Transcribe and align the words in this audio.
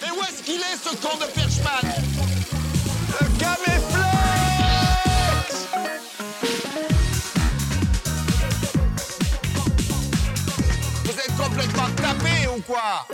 Mais 0.00 0.10
où 0.10 0.22
est-ce 0.22 0.42
qu'il 0.42 0.60
est, 0.60 0.76
ce 0.82 0.96
con 0.96 1.16
de 1.18 1.26
Perchman? 1.26 1.88
Le 3.20 3.26
caméflex 3.38 3.82
Vous 11.04 11.10
êtes 11.10 11.36
complètement 11.36 11.90
tapé 11.96 12.48
ou 12.56 12.60
quoi? 12.62 13.06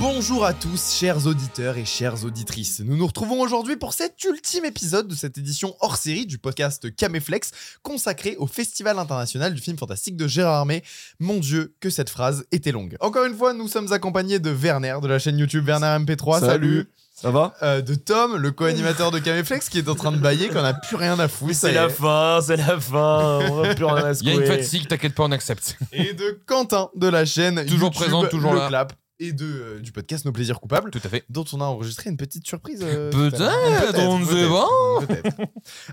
Bonjour 0.00 0.44
à 0.44 0.52
tous, 0.54 0.92
chers 0.94 1.26
auditeurs 1.26 1.76
et 1.76 1.84
chères 1.84 2.24
auditrices. 2.24 2.80
Nous 2.80 2.96
nous 2.96 3.06
retrouvons 3.06 3.40
aujourd'hui 3.40 3.76
pour 3.76 3.92
cet 3.94 4.22
ultime 4.24 4.64
épisode 4.64 5.08
de 5.08 5.14
cette 5.16 5.38
édition 5.38 5.74
hors 5.80 5.96
série 5.96 6.24
du 6.24 6.38
podcast 6.38 6.94
Caméflex, 6.94 7.50
consacré 7.82 8.36
au 8.38 8.46
Festival 8.46 8.96
international 9.00 9.54
du 9.54 9.60
film 9.60 9.76
fantastique 9.76 10.16
de 10.16 10.28
Gérard 10.28 10.54
Armé. 10.54 10.84
Mon 11.18 11.38
Dieu, 11.38 11.74
que 11.80 11.90
cette 11.90 12.10
phrase 12.10 12.44
était 12.52 12.70
longue. 12.70 12.96
Encore 13.00 13.24
une 13.24 13.34
fois, 13.34 13.54
nous 13.54 13.66
sommes 13.66 13.92
accompagnés 13.92 14.38
de 14.38 14.50
Werner 14.50 14.98
de 15.02 15.08
la 15.08 15.18
chaîne 15.18 15.36
YouTube 15.36 15.66
Werner 15.66 15.96
MP3. 16.04 16.40
Salut. 16.40 16.88
Ça 17.20 17.32
va? 17.32 17.54
Euh, 17.62 17.82
de 17.82 17.96
Tom, 17.96 18.36
le 18.36 18.52
co-animateur 18.52 19.10
de 19.10 19.18
Caméflex, 19.18 19.68
qui 19.68 19.78
est 19.78 19.88
en 19.88 19.96
train 19.96 20.12
de 20.12 20.18
bailler, 20.18 20.48
qu'on 20.48 20.62
a 20.62 20.74
plus 20.74 20.94
rien 20.94 21.18
à 21.18 21.26
foutre. 21.26 21.56
C'est 21.56 21.72
la 21.72 21.86
est. 21.86 21.90
fin, 21.90 22.38
c'est 22.40 22.56
la 22.56 22.78
fin, 22.78 23.40
on 23.50 23.56
va 23.56 23.74
plus 23.74 23.84
rien 23.84 24.04
à 24.04 24.12
Il 24.12 24.28
y 24.28 24.30
a 24.30 24.34
une 24.34 24.46
fatigue, 24.46 24.86
t'inquiète 24.86 25.16
pas, 25.16 25.24
on 25.24 25.32
accepte. 25.32 25.76
Et 25.92 26.12
de 26.14 26.40
Quentin 26.46 26.90
de 26.94 27.08
la 27.08 27.24
chaîne 27.24 27.66
Toujours 27.66 27.88
YouTube, 27.88 28.02
présent, 28.02 28.24
toujours 28.28 28.52
le 28.52 28.60
là. 28.60 28.68
clap. 28.68 28.92
Et 29.20 29.32
de, 29.32 29.44
euh, 29.44 29.80
du 29.80 29.90
podcast 29.90 30.24
Nos 30.24 30.30
plaisirs 30.32 30.60
coupables. 30.60 30.90
Tout 30.92 31.00
à 31.02 31.08
fait. 31.08 31.24
dont 31.28 31.44
on 31.52 31.60
a 31.60 31.64
enregistré 31.64 32.08
une 32.08 32.16
petite 32.16 32.46
surprise. 32.46 32.78
euh, 32.84 33.10
Peut-être, 33.10 33.98
on 33.98 34.20
ne 34.20 34.24
sait 34.24 35.06
peut-être. 35.06 35.36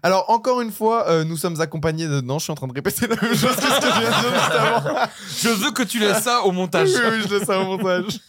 Alors, 0.04 0.30
encore 0.30 0.62
une 0.62 0.72
fois, 0.72 1.10
euh, 1.10 1.24
nous 1.24 1.36
sommes 1.36 1.60
accompagnés 1.60 2.08
de. 2.08 2.22
Non, 2.22 2.38
je 2.38 2.44
suis 2.44 2.52
en 2.52 2.56
train 2.56 2.68
de 2.68 2.74
répéter 2.74 3.08
la 3.08 3.16
même 3.16 3.36
chose 3.36 3.56
que 3.56 3.62
ce 3.62 3.80
que 3.80 3.88
je 3.88 4.00
viens 4.00 4.10
de 4.12 4.22
dire 4.22 4.32
juste 4.32 4.52
avant. 4.52 5.00
Je 5.42 5.50
veux 5.50 5.72
que 5.72 5.82
tu 5.84 6.00
laisses 6.00 6.22
ça 6.24 6.44
au 6.44 6.52
montage. 6.52 6.90
Oui, 6.94 7.02
oui, 7.14 7.24
je 7.28 7.34
laisse 7.36 7.46
ça 7.48 7.60
au 7.60 7.66
montage. 7.78 8.20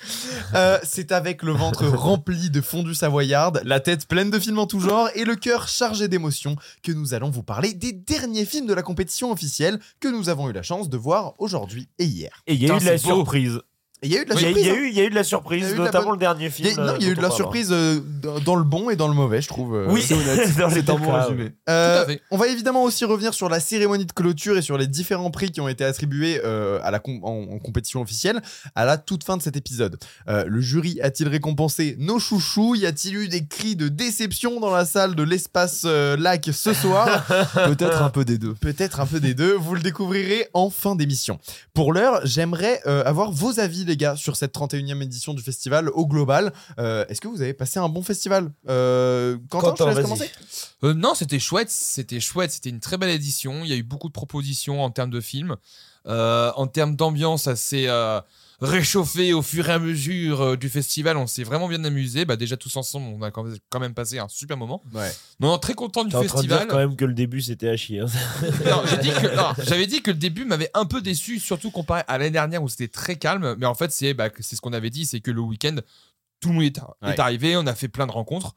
Euh, 0.55 0.79
C'est 0.83 1.13
avec 1.13 1.43
le 1.43 1.53
ventre 1.53 1.85
rempli 1.95 2.49
de 2.51 2.61
fondue 2.61 2.95
savoyarde, 2.95 3.61
la 3.65 3.81
tête 3.81 4.07
pleine 4.09 4.31
de 4.31 4.39
films 4.39 4.59
en 4.59 4.67
tout 4.67 4.81
genre 4.81 5.09
et 5.15 5.25
le 5.25 5.37
cœur 5.37 5.69
chargé 5.69 6.09
d'émotions 6.09 6.57
que 6.83 6.93
nous 6.93 7.13
allons 7.15 7.31
vous 7.31 7.43
parler 7.43 7.75
des 7.75 7.93
derniers 7.93 8.45
films 8.47 8.67
de 8.67 8.75
la 8.75 8.83
compétition 8.83 9.31
officielle 9.31 9.79
que 10.01 10.09
nous 10.09 10.29
avons 10.31 10.49
eu 10.49 10.53
la 10.53 10.63
chance 10.63 10.89
de 10.89 10.97
voir 10.97 11.35
aujourd'hui 11.39 11.89
et 11.99 12.05
hier. 12.05 12.43
Et 12.47 12.55
il 12.55 12.63
y 12.63 12.71
a 12.71 12.75
Putain, 12.75 12.79
eu 12.79 12.81
de 12.81 12.91
la 12.93 12.97
beau. 12.97 13.17
surprise. 13.19 13.61
Et 14.03 14.09
il 14.09 14.13
y 14.13 14.19
a 14.19 14.21
eu 14.21 14.25
de 14.27 14.31
la 14.35 14.41
Il 14.41 14.43
y, 14.43 14.45
a- 14.45 14.49
surprise. 14.49 14.67
il 14.67 14.67
y 14.67 14.71
a 14.71 14.73
hein. 14.75 14.77
eu, 14.77 14.89
il 14.89 14.95
y 14.95 15.01
a 15.01 15.05
eu 15.05 15.11
de 15.11 15.15
la 15.15 15.25
surprise, 15.25 15.71
de 15.71 15.75
notamment 15.77 16.11
le 16.13 16.19
dernier 16.19 16.47
Il 16.59 16.67
y 16.67 16.69
film. 16.69 16.81
a, 16.81 16.85
non, 16.85 16.95
il 17.01 17.07
y 17.07 17.09
a 17.09 17.13
eu 17.13 17.15
de 17.15 17.23
la 17.23 17.31
surprise 17.31 17.69
euh, 17.73 17.99
dans 18.45 18.55
le 18.57 18.63
bon 18.65 18.91
et 18.91 18.97
dans 18.97 19.09
le 19.09 19.15
mauvais, 19.15 19.41
je 19.41 19.49
trouve. 19.49 19.75
euh. 19.75 19.87
Oui, 19.89 20.03
C'est 20.07 20.13
honnête. 20.15 20.55
Dans 20.59 20.67
les 20.69 20.75
C'est 20.75 20.91
un 20.91 20.95
bon 20.97 21.07
cas, 21.07 21.23
résumé. 21.23 21.53
Euh, 21.71 21.97
Tout 21.97 22.03
à 22.03 22.07
fait. 22.13 22.21
On 22.31 22.37
va 22.37 22.47
évidemment 22.49 22.83
aussi 22.83 23.07
revenir 23.07 23.33
sur 23.33 23.49
la 23.49 23.59
cérémonie 23.59 24.05
de 24.05 24.13
clôture 24.13 24.59
et 24.59 24.63
sur 24.63 24.77
les 24.77 24.87
différents 24.87 25.31
prix 25.31 25.51
qui 25.51 25.63
ont 25.63 25.69
été 25.69 25.83
attribués 25.83 26.41
euh, 26.45 26.79
à 26.83 26.91
la 26.91 26.99
com- 26.99 27.21
en, 27.23 27.55
en 27.55 27.59
compétition 27.59 28.03
officielle 28.03 28.43
à 28.75 28.85
la 28.85 28.99
toute 28.99 29.25
fin 29.25 29.39
de 29.39 29.43
cet 29.43 29.57
épisode. 29.57 29.97
Euh, 30.29 30.45
le 30.47 30.61
jury 30.61 31.01
a-t-il 31.01 31.29
récompensé 31.31 31.97
nos 31.99 32.19
chouchous? 32.19 32.75
Y 32.75 32.85
a-t-il 32.85 33.17
eu 33.17 33.29
des 33.29 33.47
cris 33.47 33.77
de 33.77 33.89
déception 33.89 34.61
dans 34.61 34.71
la 34.71 34.85
salle 34.85 35.15
de 35.15 35.23
l'espace 35.23 35.85
euh, 35.87 36.19
lac 36.19 36.51
ce 36.53 36.75
soir? 36.75 37.25
Peut-être 37.55 38.03
un 38.03 38.11
peu 38.11 38.27
des 38.27 38.37
deux. 38.37 38.53
Peut-être 38.55 39.01
un 39.01 39.07
peu 39.07 39.21
des 39.21 39.33
deux, 39.33 39.55
vous 39.55 39.75
le 39.75 39.81
découvrirez 39.81 40.49
en 40.53 40.69
fin 40.69 40.97
d'émission. 40.97 41.39
Pour 41.73 41.95
l'heure, 41.95 42.21
j'aimerais 42.25 42.83
euh, 42.87 43.03
avoir 43.07 43.31
vos 43.33 43.59
avis 43.59 43.86
les 43.87 43.97
gars 43.97 44.17
sur 44.17 44.37
cette 44.37 44.55
31e 44.55 45.03
édition 45.03 45.35
du 45.35 45.43
festival 45.43 45.89
au 45.91 46.07
global. 46.07 46.53
Euh, 46.79 47.05
Est-ce 47.09 47.21
que 47.21 47.29
vous 47.29 47.43
avez 47.43 47.55
passé 47.55 47.79
un 47.79 47.89
bon 47.89 48.03
festival? 48.03 48.53
Euh, 48.69 49.39
Quentin, 49.51 49.71
Quentin, 49.71 49.75
je 49.77 49.79
te 49.79 49.85
laisse 49.89 49.95
vas-y. 49.97 50.03
commencer 50.05 50.31
Euh, 50.85 50.95
non, 50.95 51.15
c'était 51.15 51.39
chouette, 51.39 51.71
c'était 51.71 52.21
chouette, 52.21 52.53
c'était 52.53 52.71
une 52.71 52.81
très 52.81 52.99
belle 52.99 53.11
édition. 53.11 53.65
Il 53.65 53.71
y 53.71 53.73
a 53.73 53.77
eu 53.77 53.83
beaucoup 53.83 54.09
de 54.09 54.13
propositions 54.13 54.83
en 54.83 54.91
termes 54.91 55.11
de 55.11 55.21
films. 55.21 55.57
Euh, 56.07 56.53
en 56.55 56.67
termes 56.67 56.95
d'ambiance, 56.95 57.49
euh, 57.73 58.21
réchauffé 58.61 59.33
au 59.33 59.43
fur 59.43 59.69
et 59.69 59.73
à 59.73 59.79
mesure 59.79 60.41
euh, 60.41 60.57
du 60.57 60.69
festival. 60.69 61.17
On 61.17 61.27
s'est 61.27 61.45
vraiment 61.45 61.69
bien 61.69 61.83
amusé. 61.85 62.25
Bah, 62.25 62.37
déjà, 62.37 62.57
tous 62.57 62.75
ensemble, 62.77 63.07
on 63.19 63.23
a 63.23 63.31
quand 63.31 63.81
même- 63.81 63.95
passé 63.95 64.19
un 64.19 64.29
super 64.29 64.57
moment. 64.57 64.83
Ouais. 64.93 65.11
Non, 65.41 65.59
très 65.59 65.75
content 65.75 66.05
du 66.05 66.15
en 66.15 66.23
train 66.25 66.43
de 66.43 66.47
dire 66.47 66.57
festival. 66.59 66.67
quand 66.69 66.77
même 66.79 66.97
que 66.97 67.05
le 67.05 67.15
début 67.15 67.41
c'était 67.41 67.69
à 67.69 67.77
chier. 67.77 68.01
hein. 68.01 68.07
Non, 68.65 68.83
dit 69.01 69.11
j'avais 69.67 69.87
dit 69.87 70.03
que 70.03 70.11
le 70.11 70.17
début 70.17 70.45
m'avait 70.45 70.71
un 70.75 70.85
peu 70.87 71.01
déçu, 71.01 71.39
surtout 71.39 71.71
comparé 71.71 72.03
à 72.09 72.19
l'année 72.19 72.31
dernière 72.31 72.63
où 72.63 72.69
c'était 72.69 72.89
très 72.89 73.17
calme. 73.17 73.55
Mais 73.59 73.67
en 73.67 73.75
fait, 73.75 73.93
c'est 73.93 74.15
bah, 74.15 74.29
ce 74.39 74.61
qu'on 74.61 74.73
avait 74.73 74.91
dit, 74.91 75.07
c'est 75.07 75.21
que 75.21 75.31
le 75.31 75.41
week-end, 75.41 75.77
tout 76.41 76.49
le 76.49 76.55
monde 76.55 76.65
est, 76.65 76.79
est 77.11 77.19
arrivé, 77.21 77.57
on 77.57 77.67
a 77.67 77.75
fait 77.75 77.89
plein 77.89 78.07
de 78.07 78.13
rencontres. 78.13 78.55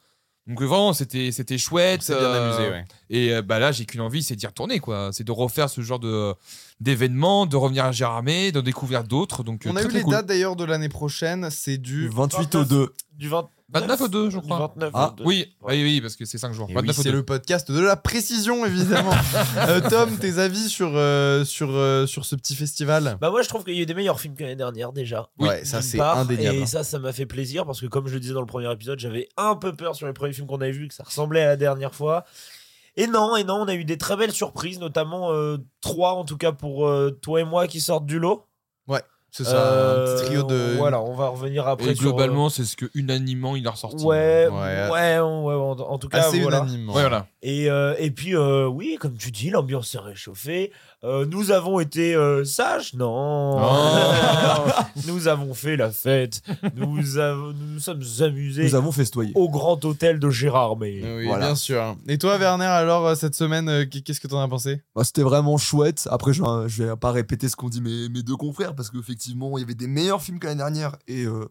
Donc 0.48 0.62
vraiment, 0.64 0.94
c'était 0.94 1.32
c'était 1.32 1.59
chouette. 1.59 2.02
C'est 2.02 2.16
bien 2.18 2.24
euh, 2.24 2.50
amusé, 2.58 2.70
ouais. 2.72 2.86
Et 3.12 3.34
euh, 3.36 3.42
bah 3.44 3.59
là, 3.59 3.72
j'ai 3.72 3.86
qu'une 3.86 4.02
envie, 4.02 4.24
c'est 4.24 4.36
d'y 4.36 4.48
retourner, 4.48 4.80
quoi. 4.80 5.12
C'est 5.14 5.24
de 5.24 5.32
refaire 5.32 5.70
ce 5.70 5.82
genre 5.82 6.00
de 6.00 6.34
d'événements, 6.79 7.45
de 7.45 7.56
revenir 7.56 7.85
à 7.85 7.91
Gérardmer, 7.91 8.51
de 8.51 8.62
découvrir 8.62 9.03
d'autres. 9.03 9.44
Donc 9.44 9.63
On 9.66 9.69
euh, 9.69 9.72
a 9.72 9.75
très, 9.75 9.84
eu 9.85 9.88
très 9.90 9.97
les 10.00 10.03
cool. 10.03 10.13
dates 10.13 10.25
d'ailleurs 10.28 10.56
de 10.56 10.63
l'année 10.63 10.90
prochaine, 10.90 11.50
c'est 11.51 11.78
Du 11.78 12.03
du 12.07 12.09
28 12.09 12.56
au 12.56 12.63
2. 12.66 12.94
Du 13.17 13.28
20 13.29 13.50
29 13.72 14.01
au 14.01 14.07
2, 14.07 14.29
je 14.31 14.38
du 14.40 14.41
crois. 14.44 14.73
29 14.75 14.91
Ah, 14.95 15.09
au 15.13 15.16
2. 15.17 15.23
Oui, 15.25 15.53
oui, 15.62 15.84
oui, 15.84 16.01
parce 16.01 16.16
que 16.16 16.25
c'est 16.25 16.40
5 16.40 16.53
jours. 16.53 16.67
29 16.69 16.81
oui, 16.84 16.90
au 16.90 16.94
c'est 17.03 17.12
2. 17.12 17.16
le 17.17 17.23
podcast 17.23 17.72
de 17.72 17.79
la 17.79 17.95
précision 17.95 18.66
évidemment. 18.66 19.12
Euh, 19.57 19.81
Tom, 19.88 20.17
tes 20.17 20.40
avis 20.40 20.69
sur 20.69 20.91
euh, 20.95 21.44
sur 21.45 21.69
euh, 21.72 22.07
sur 22.07 22.25
ce 22.25 22.35
petit 22.35 22.56
festival? 22.56 23.17
Bah 23.22 23.29
moi 23.29 23.41
je 23.44 23.50
trouve 23.50 23.63
qu'il 23.63 23.75
y 23.75 23.79
a 23.79 23.81
eu 23.81 23.85
des 23.85 23.94
meilleurs 23.94 24.19
films 24.19 24.35
que 24.35 24.44
l'année 24.44 24.56
dernière 24.56 24.91
déjà. 24.94 25.29
Oui, 25.38 25.50
Ouais, 25.50 25.66
ça 25.66 25.81
c'est 25.81 26.00
indéniable. 26.00 26.57
Et 26.59 26.66
ça, 26.66 26.84
ça 26.84 26.97
m'a 26.97 27.11
fait 27.13 27.25
plaisir 27.25 27.66
parce 27.66 27.79
que 27.81 27.85
comme 27.88 28.07
je 28.07 28.13
le 28.13 28.19
disais 28.19 28.34
dans 28.34 28.40
le 28.41 28.47
premier 28.47 28.72
épisode, 28.72 28.97
j'avais 29.00 29.28
un 29.38 29.56
peu 29.56 29.75
peur 29.75 29.96
sur 29.96 30.07
les 30.07 30.13
premiers 30.13 30.34
films 30.34 30.47
qu'on 30.47 30.61
avait 30.61 30.72
vus, 30.72 30.88
que 30.88 30.94
ça 30.96 31.03
ressemblait 31.03 31.41
à 31.41 31.47
la 31.47 31.57
dernière 31.57 31.94
fois. 31.94 32.25
Et 33.00 33.08
non, 33.08 33.36
et 33.36 33.44
non, 33.44 33.56
on 33.62 33.68
a 33.68 33.74
eu 33.76 33.86
des 33.86 33.98
très 33.98 34.16
belles 34.18 34.32
surprises, 34.34 34.80
notamment 34.80 35.32
euh, 35.32 35.58
trois 35.82 36.12
en 36.14 36.26
tout 36.26 36.38
cas 36.38 36.52
pour 36.52 36.86
euh, 36.88 37.12
toi 37.22 37.40
et 37.42 37.46
moi 37.46 37.66
qui 37.68 37.80
sortent 37.82 38.06
du 38.06 38.20
lot. 38.20 38.46
Ce 39.32 39.44
sera 39.44 39.62
un 39.62 39.64
Euh, 39.64 40.16
petit 40.16 40.26
trio 40.26 40.42
de 40.42 40.74
Voilà, 40.78 41.00
on 41.02 41.14
va 41.14 41.28
revenir 41.28 41.68
après 41.68 41.92
Et 41.92 41.96
sur, 41.96 42.08
euh, 42.08 42.09
globalement, 42.09 42.50
c'est 42.50 42.64
ce 42.64 42.76
que 42.76 42.88
unanimement 42.96 43.56
il 43.56 43.68
a 43.68 43.70
ressorti. 43.70 44.04
Ouais, 44.04 44.48
Ouais. 44.52 44.90
ouais, 44.90 44.90
ouais, 44.90 45.20
ouais, 45.20 45.54
en, 45.54 45.80
en 45.80 45.98
tout 46.00 46.09
cas, 46.09 46.18
assez 46.30 46.40
voilà. 46.42 46.62
unanimement. 46.64 46.94
Ouais, 46.94 47.02
voilà. 47.02 47.28
Et, 47.44 47.70
euh, 47.70 47.94
et 48.00 48.09
puis, 48.09 48.36
euh, 48.36 48.66
oui, 48.66 48.98
comme 49.00 49.16
tu 49.18 49.30
dis, 49.30 49.52
l'ambiance 49.52 49.90
s'est 49.90 50.00
réchauffée. 50.00 50.72
Euh, 51.06 51.26
nous 51.26 51.52
avons 51.52 51.80
été 51.80 52.14
euh, 52.14 52.44
sages 52.44 52.94
Non. 52.94 53.58
nous 55.08 55.30
avons 55.30 55.54
fait 55.54 55.78
la 55.78 55.92
fête. 55.92 56.42
Nous, 56.76 57.18
avons, 57.18 57.54
nous 57.54 57.74
nous 57.76 57.80
sommes 57.80 58.04
amusés 58.20 58.64
Nous 58.66 58.76
avons 58.76 58.92
festoyé. 58.92 59.32
au 59.36 59.48
grand 59.50 59.84
hôtel 59.86 60.20
de 60.20 60.30
Gérard. 60.30 60.76
Mais 60.78 61.02
Oui, 61.18 61.26
Voilà. 61.28 61.48
bien 61.48 61.56
sûr. 61.56 61.96
Et 62.09 62.18
toi, 62.18 62.38
Werner, 62.38 62.66
alors 62.66 63.08
euh, 63.08 63.16
cette 63.16 63.36
semaine, 63.36 63.88
qu'est-ce 63.88 64.20
que 64.20 64.28
t'en 64.28 64.42
as 64.42 64.48
pensé? 64.50 64.82
Bah, 64.94 65.06
C'était 65.06 65.22
vraiment 65.24 65.58
chouette. 65.58 66.06
Après, 66.12 66.34
je 66.34 66.44
vais, 66.44 66.68
je 66.68 66.84
vais 66.84 66.96
pas 66.98 67.12
répéter 67.12 67.48
ce 67.48 67.56
qu'ont 67.56 67.70
dit 67.70 67.80
mes, 67.82 68.09
mes 68.09 68.22
deux 68.22 68.36
confrères 68.36 68.76
parce 68.76 68.90
qu'effectivement, 68.90 69.58
il 69.58 69.62
y 69.62 69.64
avait 69.64 69.76
des 69.76 69.88
meilleurs 69.88 70.22
films 70.22 70.40
que 70.40 70.48
l'année 70.48 70.58
dernière. 70.58 70.98
Et, 71.08 71.24
euh, 71.24 71.46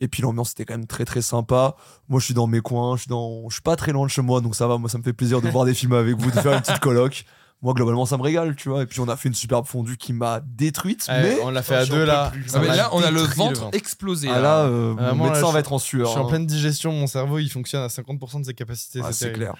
et 0.00 0.08
puis 0.08 0.22
l'ambiance 0.22 0.50
était 0.52 0.64
quand 0.64 0.74
même 0.74 0.86
très 0.88 1.04
très 1.04 1.22
sympa. 1.22 1.76
Moi, 2.08 2.18
je 2.18 2.24
suis 2.24 2.34
dans 2.34 2.48
mes 2.48 2.60
coins, 2.60 2.96
je 2.96 3.02
suis, 3.02 3.08
dans, 3.08 3.48
je 3.48 3.54
suis 3.54 3.62
pas 3.62 3.76
très 3.76 3.92
loin 3.92 4.06
de 4.06 4.10
chez 4.10 4.22
moi, 4.22 4.40
donc 4.40 4.56
ça 4.56 4.66
va. 4.66 4.76
Moi, 4.76 4.88
ça 4.90 4.98
me 4.98 5.04
fait 5.04 5.12
plaisir 5.12 5.40
de 5.40 5.48
voir 5.48 5.64
des 5.64 5.74
films 5.74 5.92
avec 5.92 6.16
vous, 6.16 6.32
de 6.32 6.36
faire 6.40 6.52
une 6.52 6.60
petite 6.60 6.80
coloc. 6.80 7.24
Moi, 7.60 7.74
globalement, 7.74 8.06
ça 8.06 8.16
me 8.16 8.22
régale, 8.22 8.54
tu 8.54 8.68
vois. 8.68 8.82
Et 8.82 8.86
puis, 8.86 9.00
on 9.00 9.08
a 9.08 9.16
fait 9.16 9.28
une 9.28 9.34
superbe 9.34 9.66
fondue 9.66 9.96
qui 9.96 10.12
m'a 10.12 10.40
détruite. 10.46 11.06
mais 11.08 11.38
On 11.42 11.50
l'a 11.50 11.62
fait 11.62 11.74
à 11.74 11.86
deux 11.86 12.04
là. 12.04 12.30
Ah, 12.54 12.58
mais 12.60 12.68
m'a 12.68 12.76
là, 12.76 12.88
on 12.92 13.02
a 13.02 13.10
le 13.10 13.20
ventre, 13.20 13.68
explosé. 13.72 14.28
ah, 14.30 14.34
là. 14.36 14.40
là, 14.42 14.56
euh, 14.66 14.94
Vraiment, 14.96 15.14
mon 15.16 15.24
médecin 15.30 15.48
je- 15.48 15.52
va 15.52 15.58
être 15.58 15.72
en 15.72 15.78
Je 15.78 15.84
sueur. 15.84 16.08
suis 16.08 16.18
en 16.18 16.26
hein. 16.26 16.28
pleine 16.28 16.46
digestion, 16.46 16.92
mon 16.92 17.08
cerveau 17.08 17.38
il 17.40 17.48
fonctionne 17.50 17.82
à 17.82 17.88
50% 17.88 18.40
de 18.40 18.44
ses 18.46 18.54
capacités. 18.54 19.00
Ah, 19.02 19.12
c'est 19.12 19.32
clair. 19.32 19.54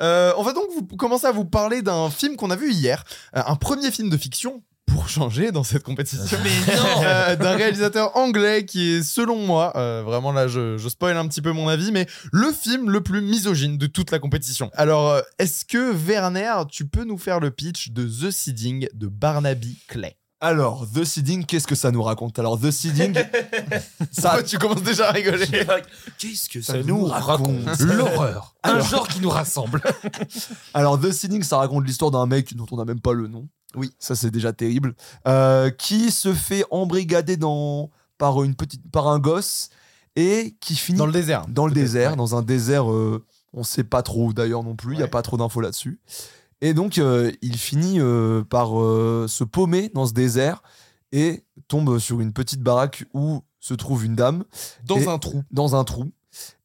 Euh, 0.00 0.32
on 0.36 0.42
va 0.42 0.52
donc 0.54 0.64
vous 0.74 0.84
commencer 0.96 1.26
à 1.26 1.32
vous 1.32 1.44
parler 1.44 1.82
d'un 1.82 2.10
film 2.10 2.34
qu'on 2.36 2.50
a 2.50 2.56
vu 2.56 2.72
hier, 2.72 3.04
Euh, 3.36 3.42
un 3.46 3.54
premier 3.56 3.90
film 3.92 4.10
de 4.10 4.16
fiction 4.16 4.62
pour 5.06 5.12
changer 5.12 5.52
dans 5.52 5.62
cette 5.62 5.84
compétition. 5.84 6.36
Mais 6.42 6.74
non 6.76 6.82
Euh, 7.06 7.36
d'un 7.36 7.54
réalisateur 7.56 8.16
anglais 8.16 8.64
qui 8.64 8.94
est, 8.94 9.02
selon 9.02 9.36
moi, 9.46 9.72
euh, 9.76 10.02
vraiment 10.04 10.32
là, 10.32 10.48
je, 10.48 10.76
je 10.78 10.88
spoil 10.88 11.16
un 11.16 11.28
petit 11.28 11.40
peu 11.42 11.52
mon 11.52 11.68
avis, 11.68 11.92
mais 11.92 12.06
le 12.32 12.50
film 12.50 12.90
le 12.90 13.00
plus 13.00 13.20
misogyne 13.20 13.78
de 13.78 13.86
toute 13.86 14.10
la 14.10 14.18
compétition. 14.18 14.70
Alors, 14.74 15.10
euh, 15.10 15.20
est-ce 15.38 15.64
que 15.64 15.92
Werner, 15.92 16.54
tu 16.70 16.86
peux 16.86 17.04
nous 17.04 17.18
faire 17.18 17.38
le 17.38 17.50
pitch 17.52 17.90
de 17.90 18.04
The 18.04 18.32
Seeding 18.32 18.88
de 18.94 19.06
Barnaby 19.06 19.78
Clay? 19.86 20.16
Alors, 20.40 20.86
The 20.92 21.04
Seeding, 21.04 21.44
qu'est-ce 21.44 21.66
que 21.66 21.74
ça 21.74 21.90
nous 21.90 22.02
raconte? 22.02 22.38
Alors, 22.38 22.60
The 22.60 22.70
Seeding, 22.70 23.14
ça, 24.10 24.42
tu 24.42 24.58
commences 24.58 24.82
déjà 24.82 25.08
à 25.08 25.12
rigoler 25.12 25.46
qu'est-ce 26.18 26.48
que 26.48 26.60
ça 26.60 26.74
ça 26.74 26.82
nous 26.82 27.04
raconte 27.06 27.78
L'horreur. 27.80 28.54
Un 28.64 28.70
Alors- 28.70 28.86
genre 28.86 29.08
qui 29.08 29.20
nous 29.20 29.30
rassemble. 29.30 29.80
Alors, 30.74 31.00
The 31.00 31.12
Seeding, 31.12 31.42
ça 31.42 31.58
raconte 31.58 31.86
l'histoire 31.86 32.10
d'un 32.10 32.26
mec 32.26 32.54
dont 32.56 32.66
on 32.72 32.76
n'a 32.76 32.84
même 32.84 33.00
pas 33.00 33.12
le 33.12 33.28
nom. 33.28 33.48
Oui. 33.76 33.90
Ça, 33.98 34.14
c'est 34.16 34.30
déjà 34.30 34.52
terrible. 34.52 34.94
Euh, 35.28 35.70
qui 35.70 36.10
se 36.10 36.32
fait 36.34 36.64
embrigader 36.70 37.36
dans, 37.36 37.90
par, 38.18 38.42
une 38.42 38.54
petite, 38.54 38.82
par 38.90 39.08
un 39.08 39.18
gosse 39.18 39.70
et 40.16 40.56
qui 40.60 40.74
finit 40.74 40.98
Dans 40.98 41.06
le 41.06 41.12
désert. 41.12 41.46
dans 41.48 41.66
le 41.66 41.72
désert, 41.74 42.10
ouais. 42.12 42.16
dans 42.16 42.34
un 42.36 42.42
désert, 42.42 42.90
euh, 42.90 43.24
on 43.52 43.62
sait 43.62 43.84
pas 43.84 44.02
trop 44.02 44.32
d'ailleurs 44.32 44.62
non 44.62 44.74
plus, 44.74 44.94
il 44.94 45.00
y 45.00 45.02
a 45.02 45.08
pas 45.08 45.22
trop 45.22 45.36
d'infos 45.36 45.60
là-dessus. 45.60 46.00
Et 46.62 46.72
donc, 46.72 46.96
euh, 46.98 47.30
il 47.42 47.58
finit 47.58 48.00
euh, 48.00 48.42
par 48.42 48.68
se 49.28 49.44
paumer 49.44 49.90
dans 49.94 50.06
ce 50.06 50.14
désert 50.14 50.62
et 51.12 51.44
tombe 51.68 51.98
sur 51.98 52.20
une 52.20 52.32
petite 52.32 52.62
baraque 52.62 53.04
où 53.12 53.42
se 53.60 53.74
trouve 53.74 54.04
une 54.06 54.14
dame 54.16 54.44
Dans 54.84 54.96
Et- 54.98 55.06
un 55.08 55.18
trou. 55.18 55.42
dans 55.50 55.76
un 55.76 55.84
trou. 55.84 56.10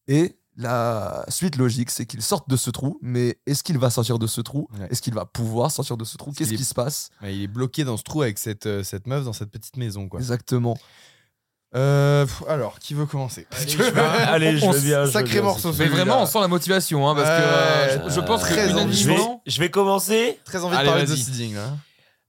Et 0.07 0.35
la 0.57 1.25
suite 1.29 1.55
logique, 1.55 1.89
c'est 1.89 2.05
qu'il 2.05 2.21
sorte 2.21 2.49
de 2.49 2.55
ce 2.57 2.69
trou, 2.69 2.99
mais 3.01 3.37
est-ce 3.45 3.63
qu'il 3.63 3.77
va 3.77 3.89
sortir 3.89 4.19
de 4.19 4.27
ce 4.27 4.41
trou? 4.41 4.67
Ouais. 4.79 4.87
Est-ce 4.91 5.01
qu'il 5.01 5.13
va 5.13 5.25
pouvoir 5.25 5.71
sortir 5.71 5.97
de 5.97 6.03
ce 6.03 6.17
trou? 6.17 6.31
Qu'est-ce 6.33 6.53
qui 6.53 6.63
se 6.65 6.73
passe? 6.73 7.09
Ouais, 7.21 7.35
il 7.35 7.43
est 7.43 7.47
bloqué 7.47 7.83
dans 7.83 7.97
ce 7.97 8.03
trou 8.03 8.21
avec 8.21 8.37
cette, 8.37 8.65
euh, 8.65 8.83
cette 8.83 9.07
meuf 9.07 9.23
dans 9.23 9.33
cette 9.33 9.49
petite 9.51 9.77
maison. 9.77 10.07
Quoi. 10.09 10.19
Exactement. 10.19 10.77
Euh, 11.73 12.25
alors, 12.49 12.79
qui 12.79 12.93
veut 12.93 13.05
commencer? 13.05 13.47
Parce 13.49 13.63
Allez, 13.63 13.75
que- 13.77 13.83
je 13.85 13.89
vais- 13.91 14.01
allez, 14.01 14.57
je 14.57 14.65
on- 14.65 14.71
veux 14.71 14.79
bien, 14.81 14.99
je 15.01 15.05
veux 15.05 15.11
Sacré 15.11 15.41
morceau, 15.41 15.71
Mais 15.79 15.87
vraiment, 15.87 16.21
on 16.21 16.25
sent 16.25 16.41
la 16.41 16.49
motivation, 16.49 17.07
hein, 17.09 17.15
parce 17.15 17.29
que 17.29 17.33
euh, 18.03 18.09
je, 18.09 18.15
je 18.15 18.19
pense 18.19 18.43
que 18.43 18.49
très 18.49 18.73
envie. 18.73 18.93
je 18.97 19.07
vais, 19.07 19.17
je 19.47 19.59
vais 19.61 19.69
commencer. 19.71 20.37
Très 20.43 20.61
envie 20.65 20.75
Allez, 20.75 20.87
de 20.87 20.91
parler 20.91 21.07
de 21.07 21.15
Seeding. 21.15 21.55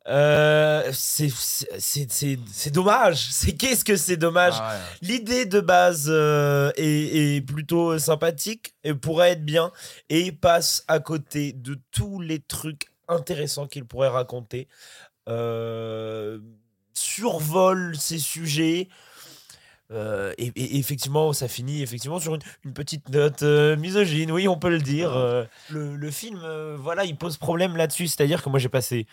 Euh, 0.09 0.91
c'est- 0.93 2.71
dommage. 2.71 3.29
C'est 3.31 3.53
qu'est-ce 3.53 3.85
que 3.85 3.97
c'est 3.97 4.17
dommage? 4.17 4.55
Ah 4.59 4.75
ouais. 4.75 5.09
L'idée 5.09 5.47
de 5.47 5.61
base 5.61 6.07
euh, 6.09 6.73
est, 6.77 7.37
est 7.37 7.41
plutôt 7.41 7.99
sympathique 7.99 8.75
et 8.83 8.95
pourrait 8.95 9.31
être 9.33 9.45
bien 9.45 9.71
et 10.09 10.33
passe 10.33 10.85
à 10.89 10.99
côté 10.99 11.53
de 11.53 11.79
tous 11.93 12.21
les 12.21 12.41
trucs 12.41 12.87
intéressants 13.09 13.67
qu'il 13.69 13.85
pourrait 13.85 14.09
raconter. 14.09 14.67
Euh, 15.29 16.39
survole 16.95 17.97
ces 17.97 18.19
sujets. 18.19 18.89
Euh, 19.93 20.33
et, 20.39 20.47
et 20.57 20.79
effectivement, 20.79 21.33
ça 21.33 21.49
finit 21.49 21.83
effectivement 21.83 22.19
sur 22.19 22.35
une, 22.35 22.41
une 22.65 22.73
petite 22.73 23.09
note 23.11 23.43
euh, 23.43 23.77
misogyne, 23.77 24.33
oui, 24.33 24.49
on 24.49 24.59
peut 24.59 24.71
le 24.71 24.81
dire. 24.81 25.13
euh. 25.17 25.45
le, 25.71 25.97
le 25.97 26.11
film, 26.11 26.41
voilà, 26.77 27.05
il 27.05 27.17
pose 27.17 27.37
problème 27.37 27.77
là-dessus. 27.77 28.07
C'est-à-dire 28.09 28.43
que 28.43 28.49
moi, 28.49 28.59
j'ai 28.59 28.69
passé 28.69 29.07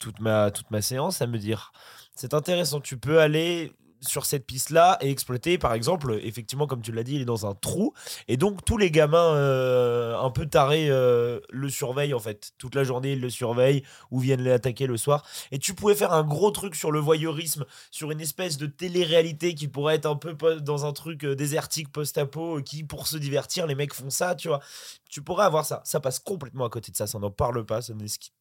toute 0.00 0.20
ma, 0.20 0.50
toute 0.50 0.70
ma 0.70 0.82
séance 0.82 1.22
à 1.22 1.26
me 1.26 1.38
dire 1.38 1.72
c'est 2.14 2.34
intéressant, 2.34 2.80
tu 2.80 2.98
peux 2.98 3.20
aller 3.20 3.72
sur 4.02 4.26
cette 4.26 4.46
piste-là 4.46 4.98
et 5.00 5.10
exploiter, 5.10 5.58
par 5.58 5.74
exemple, 5.74 6.18
effectivement, 6.22 6.66
comme 6.66 6.82
tu 6.82 6.92
l'as 6.92 7.04
dit, 7.04 7.14
il 7.14 7.22
est 7.22 7.26
dans 7.26 7.46
un 7.46 7.54
trou, 7.54 7.94
et 8.28 8.36
donc 8.36 8.64
tous 8.64 8.76
les 8.76 8.90
gamins 8.90 9.34
euh, 9.34 10.18
un 10.18 10.30
peu 10.30 10.46
tarés 10.46 10.88
euh, 10.90 11.40
le 11.50 11.68
surveillent, 11.70 12.14
en 12.14 12.18
fait. 12.18 12.52
Toute 12.58 12.74
la 12.74 12.84
journée, 12.84 13.12
ils 13.12 13.20
le 13.20 13.30
surveillent, 13.30 13.82
ou 14.10 14.18
viennent 14.18 14.42
l'attaquer 14.42 14.86
le 14.86 14.96
soir. 14.96 15.24
Et 15.50 15.58
tu 15.58 15.74
pouvais 15.74 15.94
faire 15.94 16.12
un 16.12 16.24
gros 16.24 16.50
truc 16.50 16.74
sur 16.74 16.90
le 16.90 16.98
voyeurisme, 16.98 17.64
sur 17.90 18.10
une 18.10 18.20
espèce 18.20 18.56
de 18.56 18.66
télé-réalité 18.66 19.54
qui 19.54 19.68
pourrait 19.68 19.96
être 19.96 20.06
un 20.06 20.16
peu 20.16 20.34
dans 20.60 20.84
un 20.86 20.92
truc 20.92 21.24
euh, 21.24 21.34
désertique, 21.34 21.90
post-apo, 21.92 22.60
qui, 22.62 22.84
pour 22.84 23.06
se 23.06 23.16
divertir, 23.16 23.66
les 23.66 23.74
mecs 23.74 23.94
font 23.94 24.10
ça, 24.10 24.34
tu 24.34 24.48
vois. 24.48 24.60
Tu 25.08 25.22
pourrais 25.22 25.44
avoir 25.44 25.66
ça. 25.66 25.82
Ça 25.84 26.00
passe 26.00 26.18
complètement 26.18 26.64
à 26.64 26.70
côté 26.70 26.90
de 26.90 26.96
ça, 26.96 27.06
ça 27.06 27.18
n'en 27.18 27.30
parle 27.30 27.64
pas, 27.66 27.82
ça 27.82 27.92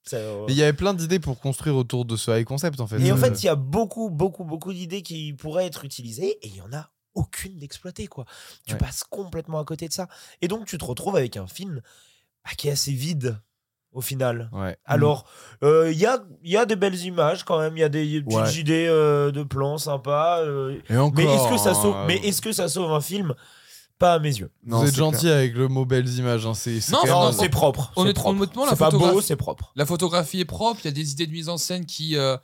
ça, 0.04 0.18
euh, 0.18 0.46
Mais 0.48 0.54
il 0.54 0.58
y 0.58 0.64
avait 0.64 0.74
plein 0.74 0.94
d'idées 0.94 1.20
pour 1.20 1.40
construire 1.40 1.76
autour 1.76 2.06
de 2.06 2.16
ce 2.16 2.32
high 2.32 2.46
concept, 2.46 2.80
en 2.80 2.88
fait. 2.88 3.00
et 3.00 3.12
en 3.12 3.18
fait, 3.18 3.44
il 3.44 3.46
y 3.46 3.50
a 3.50 3.56
beaucoup, 3.56 4.10
beaucoup, 4.10 4.44
beaucoup 4.44 4.74
d'idées 4.74 5.02
qui 5.02 5.34
pourraient 5.34 5.51
être 5.60 5.86
utilisées 5.86 6.38
et 6.42 6.48
il 6.48 6.56
y 6.56 6.62
en 6.62 6.72
a 6.74 6.90
aucune 7.14 7.58
d'exploitée, 7.58 8.08
quoi. 8.08 8.26
Tu 8.66 8.74
Ouais. 8.74 8.80
passes 8.80 9.04
complètement 9.04 9.60
à 9.60 9.66
côté 9.66 9.88
de 9.88 9.94
ça. 9.94 10.08
Et 10.42 10.48
donc, 10.48 10.66
tu 10.66 10.78
te 10.78 10.86
retrouves 10.86 11.16
avec 11.18 11.36
un 11.38 11.48
film 11.48 11.82
bah, 12.46 12.52
qui 12.58 12.70
est 12.70 12.72
assez 12.72 12.94
vide 12.94 13.38
au 13.92 14.00
final. 14.00 14.50
Ouais. 14.54 14.78
Alors, 14.86 15.26
euh, 15.64 15.92
il 15.92 15.98
y, 16.00 16.06
a, 16.06 16.24
il 16.44 16.52
y 16.52 16.56
a 16.58 16.66
des 16.66 16.78
belles 16.78 17.00
images 17.04 17.44
quand 17.44 17.60
même, 17.60 17.76
il 17.76 17.82
y 17.82 17.84
a 17.84 17.90
des 17.90 18.22
petites 18.22 18.34
Ouais. 18.40 18.54
idées 18.56 18.88
euh, 18.88 19.32
de 19.32 19.44
plans 19.44 19.78
sympas. 19.78 20.40
euh, 20.40 20.80
Et 20.90 20.96
encore. 20.96 21.14
mais 21.22 21.26
est-ce 21.26 21.50
que 21.50 21.58
ça 21.58 21.74
sauve, 21.74 21.96
mais 22.08 22.16
est-ce 22.20 22.42
que 22.42 22.54
ça 22.54 22.70
sauve 22.70 22.92
un 22.94 23.02
film? 23.02 23.36
Pas 24.00 24.14
à 24.14 24.20
mes 24.20 24.30
yeux. 24.36 24.50
Vous 24.64 24.72
Non, 24.78 24.82
êtes 24.84 24.90
c'est 24.92 24.96
gentil 24.96 25.30
avec 25.30 25.54
le 25.54 25.68
mot 25.68 25.86
belles 25.86 26.08
images. 26.18 26.46
Hein. 26.48 26.54
C'est, 26.56 26.80
c'est 26.82 26.92
Non, 26.94 27.02
Non, 27.06 27.24
non, 27.26 27.32
c'est 27.34 27.50
propre. 27.50 27.92
c'est 27.94 28.02
honnête- 28.02 28.16
propre. 28.16 28.38
honnêtement, 28.40 28.64
la 28.66 28.72
c'est 28.72 28.78
pas 28.78 28.90
beau, 28.90 28.98
photographie- 29.00 29.28
c'est 29.28 29.36
propre. 29.36 29.72
La 29.76 29.86
photographie 29.86 30.40
est 30.40 30.46
propre, 30.46 30.80
il 30.84 30.86
y 30.86 30.88
a 30.88 30.92
des 30.94 31.12
idées 31.12 31.28
de 31.28 31.32
mise 31.34 31.50
en 31.50 31.58
scène 31.58 31.86
qui, 31.86 32.16
euh, 32.18 32.36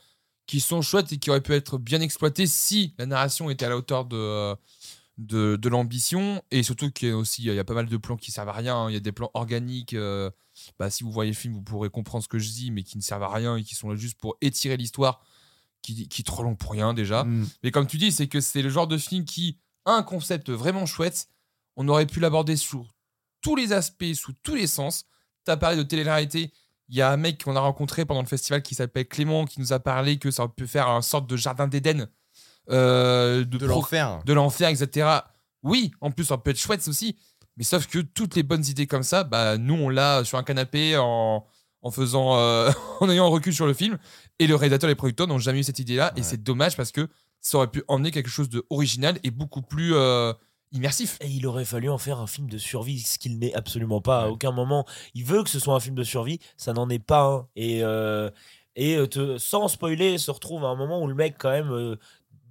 qui 0.48 0.60
sont 0.62 0.82
chouettes 0.82 1.12
et 1.12 1.18
qui 1.18 1.30
auraient 1.30 1.42
pu 1.42 1.54
être 1.54 1.78
bien 1.78 2.02
exploitées 2.02 2.48
si 2.48 2.96
la 2.98 3.06
narration 3.06 3.50
était 3.50 3.66
à 3.66 3.70
la 3.70 3.78
hauteur 3.78 4.06
de, 4.06 4.16
euh, 4.18 4.56
de, 5.18 5.56
de 5.58 5.70
l'ambition. 5.70 6.42
Et 6.52 6.64
surtout 6.64 6.90
qu'il 6.90 7.10
y 7.10 7.12
a 7.12 7.18
aussi 7.18 7.44
il 7.44 7.54
y 7.54 7.60
a 7.60 7.64
pas 7.64 7.74
mal 7.74 7.88
de 7.88 7.98
plans 7.98 8.18
qui 8.18 8.32
servent 8.32 8.50
à 8.50 8.54
rien. 8.54 8.76
hein. 8.76 8.90
Il 8.90 8.94
y 8.94 8.98
a 8.98 9.02
des 9.02 9.12
plans 9.12 9.30
organiques. 9.34 9.94
euh, 9.94 10.32
bah, 10.80 10.90
si 10.90 11.04
vous 11.04 11.12
voyez 11.12 11.32
le 11.32 11.38
film, 11.38 11.54
vous 11.54 11.62
pourrez 11.62 11.90
comprendre 11.90 12.24
ce 12.24 12.28
que 12.30 12.40
je 12.40 12.50
dis, 12.50 12.72
mais 12.72 12.84
qui 12.84 12.98
ne 12.98 13.04
servent 13.04 13.24
à 13.24 13.30
rien 13.32 13.58
et 13.58 13.64
qui 13.64 13.76
sont 13.76 13.90
là 13.90 13.96
juste 13.96 14.18
pour 14.20 14.38
étirer 14.42 14.76
l'histoire, 14.78 15.22
qui, 15.84 16.08
qui 16.08 16.22
est 16.22 16.26
trop 16.26 16.44
long 16.44 16.56
pour 16.56 16.72
rien 16.72 16.94
déjà. 16.94 17.26
Mm. 17.26 17.48
Mais 17.64 17.72
comme 17.72 17.86
tu 17.86 17.98
dis, 17.98 18.12
c'est 18.12 18.28
que 18.28 18.42
c'est 18.42 18.62
le 18.62 18.70
genre 18.70 18.88
de 18.88 18.98
film 18.98 19.26
qui 19.26 19.60
a 19.86 19.92
un 19.92 20.04
concept 20.04 20.50
vraiment 20.50 20.86
chouette. 20.86 21.28
On 21.76 21.88
aurait 21.90 22.08
pu 22.08 22.20
l'aborder 22.20 22.56
sous 22.58 22.88
tous 23.42 23.56
les 23.56 23.72
aspects, 23.74 24.14
sous 24.16 24.34
tous 24.44 24.56
les 24.56 24.66
sens. 24.68 25.06
Tu 25.46 25.52
as 25.52 25.58
parlé 25.58 25.78
de 25.78 25.84
télé-réalité. 25.84 26.52
Il 26.90 26.96
y 26.96 27.02
a 27.02 27.12
un 27.12 27.18
mec 27.18 27.44
qu'on 27.44 27.56
a 27.56 27.60
rencontré 27.60 28.06
pendant 28.06 28.22
le 28.22 28.28
festival 28.28 28.62
qui 28.62 28.76
s'appelle 28.76 29.08
Clément 29.08 29.46
qui 29.46 29.60
nous 29.60 29.74
a 29.74 29.80
parlé 29.80 30.18
que 30.20 30.32
ça 30.32 30.44
aurait 30.44 30.54
pu 30.56 30.68
faire 30.68 30.88
un 30.90 31.02
sorte 31.02 31.30
de 31.30 31.36
jardin 31.36 31.68
d'Éden. 31.68 32.08
euh, 32.70 33.44
de, 33.46 33.66
l'enfer. 33.66 34.20
de 34.26 34.34
l'enfer, 34.34 34.70
etc. 34.70 35.08
Oui, 35.64 35.92
en 36.02 36.12
plus, 36.12 36.26
ça 36.26 36.38
peut 36.38 36.52
être 36.52 36.60
chouette 36.60 36.86
aussi. 36.88 37.18
Mais 37.58 37.64
sauf 37.64 37.88
que 37.88 38.00
toutes 38.00 38.36
les 38.36 38.44
bonnes 38.44 38.66
idées 38.66 38.88
comme 38.88 39.04
ça, 39.04 39.24
bah, 39.24 39.58
nous, 39.58 39.74
on 39.74 39.90
l'a 39.90 40.24
sur 40.24 40.38
un 40.38 40.44
canapé 40.44 40.96
en, 40.98 41.46
en 41.82 41.92
faisant, 41.92 42.38
euh, 42.38 42.72
en 43.02 43.10
ayant 43.10 43.26
un 43.26 43.30
recul 43.30 43.54
sur 43.54 43.66
le 43.66 43.74
film. 43.74 43.98
Et 44.40 44.48
le 44.48 44.56
réalisateur 44.56 44.90
et 44.90 44.92
les 44.92 44.96
producteurs 44.96 45.28
n'ont 45.28 45.40
jamais 45.40 45.60
eu 45.60 45.64
cette 45.64 45.80
idée-là. 45.80 46.14
Et 46.16 46.24
c'est 46.24 46.42
dommage 46.44 46.78
parce 46.78 46.92
que 46.92 47.08
ça 47.42 47.58
aurait 47.58 47.72
pu 47.72 47.84
emmener 47.88 48.12
quelque 48.12 48.30
chose 48.30 48.50
d'original 48.50 49.20
et 49.24 49.32
beaucoup 49.32 49.62
plus 49.62 49.94
euh, 49.96 50.34
immersif. 50.72 51.18
Et 51.22 51.28
il 51.28 51.46
aurait 51.48 51.66
fallu 51.66 51.90
en 51.90 51.98
faire 51.98 52.20
un 52.20 52.28
film 52.28 52.50
de 52.50 52.58
survie, 52.58 53.00
ce 53.00 53.18
qu'il 53.18 53.40
n'est 53.40 53.54
absolument 53.54 54.02
pas. 54.02 54.24
À 54.24 54.28
aucun 54.28 54.52
moment, 54.52 54.86
il 55.14 55.24
veut 55.26 55.44
que 55.44 55.50
ce 55.50 55.60
soit 55.60 55.76
un 55.76 55.80
film 55.80 55.96
de 55.96 56.04
survie, 56.04 56.40
ça 56.58 56.74
n'en 56.74 56.90
est 56.90 57.00
pas 57.00 57.24
un. 57.24 57.48
Et, 57.56 57.84
euh, 57.84 58.30
et 58.76 58.96
euh, 58.98 59.08
te- 59.08 59.38
sans 59.38 59.68
spoiler, 59.68 60.18
se 60.18 60.30
retrouve 60.32 60.66
à 60.66 60.68
un 60.68 60.76
moment 60.76 61.02
où 61.02 61.08
le 61.08 61.16
mec, 61.16 61.36
quand 61.40 61.52
même, 61.52 61.72
euh, 61.72 61.96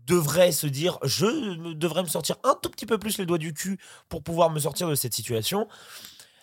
devrait 0.06 0.52
se 0.52 0.66
dire 0.68 0.98
Je 1.02 1.26
me- 1.26 1.74
devrais 1.74 2.02
me 2.02 2.08
sortir 2.08 2.36
un 2.44 2.54
tout 2.62 2.70
petit 2.70 2.86
peu 2.86 2.96
plus 2.98 3.18
les 3.18 3.26
doigts 3.26 3.38
du 3.38 3.52
cul 3.52 3.78
pour 4.08 4.22
pouvoir 4.22 4.50
me 4.50 4.60
sortir 4.60 4.88
de 4.88 4.94
cette 4.94 5.14
situation. 5.14 5.66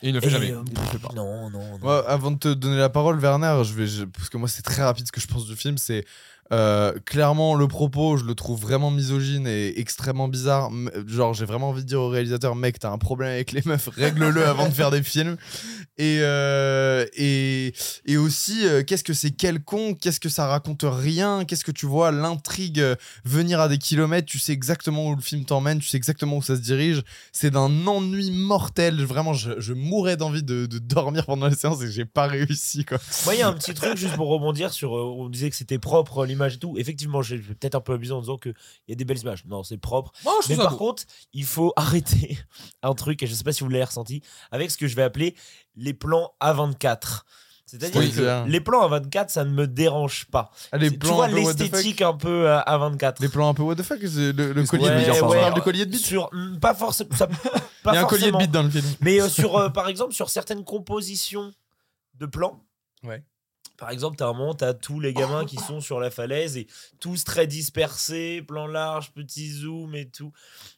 Et 0.02 0.10
il 0.10 0.14
ne 0.14 0.20
le 0.20 0.22
fait 0.22 0.28
Et, 0.28 0.30
jamais. 0.32 0.52
euh, 0.52 0.64
Il 0.70 0.78
le 0.78 0.86
fait 0.88 1.00
pas. 1.00 1.14
non, 1.16 1.50
non, 1.50 1.60
non. 1.72 1.78
Moi, 1.82 2.10
avant 2.10 2.32
de 2.32 2.38
te 2.38 2.54
donner 2.54 2.76
la 2.78 2.90
parole, 2.90 3.18
Werner, 3.20 3.62
je 3.64 3.74
vais, 3.74 3.88
je- 3.88 4.04
parce 4.04 4.28
que 4.30 4.36
moi, 4.38 4.50
c'est 4.50 4.62
très 4.64 4.84
rapide 4.84 5.08
ce 5.08 5.14
que 5.14 5.22
je 5.22 5.28
pense 5.28 5.46
du 5.46 5.56
film. 5.56 5.78
C'est 5.78 6.04
euh, 6.52 6.94
clairement 7.06 7.56
le 7.56 7.68
propos, 7.68 8.18
je 8.18 8.26
le 8.26 8.36
trouve 8.36 8.60
vraiment 8.60 8.92
misogyne 8.92 9.48
et 9.48 9.80
extrêmement 9.80 10.28
bizarre. 10.28 10.70
Genre, 11.08 11.34
j'ai 11.34 11.46
vraiment 11.46 11.70
envie 11.70 11.84
de 11.84 11.88
dire 11.88 12.02
au 12.02 12.10
réalisateur, 12.10 12.56
mec, 12.56 12.80
t'as 12.80 12.92
un 12.92 12.98
problème 12.98 13.30
avec 13.30 13.52
les 13.54 13.62
meufs, 13.66 13.90
règle-le 13.96 14.46
avant 14.48 14.68
de 14.68 14.74
faire 14.74 14.92
des 14.92 15.04
films. 15.04 15.38
Et, 15.98 16.20
euh, 16.22 17.06
et, 17.16 17.74
et 18.06 18.18
aussi, 18.18 18.66
euh, 18.66 18.84
qu'est-ce 18.84 19.04
que 19.04 19.14
c'est 19.14 19.32
quelconque? 19.32 20.00
Qu'est-ce 20.00 20.20
que 20.20 20.30
ça 20.30 20.48
raconte 20.48 20.86
rien? 20.86 21.46
Qu'est-ce 21.46 21.64
que 21.64 21.72
tu 21.72 21.86
vois? 21.86 22.12
L'intrigue 22.12 22.84
venir 23.24 23.60
à 23.60 23.68
des 23.68 23.78
kilomètres 23.78 24.28
Tu 24.28 24.40
sais 24.40 24.54
exactement 24.54 25.08
où 25.08 25.16
le 25.16 25.22
film 25.22 25.46
t'emmène, 25.46 25.80
tu 25.80 25.88
sais 25.88 25.98
exactement 25.98 26.38
où 26.38 26.42
ça 26.42 26.56
se 26.56 26.62
dirige. 26.62 27.04
C'est 27.32 27.52
d'un 27.52 27.88
ennui 27.88 28.32
mortel. 28.32 29.04
Vraiment, 29.04 29.34
je, 29.34 29.60
je 29.60 29.74
mourrais 29.74 30.18
d'envie 30.18 30.44
de, 30.44 30.66
de 30.66 30.80
dormir 30.80 31.26
pendant 31.26 31.48
la 31.48 31.56
séance 31.56 31.82
et 31.82 31.92
j'ai 31.92 32.06
pas 32.06 32.28
réussi. 32.28 32.86
Quoi. 32.86 32.98
Moi, 33.26 33.36
il 33.36 33.40
y 33.40 33.44
a 33.44 33.48
un 33.48 33.54
petit 33.54 33.74
truc 33.74 33.96
juste 33.96 34.16
pour 34.16 34.28
rebondir 34.30 34.74
sur. 34.74 34.92
on 34.92 35.30
disait 35.30 35.50
que 35.50 35.56
c'était 35.56 35.80
propre 35.80 36.26
l'image 36.34 36.56
et 36.56 36.60
tout. 36.60 36.76
Effectivement, 36.78 37.22
j'ai 37.22 37.38
j'ai 37.42 37.54
peut-être 37.56 37.76
un 37.76 37.82
peu 37.82 37.94
abusé 37.94 38.12
en 38.14 38.20
disant 38.22 38.38
qu'il 38.38 38.54
y 38.88 38.92
a 38.92 38.96
des 38.96 39.06
belles 39.06 39.20
images. 39.20 39.46
Non, 39.46 39.64
c'est 39.64 39.78
propre. 39.78 40.12
Moi, 40.24 40.34
je 40.44 40.50
Mais 40.50 40.58
par 40.58 40.72
beau. 40.72 40.78
contre, 40.78 41.04
il 41.34 41.46
faut 41.46 41.72
arrêter 41.78 42.38
un 42.82 42.94
truc, 42.94 43.22
et 43.24 43.28
je 43.28 43.34
sais 43.34 43.44
pas 43.44 43.54
si 43.54 43.64
vous 43.64 43.70
l'avez 43.70 43.84
ressenti, 43.86 44.22
avec 44.52 44.72
ce 44.72 44.78
que 44.78 44.88
je 44.88 44.96
vais 44.96 45.04
appeler 45.04 45.36
les 45.76 45.94
plans 45.94 46.34
A24. 46.42 47.22
C'est-à-dire 47.66 48.00
Oui, 48.02 48.10
que 48.10 48.16
c'est-à-dire 48.18 48.46
les 48.46 48.60
plans 48.60 48.88
A24, 48.88 49.30
ça 49.30 49.46
ne 49.46 49.50
me 49.52 49.66
dérange 49.66 50.26
pas. 50.26 50.52
Ah, 50.72 50.78
les 50.78 50.88
C'est- 50.88 50.92
tu 50.94 51.00
plans 51.00 51.16
vois 51.16 51.28
l'esthétique 51.28 52.02
un 52.02 52.14
peu 52.14 52.48
euh, 52.50 52.60
A24. 52.60 53.16
Les 53.22 53.30
plans 53.30 53.50
un 53.50 53.54
peu 53.54 53.64
what 53.64 53.76
the 53.76 53.82
fuck 53.84 54.00
c'est 54.02 54.32
Le, 54.34 54.54
le 54.54 54.64
collier 54.66 54.90
de 54.90 55.52
bite. 55.54 55.64
collier 55.64 55.86
de 55.88 55.96
Sur, 55.98 56.30
mm, 56.34 56.60
pas 56.60 56.76
forcément. 56.76 57.10
ça- 57.16 57.28
pas 57.84 57.92
Il 57.92 57.96
y 57.96 57.98
a 57.98 58.02
un 58.02 58.06
collier 58.06 58.28
de 58.28 58.32
forcément. 58.32 58.38
bite 58.40 58.52
dans 58.52 58.64
le 58.64 58.70
film. 58.70 58.86
Mais 59.02 59.20
euh, 59.22 59.28
sur, 59.30 59.58
euh, 59.58 59.70
par 59.70 59.88
exemple, 59.88 60.14
sur 60.14 60.30
certaines 60.30 60.64
compositions 60.64 61.52
de 62.16 62.26
plans. 62.28 62.62
Ouais. 63.04 63.24
Par 63.78 63.90
exemple, 63.90 64.18
t'as 64.18 64.28
un 64.28 64.34
moment, 64.34 64.54
t'as 64.54 64.74
tous 64.74 65.00
les 65.00 65.14
gamins 65.14 65.46
qui 65.46 65.58
sont 65.58 65.82
sur 65.82 66.00
la 66.00 66.12
falaise 66.12 66.58
et 66.58 66.68
tous 67.00 67.24
très 67.26 67.48
dispersés, 67.48 68.42
plan 68.48 68.68
large, 68.68 69.12
petit 69.12 69.50
zoom 69.52 69.96
et 69.96 70.08
tout. 70.10 70.32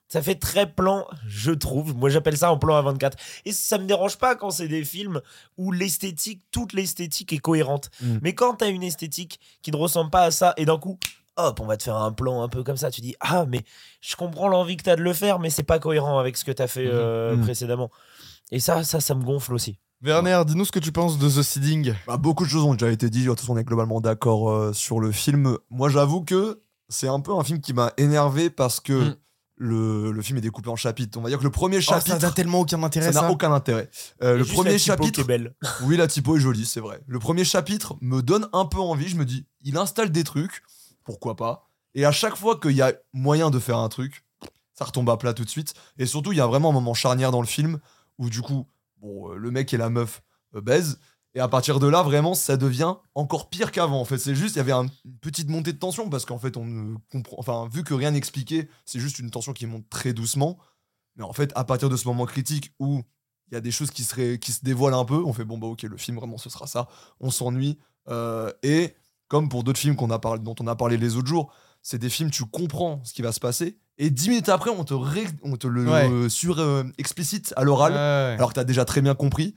Ça 0.07 0.21
fait 0.21 0.35
très 0.35 0.71
plan, 0.71 1.05
je 1.27 1.51
trouve. 1.51 1.93
Moi, 1.95 2.09
j'appelle 2.09 2.37
ça 2.37 2.49
un 2.49 2.57
plan 2.57 2.75
à 2.77 2.81
24. 2.81 3.17
Et 3.43 3.51
ça 3.51 3.77
me 3.77 3.85
dérange 3.85 4.17
pas 4.17 4.35
quand 4.35 4.49
c'est 4.49 4.67
des 4.69 4.85
films 4.85 5.21
où 5.57 5.71
l'esthétique, 5.71 6.41
toute 6.51 6.73
l'esthétique 6.73 7.33
est 7.33 7.39
cohérente. 7.39 7.89
Mm. 8.01 8.17
Mais 8.21 8.33
quand 8.33 8.55
t'as 8.55 8.69
une 8.69 8.83
esthétique 8.83 9.39
qui 9.61 9.71
ne 9.71 9.77
ressemble 9.77 10.09
pas 10.09 10.23
à 10.23 10.31
ça 10.31 10.53
et 10.57 10.65
d'un 10.65 10.77
coup, 10.77 10.97
hop, 11.35 11.59
on 11.59 11.65
va 11.65 11.75
te 11.75 11.83
faire 11.83 11.97
un 11.97 12.13
plan 12.13 12.43
un 12.43 12.47
peu 12.49 12.63
comme 12.63 12.77
ça, 12.77 12.91
tu 12.91 13.01
dis 13.01 13.15
ah 13.19 13.45
mais 13.45 13.61
je 13.99 14.15
comprends 14.15 14.47
l'envie 14.47 14.77
que 14.77 14.83
t'as 14.83 14.95
de 14.95 15.01
le 15.01 15.11
faire, 15.13 15.39
mais 15.39 15.49
c'est 15.49 15.63
pas 15.63 15.79
cohérent 15.79 16.17
avec 16.17 16.37
ce 16.37 16.45
que 16.45 16.51
t'as 16.53 16.67
fait 16.67 16.87
euh, 16.87 17.35
Mhm. 17.35 17.43
précédemment. 17.43 17.91
Et 18.51 18.59
ça, 18.61 18.83
ça, 18.83 19.01
ça 19.01 19.15
me 19.15 19.23
gonfle 19.23 19.53
aussi. 19.53 19.77
Werner, 20.05 20.43
dis-nous 20.45 20.65
ce 20.65 20.71
que 20.71 20.79
tu 20.79 20.91
penses 20.91 21.17
de 21.17 21.27
The 21.27 21.41
Seeding. 21.41 21.93
Bah, 22.05 22.17
beaucoup 22.17 22.43
de 22.45 22.49
choses 22.49 22.63
ont 22.63 22.73
déjà 22.73 22.91
été 22.91 23.09
dites. 23.09 23.23
De 23.25 23.29
toute 23.29 23.39
façon, 23.39 23.53
on 23.53 23.57
est 23.57 23.63
globalement 23.63 24.01
d'accord 24.01 24.51
euh, 24.51 24.71
sur 24.71 24.99
le 24.99 25.11
film. 25.11 25.57
Moi, 25.71 25.89
j'avoue 25.89 26.21
que 26.23 26.61
c'est 26.89 27.07
un 27.07 27.19
peu 27.19 27.33
un 27.33 27.43
film 27.43 27.59
qui 27.59 27.73
m'a 27.73 27.91
énervé 27.97 28.49
parce 28.51 28.79
que 28.79 28.93
Mm. 29.09 29.15
le, 29.57 30.11
le 30.11 30.21
film 30.21 30.37
est 30.37 30.41
découpé 30.41 30.69
en 30.69 30.75
chapitres. 30.75 31.17
On 31.17 31.21
va 31.23 31.29
dire 31.29 31.39
que 31.39 31.43
le 31.43 31.49
premier 31.49 31.77
Oh, 31.77 31.81
chapitre. 31.81 32.19
ça 32.19 32.27
n'a 32.27 32.31
tellement 32.33 32.59
aucun 32.59 32.81
intérêt, 32.83 33.11
ça 33.11 33.21
n'a 33.21 33.31
aucun 33.31 33.51
intérêt. 33.51 33.89
Euh, 34.21 34.33
le 34.37 34.43
juste 34.43 34.53
premier 34.53 34.73
la 34.73 34.77
typo 34.77 34.91
chapitre, 34.91 35.11
qui 35.15 35.21
est 35.21 35.23
belle. 35.23 35.55
oui, 35.81 35.97
la 35.97 36.07
typo 36.07 36.37
est 36.37 36.39
jolie, 36.39 36.65
c'est 36.67 36.81
vrai. 36.81 37.01
Le 37.07 37.17
premier 37.17 37.43
chapitre 37.45 37.95
me 38.01 38.21
donne 38.21 38.47
un 38.53 38.65
peu 38.65 38.79
envie. 38.79 39.07
Je 39.07 39.15
me 39.15 39.25
dis, 39.25 39.47
il 39.61 39.75
installe 39.77 40.11
des 40.11 40.23
trucs, 40.23 40.61
pourquoi 41.03 41.35
pas. 41.35 41.67
Et 41.95 42.05
à 42.05 42.11
chaque 42.11 42.35
fois 42.35 42.59
qu'il 42.59 42.73
y 42.73 42.81
a 42.83 42.93
moyen 43.13 43.49
de 43.49 43.57
faire 43.57 43.77
un 43.79 43.89
truc, 43.89 44.23
ça 44.77 44.85
retombe 44.85 45.09
à 45.09 45.17
plat 45.17 45.33
tout 45.33 45.45
de 45.45 45.49
suite. 45.49 45.73
Et 45.97 46.05
surtout, 46.05 46.31
il 46.33 46.37
y 46.37 46.41
a 46.41 46.47
vraiment 46.47 46.69
un 46.69 46.73
moment 46.73 46.93
charnière 46.93 47.31
dans 47.31 47.41
le 47.41 47.47
film 47.47 47.79
où 48.19 48.29
du 48.29 48.41
coup, 48.41 48.67
euh, 49.05 49.35
le 49.37 49.51
mec 49.51 49.73
et 49.73 49.77
la 49.77 49.89
meuf 49.89 50.21
euh, 50.55 50.61
baisent. 50.61 50.99
Et 51.33 51.39
à 51.41 51.47
partir 51.49 51.79
de 51.79 51.87
là, 51.87 52.01
vraiment, 52.01 52.33
ça 52.33 52.55
devient 52.55 52.95
encore 53.13 53.49
pire 53.49 53.71
qu'avant. 53.73 53.99
En 53.99 54.05
fait, 54.05 54.17
c'est 54.17 54.35
juste, 54.35 54.55
il 54.55 54.59
y 54.59 54.61
avait 54.61 54.71
un- 54.71 54.85
une 55.03 55.17
petite 55.19 55.49
montée 55.49 55.73
de 55.73 55.77
tension 55.77 56.09
parce 56.09 56.25
qu'en 56.25 56.39
fait, 56.39 56.55
on 56.55 56.63
ne 56.65 56.95
comprend. 57.11 57.35
Enfin, 57.39 57.67
vu 57.71 57.83
que 57.83 57.93
rien 57.93 58.11
n'expliquait, 58.11 58.69
c'est 58.85 58.99
juste 59.01 59.19
une 59.19 59.29
tension 59.31 59.51
qui 59.53 59.65
monte 59.65 59.89
très 59.89 60.13
doucement. 60.13 60.57
Mais 61.17 61.23
en 61.23 61.33
fait, 61.33 61.51
à 61.55 61.63
partir 61.65 61.89
de 61.89 61.97
ce 61.97 62.07
moment 62.07 62.25
critique 62.25 62.73
où 62.79 63.01
il 63.51 63.53
y 63.53 63.57
a 63.57 63.61
des 63.61 63.71
choses 63.71 63.91
qui, 63.91 64.05
qui 64.39 64.51
se 64.51 64.63
dévoilent 64.63 64.93
un 64.93 65.05
peu, 65.05 65.21
on 65.23 65.33
fait 65.33 65.45
bon, 65.45 65.57
bah 65.57 65.67
ok, 65.67 65.83
le 65.83 65.97
film, 65.97 66.17
vraiment, 66.17 66.37
ce 66.37 66.49
sera 66.49 66.67
ça. 66.67 66.87
On 67.19 67.31
s'ennuie. 67.31 67.77
Euh, 68.09 68.51
et 68.63 68.95
comme 69.27 69.49
pour 69.49 69.63
d'autres 69.63 69.79
films 69.79 69.95
dont 69.97 70.55
on 70.59 70.67
a 70.67 70.75
parlé 70.75 70.97
les 70.97 71.15
autres 71.17 71.27
jours, 71.27 71.51
c'est 71.81 71.97
des 71.99 72.09
films, 72.09 72.31
tu 72.31 72.45
comprends 72.45 73.03
ce 73.03 73.13
qui 73.13 73.21
va 73.21 73.31
se 73.31 73.39
passer. 73.39 73.77
Et 73.97 74.09
dix 74.09 74.27
minutes 74.29 74.49
après, 74.49 74.69
on 74.69 74.83
te, 74.83 74.93
ré- 74.93 75.25
on 75.43 75.55
te 75.55 75.67
le 75.67 75.85
Ouais. 75.89 76.09
euh, 76.09 76.27
sur 76.29 76.59
euh, 76.59 76.83
explicite 76.97 77.53
à 77.55 77.63
l'oral, 77.63 77.93
Ouais. 77.93 78.35
alors 78.37 78.49
que 78.49 78.55
tu 78.55 78.59
as 78.59 78.65
déjà 78.65 78.83
très 78.85 79.01
bien 79.01 79.15
compris. 79.15 79.55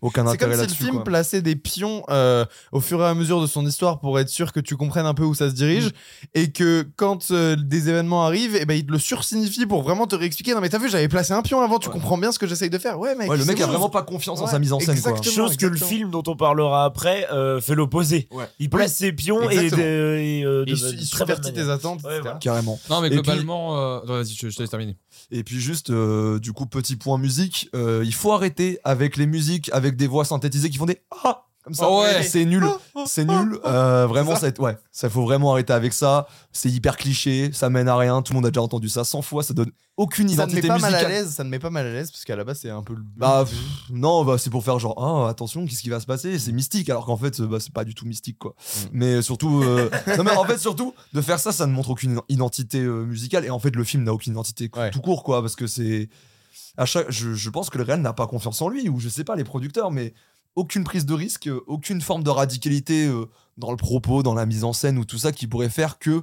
Aucun 0.00 0.24
C'est 0.26 0.32
intérêt 0.34 0.38
comme 0.38 0.50
si 0.52 0.56
le 0.56 0.62
là-dessus. 0.62 0.82
film 0.84 0.94
quoi. 0.96 1.04
plaçait 1.04 1.42
des 1.42 1.56
pions 1.56 2.04
euh, 2.08 2.44
au 2.72 2.80
fur 2.80 3.00
et 3.00 3.06
à 3.06 3.14
mesure 3.14 3.40
de 3.40 3.46
son 3.46 3.66
histoire 3.66 3.98
pour 4.00 4.18
être 4.18 4.28
sûr 4.28 4.52
que 4.52 4.60
tu 4.60 4.76
comprennes 4.76 5.06
un 5.06 5.14
peu 5.14 5.24
où 5.24 5.34
ça 5.34 5.48
se 5.50 5.54
dirige 5.54 5.86
Mm. 5.88 5.90
et 6.34 6.52
que 6.52 6.86
quand 6.96 7.30
euh, 7.30 7.56
des 7.56 7.88
événements 7.88 8.24
arrivent, 8.24 8.56
et 8.56 8.64
ben 8.64 8.74
il 8.74 8.86
te 8.86 8.92
le 8.92 8.98
sursignifie 8.98 9.66
pour 9.66 9.82
vraiment 9.82 10.06
te 10.06 10.14
réexpliquer. 10.16 10.54
Non 10.54 10.60
mais 10.60 10.68
t'as 10.68 10.78
vu, 10.78 10.88
j'avais 10.88 11.08
placé 11.08 11.32
un 11.32 11.42
pion 11.42 11.60
avant, 11.60 11.78
tu 11.78 11.88
Ouais. 11.88 11.94
comprends 11.94 12.18
bien 12.18 12.32
ce 12.32 12.38
que 12.38 12.46
j'essaye 12.46 12.70
de 12.70 12.78
faire. 12.78 12.98
Ouais 12.98 13.14
mec. 13.14 13.28
Ouais, 13.30 13.36
le 13.36 13.42
c'est 13.44 13.48
mec 13.52 13.60
a 13.60 13.66
vraiment 13.66 13.88
pas 13.90 14.02
confiance 14.02 14.40
en 14.40 14.44
Ouais, 14.44 14.50
sa 14.50 14.58
mise 14.58 14.72
en 14.72 14.80
scène. 14.80 15.00
Quoi. 15.00 15.12
exactement. 15.12 15.46
Chose 15.48 15.56
que 15.56 15.66
le 15.66 15.76
film 15.76 16.10
dont 16.10 16.22
on 16.26 16.36
parlera 16.36 16.84
après 16.84 17.26
euh, 17.32 17.60
fait 17.60 17.74
l'opposé. 17.74 18.28
Ouais. 18.30 18.44
Il 18.58 18.70
place 18.70 18.94
ses 18.94 19.12
pions 19.12 19.42
et, 19.50 19.54
Exactement. 19.54 19.82
et, 19.82 20.42
euh, 20.44 20.64
de, 20.64 20.70
Il, 20.70 21.04
subvertit 21.06 21.52
tes 21.52 21.68
attentes. 21.70 22.00
Voilà. 22.02 22.38
Carrément. 22.40 22.78
Non, 22.90 23.00
mais 23.00 23.10
globalement. 23.10 23.74
non, 24.04 24.14
Vas-y, 24.14 24.34
je, 24.34 24.48
te 24.54 24.60
laisse 24.62 24.70
terminer. 24.70 24.96
Et 25.30 25.42
puis 25.44 25.60
juste, 25.60 25.90
du 25.90 26.52
coup, 26.52 26.66
petit 26.66 26.96
point 26.96 27.18
musique, 27.18 27.70
il 27.74 28.14
faut 28.14 28.32
arrêter 28.32 28.78
avec 28.84 29.16
les 29.16 29.26
musiques, 29.26 29.70
avec 29.72 29.87
des 29.96 30.06
voix 30.06 30.24
synthétisées 30.24 30.70
qui 30.70 30.78
font 30.78 30.86
des 30.86 31.00
ah 31.24 31.44
comme 31.68 31.74
ça. 31.74 31.86
Ah 31.86 32.00
ouais. 32.00 32.22
C'est 32.22 32.44
nul, 32.46 32.64
c'est 33.06 33.26
nul. 33.26 33.58
Euh, 33.66 34.06
vraiment, 34.06 34.34
C'est 34.36 34.56
ça, 34.56 34.62
ouais, 34.62 34.78
ça 34.90 35.10
faut 35.10 35.22
vraiment 35.22 35.52
arrêter 35.52 35.74
avec 35.74 35.92
ça. 35.92 36.26
C'est 36.50 36.70
hyper 36.70 36.96
cliché, 36.96 37.50
ça 37.52 37.68
mène 37.68 37.88
à 37.88 37.96
rien. 37.96 38.22
Tout 38.22 38.32
le 38.32 38.36
monde 38.36 38.46
a 38.46 38.50
déjà 38.50 38.62
entendu 38.62 38.88
ça 38.88 39.04
100 39.04 39.20
fois. 39.22 39.42
Ça 39.42 39.52
donne 39.52 39.70
aucune 39.98 40.28
Ça 40.30 40.46
ne 40.46 40.52
met 40.52 40.60
identité 40.60 40.68
pas 40.68 40.78
mal 40.78 40.94
à 40.94 41.08
l'aise. 41.08 41.28
Ça 41.30 41.44
ne 41.44 41.50
met 41.50 41.58
pas 41.58 41.68
mal 41.68 41.86
à 41.86 41.92
l'aise 41.92 42.10
parce 42.10 42.24
qu'à 42.24 42.36
la 42.36 42.44
base 42.44 42.60
c'est 42.60 42.70
un 42.70 42.82
peu 42.82 42.94
le. 42.94 43.02
Bah 43.16 43.44
pff, 43.46 43.58
non, 43.90 44.24
bah, 44.24 44.38
c'est 44.38 44.48
pour 44.48 44.64
faire 44.64 44.78
genre 44.78 44.94
ah 44.96 45.28
attention, 45.28 45.66
qu'est-ce 45.66 45.82
qui 45.82 45.90
va 45.90 46.00
se 46.00 46.06
passer? 46.06 46.38
C'est 46.38 46.52
mystique, 46.52 46.88
alors 46.88 47.04
qu'en 47.04 47.16
fait 47.16 47.38
euh, 47.40 47.46
bah, 47.46 47.58
c'est 47.60 47.72
pas 47.72 47.84
du 47.84 47.94
tout 47.94 48.06
mystique 48.06 48.38
quoi. 48.38 48.54
Mm. 48.54 48.86
Mais 48.92 49.22
surtout, 49.22 49.62
euh, 49.62 49.90
non 50.16 50.24
mais 50.24 50.36
en 50.36 50.44
fait 50.44 50.58
surtout 50.58 50.94
de 51.12 51.20
faire 51.20 51.38
ça, 51.38 51.52
ça 51.52 51.66
ne 51.66 51.72
montre 51.72 51.90
aucune 51.90 52.20
identité 52.30 52.78
euh, 52.80 53.04
musicale 53.04 53.44
et 53.44 53.50
en 53.50 53.58
fait 53.58 53.76
le 53.76 53.84
film 53.84 54.04
n'a 54.04 54.14
aucune 54.14 54.32
identité 54.32 54.70
Ouais. 54.76 54.90
tout 54.90 55.00
court 55.00 55.22
quoi 55.24 55.40
parce 55.42 55.56
que 55.56 55.66
c'est 55.66 56.08
à 56.76 56.86
chaque, 56.86 57.10
je, 57.10 57.34
je 57.34 57.50
pense 57.50 57.70
que 57.70 57.78
le 57.78 57.84
réel 57.84 58.00
n'a 58.00 58.12
pas 58.12 58.26
confiance 58.26 58.60
en 58.62 58.68
lui 58.68 58.88
ou 58.88 59.00
je 59.00 59.08
sais 59.08 59.24
pas 59.24 59.36
les 59.36 59.44
producteurs, 59.44 59.90
mais 59.90 60.14
aucune 60.54 60.84
prise 60.84 61.06
de 61.06 61.14
risque, 61.14 61.48
euh, 61.48 61.60
aucune 61.66 62.00
forme 62.00 62.22
de 62.22 62.30
radicalité 62.30 63.06
euh, 63.06 63.26
dans 63.56 63.70
le 63.70 63.76
propos, 63.76 64.22
dans 64.22 64.34
la 64.34 64.46
mise 64.46 64.64
en 64.64 64.72
scène 64.72 64.98
ou 64.98 65.04
tout 65.04 65.18
ça 65.18 65.32
qui 65.32 65.46
pourrait 65.46 65.68
faire 65.70 65.98
que 65.98 66.22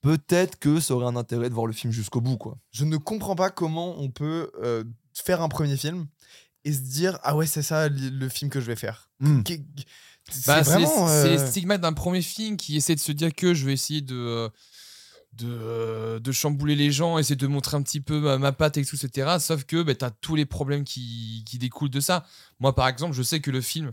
peut-être 0.00 0.58
que 0.58 0.80
ça 0.80 0.94
aurait 0.94 1.06
un 1.06 1.16
intérêt 1.16 1.48
de 1.48 1.54
voir 1.54 1.66
le 1.66 1.72
film 1.72 1.92
jusqu'au 1.92 2.20
bout 2.20 2.36
quoi. 2.36 2.58
Je 2.72 2.84
ne 2.84 2.96
comprends 2.96 3.34
pas 3.36 3.50
comment 3.50 3.94
on 4.00 4.10
peut 4.10 4.50
euh, 4.62 4.84
faire 5.14 5.40
un 5.42 5.48
premier 5.48 5.76
film 5.76 6.06
et 6.64 6.72
se 6.72 6.80
dire 6.80 7.18
ah 7.22 7.36
ouais 7.36 7.46
c'est 7.46 7.62
ça 7.62 7.88
le, 7.88 8.28
film 8.28 8.50
que 8.50 8.60
je 8.60 8.66
vais 8.66 8.76
faire. 8.76 9.10
Mm. 9.20 9.42
Qu'est- 9.42 9.64
C'est 10.30 10.46
Bah, 10.46 10.62
vraiment. 10.62 11.06
c'est 11.08 11.28
les 11.36 11.46
stigmates 11.46 11.82
d'un 11.82 11.92
premier 11.92 12.22
film 12.22 12.56
qui 12.56 12.76
essaie 12.76 12.94
de 12.94 13.00
se 13.00 13.12
dire 13.12 13.34
que 13.34 13.52
je 13.52 13.66
vais 13.66 13.74
essayer 13.74 14.00
de, 14.00 14.14
euh, 14.16 14.48
de, 15.36 15.48
euh, 15.48 16.18
de 16.20 16.32
chambouler 16.32 16.76
les 16.76 16.90
gens, 16.90 17.18
essayer 17.18 17.36
de 17.36 17.46
montrer 17.46 17.76
un 17.76 17.82
petit 17.82 18.00
peu 18.00 18.20
ma, 18.20 18.38
ma 18.38 18.52
patte 18.52 18.76
et 18.76 18.84
tout, 18.84 18.96
etc. 18.96 19.36
Sauf 19.40 19.64
que 19.64 19.82
bah, 19.82 19.94
tu 19.94 20.04
as 20.04 20.10
tous 20.10 20.34
les 20.34 20.46
problèmes 20.46 20.84
qui, 20.84 21.42
qui 21.46 21.58
découlent 21.58 21.90
de 21.90 22.00
ça. 22.00 22.24
Moi, 22.60 22.74
par 22.74 22.88
exemple, 22.88 23.14
je 23.14 23.22
sais 23.22 23.40
que 23.40 23.50
le 23.50 23.60
film, 23.60 23.92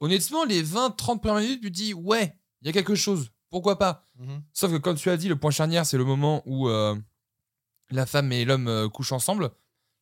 honnêtement, 0.00 0.44
les 0.44 0.64
20-30 0.64 1.20
premières 1.20 1.42
minutes, 1.42 1.62
tu 1.62 1.70
dis, 1.70 1.94
ouais, 1.94 2.36
il 2.62 2.66
y 2.66 2.70
a 2.70 2.72
quelque 2.72 2.94
chose, 2.94 3.30
pourquoi 3.50 3.78
pas? 3.78 4.08
Mhm. 4.18 4.42
Sauf 4.52 4.72
que 4.72 4.78
comme 4.78 4.96
tu 4.96 5.10
as 5.10 5.16
dit, 5.16 5.28
le 5.28 5.36
point 5.36 5.50
charnière, 5.50 5.86
c'est 5.86 5.98
le 5.98 6.04
moment 6.04 6.42
où 6.46 6.68
euh, 6.68 6.96
la 7.90 8.06
femme 8.06 8.32
et 8.32 8.44
l'homme 8.44 8.68
euh, 8.68 8.88
couchent 8.88 9.12
ensemble. 9.12 9.50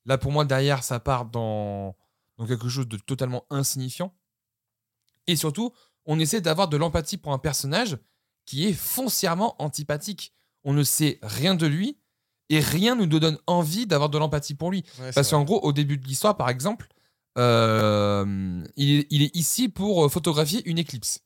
Là, 0.06 0.18
pour 0.18 0.32
moi, 0.32 0.44
derrière, 0.44 0.82
ça 0.82 1.00
part 1.00 1.26
dans, 1.26 1.96
dans 2.36 2.46
quelque 2.46 2.68
chose 2.68 2.88
de 2.88 2.96
totalement 2.96 3.44
insignifiant. 3.50 4.14
Et 5.26 5.36
surtout, 5.36 5.72
on 6.06 6.18
essaie 6.18 6.40
d'avoir 6.40 6.68
de 6.68 6.76
l'empathie 6.76 7.18
pour 7.18 7.32
un 7.32 7.38
personnage 7.38 7.98
qui 8.46 8.66
est 8.66 8.72
foncièrement 8.72 9.60
antipathique. 9.62 10.32
On 10.68 10.74
ne 10.74 10.82
sait 10.84 11.18
rien 11.22 11.54
de 11.54 11.66
lui 11.66 11.96
et 12.50 12.60
rien 12.60 12.94
ne 12.94 13.06
nous 13.06 13.18
donne 13.18 13.38
envie 13.46 13.86
d'avoir 13.86 14.10
de 14.10 14.18
l'empathie 14.18 14.54
pour 14.54 14.70
lui. 14.70 14.84
Ouais, 15.00 15.10
Parce 15.14 15.30
qu'en 15.30 15.42
gros, 15.44 15.60
au 15.62 15.72
début 15.72 15.96
de 15.96 16.06
l'histoire, 16.06 16.36
par 16.36 16.50
exemple, 16.50 16.88
euh, 17.38 18.62
il, 18.76 19.00
est, 19.00 19.06
il 19.10 19.22
est 19.22 19.34
ici 19.36 19.68
pour 19.68 20.04
euh, 20.04 20.08
photographier 20.08 20.62
une 20.68 20.78
éclipse. 20.78 21.20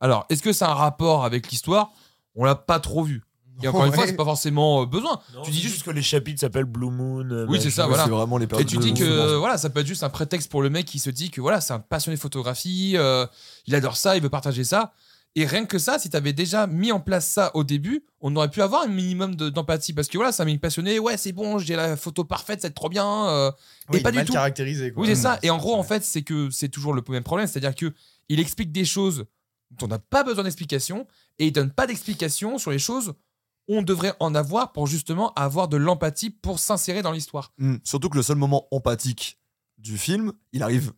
Alors, 0.00 0.24
est-ce 0.30 0.42
que 0.42 0.52
c'est 0.52 0.64
un 0.64 0.74
rapport 0.74 1.24
avec 1.24 1.50
l'histoire? 1.50 1.92
On 2.34 2.44
l'a 2.44 2.54
pas 2.54 2.80
trop 2.80 3.02
vu. 3.02 3.22
Et 3.62 3.68
encore 3.68 3.84
une 3.84 3.92
fois, 3.92 4.04
Ouais. 4.04 4.08
c'est 4.08 4.16
pas 4.16 4.24
forcément 4.24 4.82
euh, 4.82 4.86
besoin. 4.86 5.20
Non, 5.34 5.42
Tu 5.42 5.50
dis 5.50 5.60
juste- 5.60 5.82
que 5.82 5.90
les 5.90 6.00
chapitres 6.02 6.40
s'appellent 6.40 6.64
Blue 6.64 6.90
Moon. 6.90 7.46
Oui, 7.48 7.60
c'est 7.60 7.70
ça, 7.70 7.86
voilà. 7.86 8.04
C'est 8.04 8.10
vraiment 8.10 8.38
les 8.38 8.46
Et 8.58 8.64
tu 8.64 8.78
dis 8.78 8.94
que 8.94 9.34
voilà, 9.36 9.58
ça 9.58 9.68
peut 9.68 9.80
être 9.80 9.86
juste 9.86 10.02
un 10.02 10.08
prétexte 10.08 10.50
pour 10.50 10.62
le 10.62 10.70
mec 10.70 10.86
qui 10.86 10.98
se 10.98 11.10
dit 11.10 11.30
que 11.30 11.42
voilà, 11.42 11.60
c'est 11.60 11.74
un 11.74 11.80
passionné 11.80 12.16
de 12.16 12.20
photographie, 12.22 12.94
euh, 12.96 13.26
il 13.66 13.74
adore 13.74 13.96
ça, 13.98 14.16
il 14.16 14.22
veut 14.22 14.30
partager 14.30 14.64
ça. 14.64 14.92
Et 15.36 15.46
rien 15.46 15.64
que 15.64 15.78
ça, 15.78 15.98
si 16.00 16.10
tu 16.10 16.16
avais 16.16 16.32
déjà 16.32 16.66
mis 16.66 16.90
en 16.90 16.98
place 16.98 17.28
ça 17.28 17.52
au 17.54 17.62
début, 17.62 18.04
on 18.20 18.34
aurait 18.34 18.50
pu 18.50 18.62
avoir 18.62 18.82
un 18.82 18.88
minimum 18.88 19.36
de- 19.36 19.48
d'empathie. 19.48 19.92
Parce 19.92 20.08
que 20.08 20.18
voilà, 20.18 20.32
un 20.36 20.44
mec 20.44 20.60
passionné, 20.60 20.98
ouais, 20.98 21.16
c'est 21.16 21.30
bon, 21.32 21.58
j'ai 21.58 21.76
la 21.76 21.96
photo 21.96 22.24
parfaite, 22.24 22.60
c'est 22.62 22.74
trop 22.74 22.88
bien. 22.88 23.28
euh, 23.28 23.52
Oui, 23.90 23.98
et 23.98 24.02
pas 24.02 24.10
il 24.10 24.14
est 24.14 24.16
mal 24.16 24.24
du 24.24 24.26
tout. 24.28 24.32
caractérisé. 24.32 24.92
quoi. 24.92 25.02
Oui, 25.02 25.08
c'est 25.08 25.14
ça. 25.22 25.36
Mm. 25.36 25.38
Et 25.44 25.50
en 25.50 25.58
gros, 25.58 25.76
en 25.76 25.84
fait, 25.84 26.02
c'est 26.04 26.22
que 26.22 26.50
c'est 26.50 26.68
toujours 26.68 26.92
le 26.94 27.02
même 27.08 27.22
problème. 27.22 27.46
C'est-à-dire 27.46 27.76
que 27.76 27.92
il 28.28 28.40
explique 28.40 28.72
des 28.72 28.84
choses 28.84 29.24
dont 29.70 29.86
on 29.86 29.88
n'a 29.88 30.00
pas 30.00 30.24
besoin 30.24 30.42
d'explication 30.42 31.06
et 31.38 31.46
il 31.46 31.52
donne 31.52 31.70
pas 31.70 31.86
d'explication 31.86 32.58
sur 32.58 32.72
les 32.72 32.80
choses 32.80 33.14
où 33.68 33.76
on 33.76 33.82
devrait 33.82 34.14
en 34.18 34.34
avoir 34.34 34.72
pour 34.72 34.88
justement 34.88 35.32
avoir 35.34 35.68
de 35.68 35.76
l'empathie 35.76 36.30
pour 36.30 36.58
s'insérer 36.58 37.02
dans 37.02 37.12
l'histoire. 37.12 37.52
Hmm, 37.58 37.76
Surtout 37.84 38.08
que 38.08 38.16
le 38.16 38.24
seul 38.24 38.36
moment 38.36 38.66
empathique 38.72 39.38
du 39.78 39.96
film, 39.96 40.32
il 40.52 40.64
arrive 40.64 40.92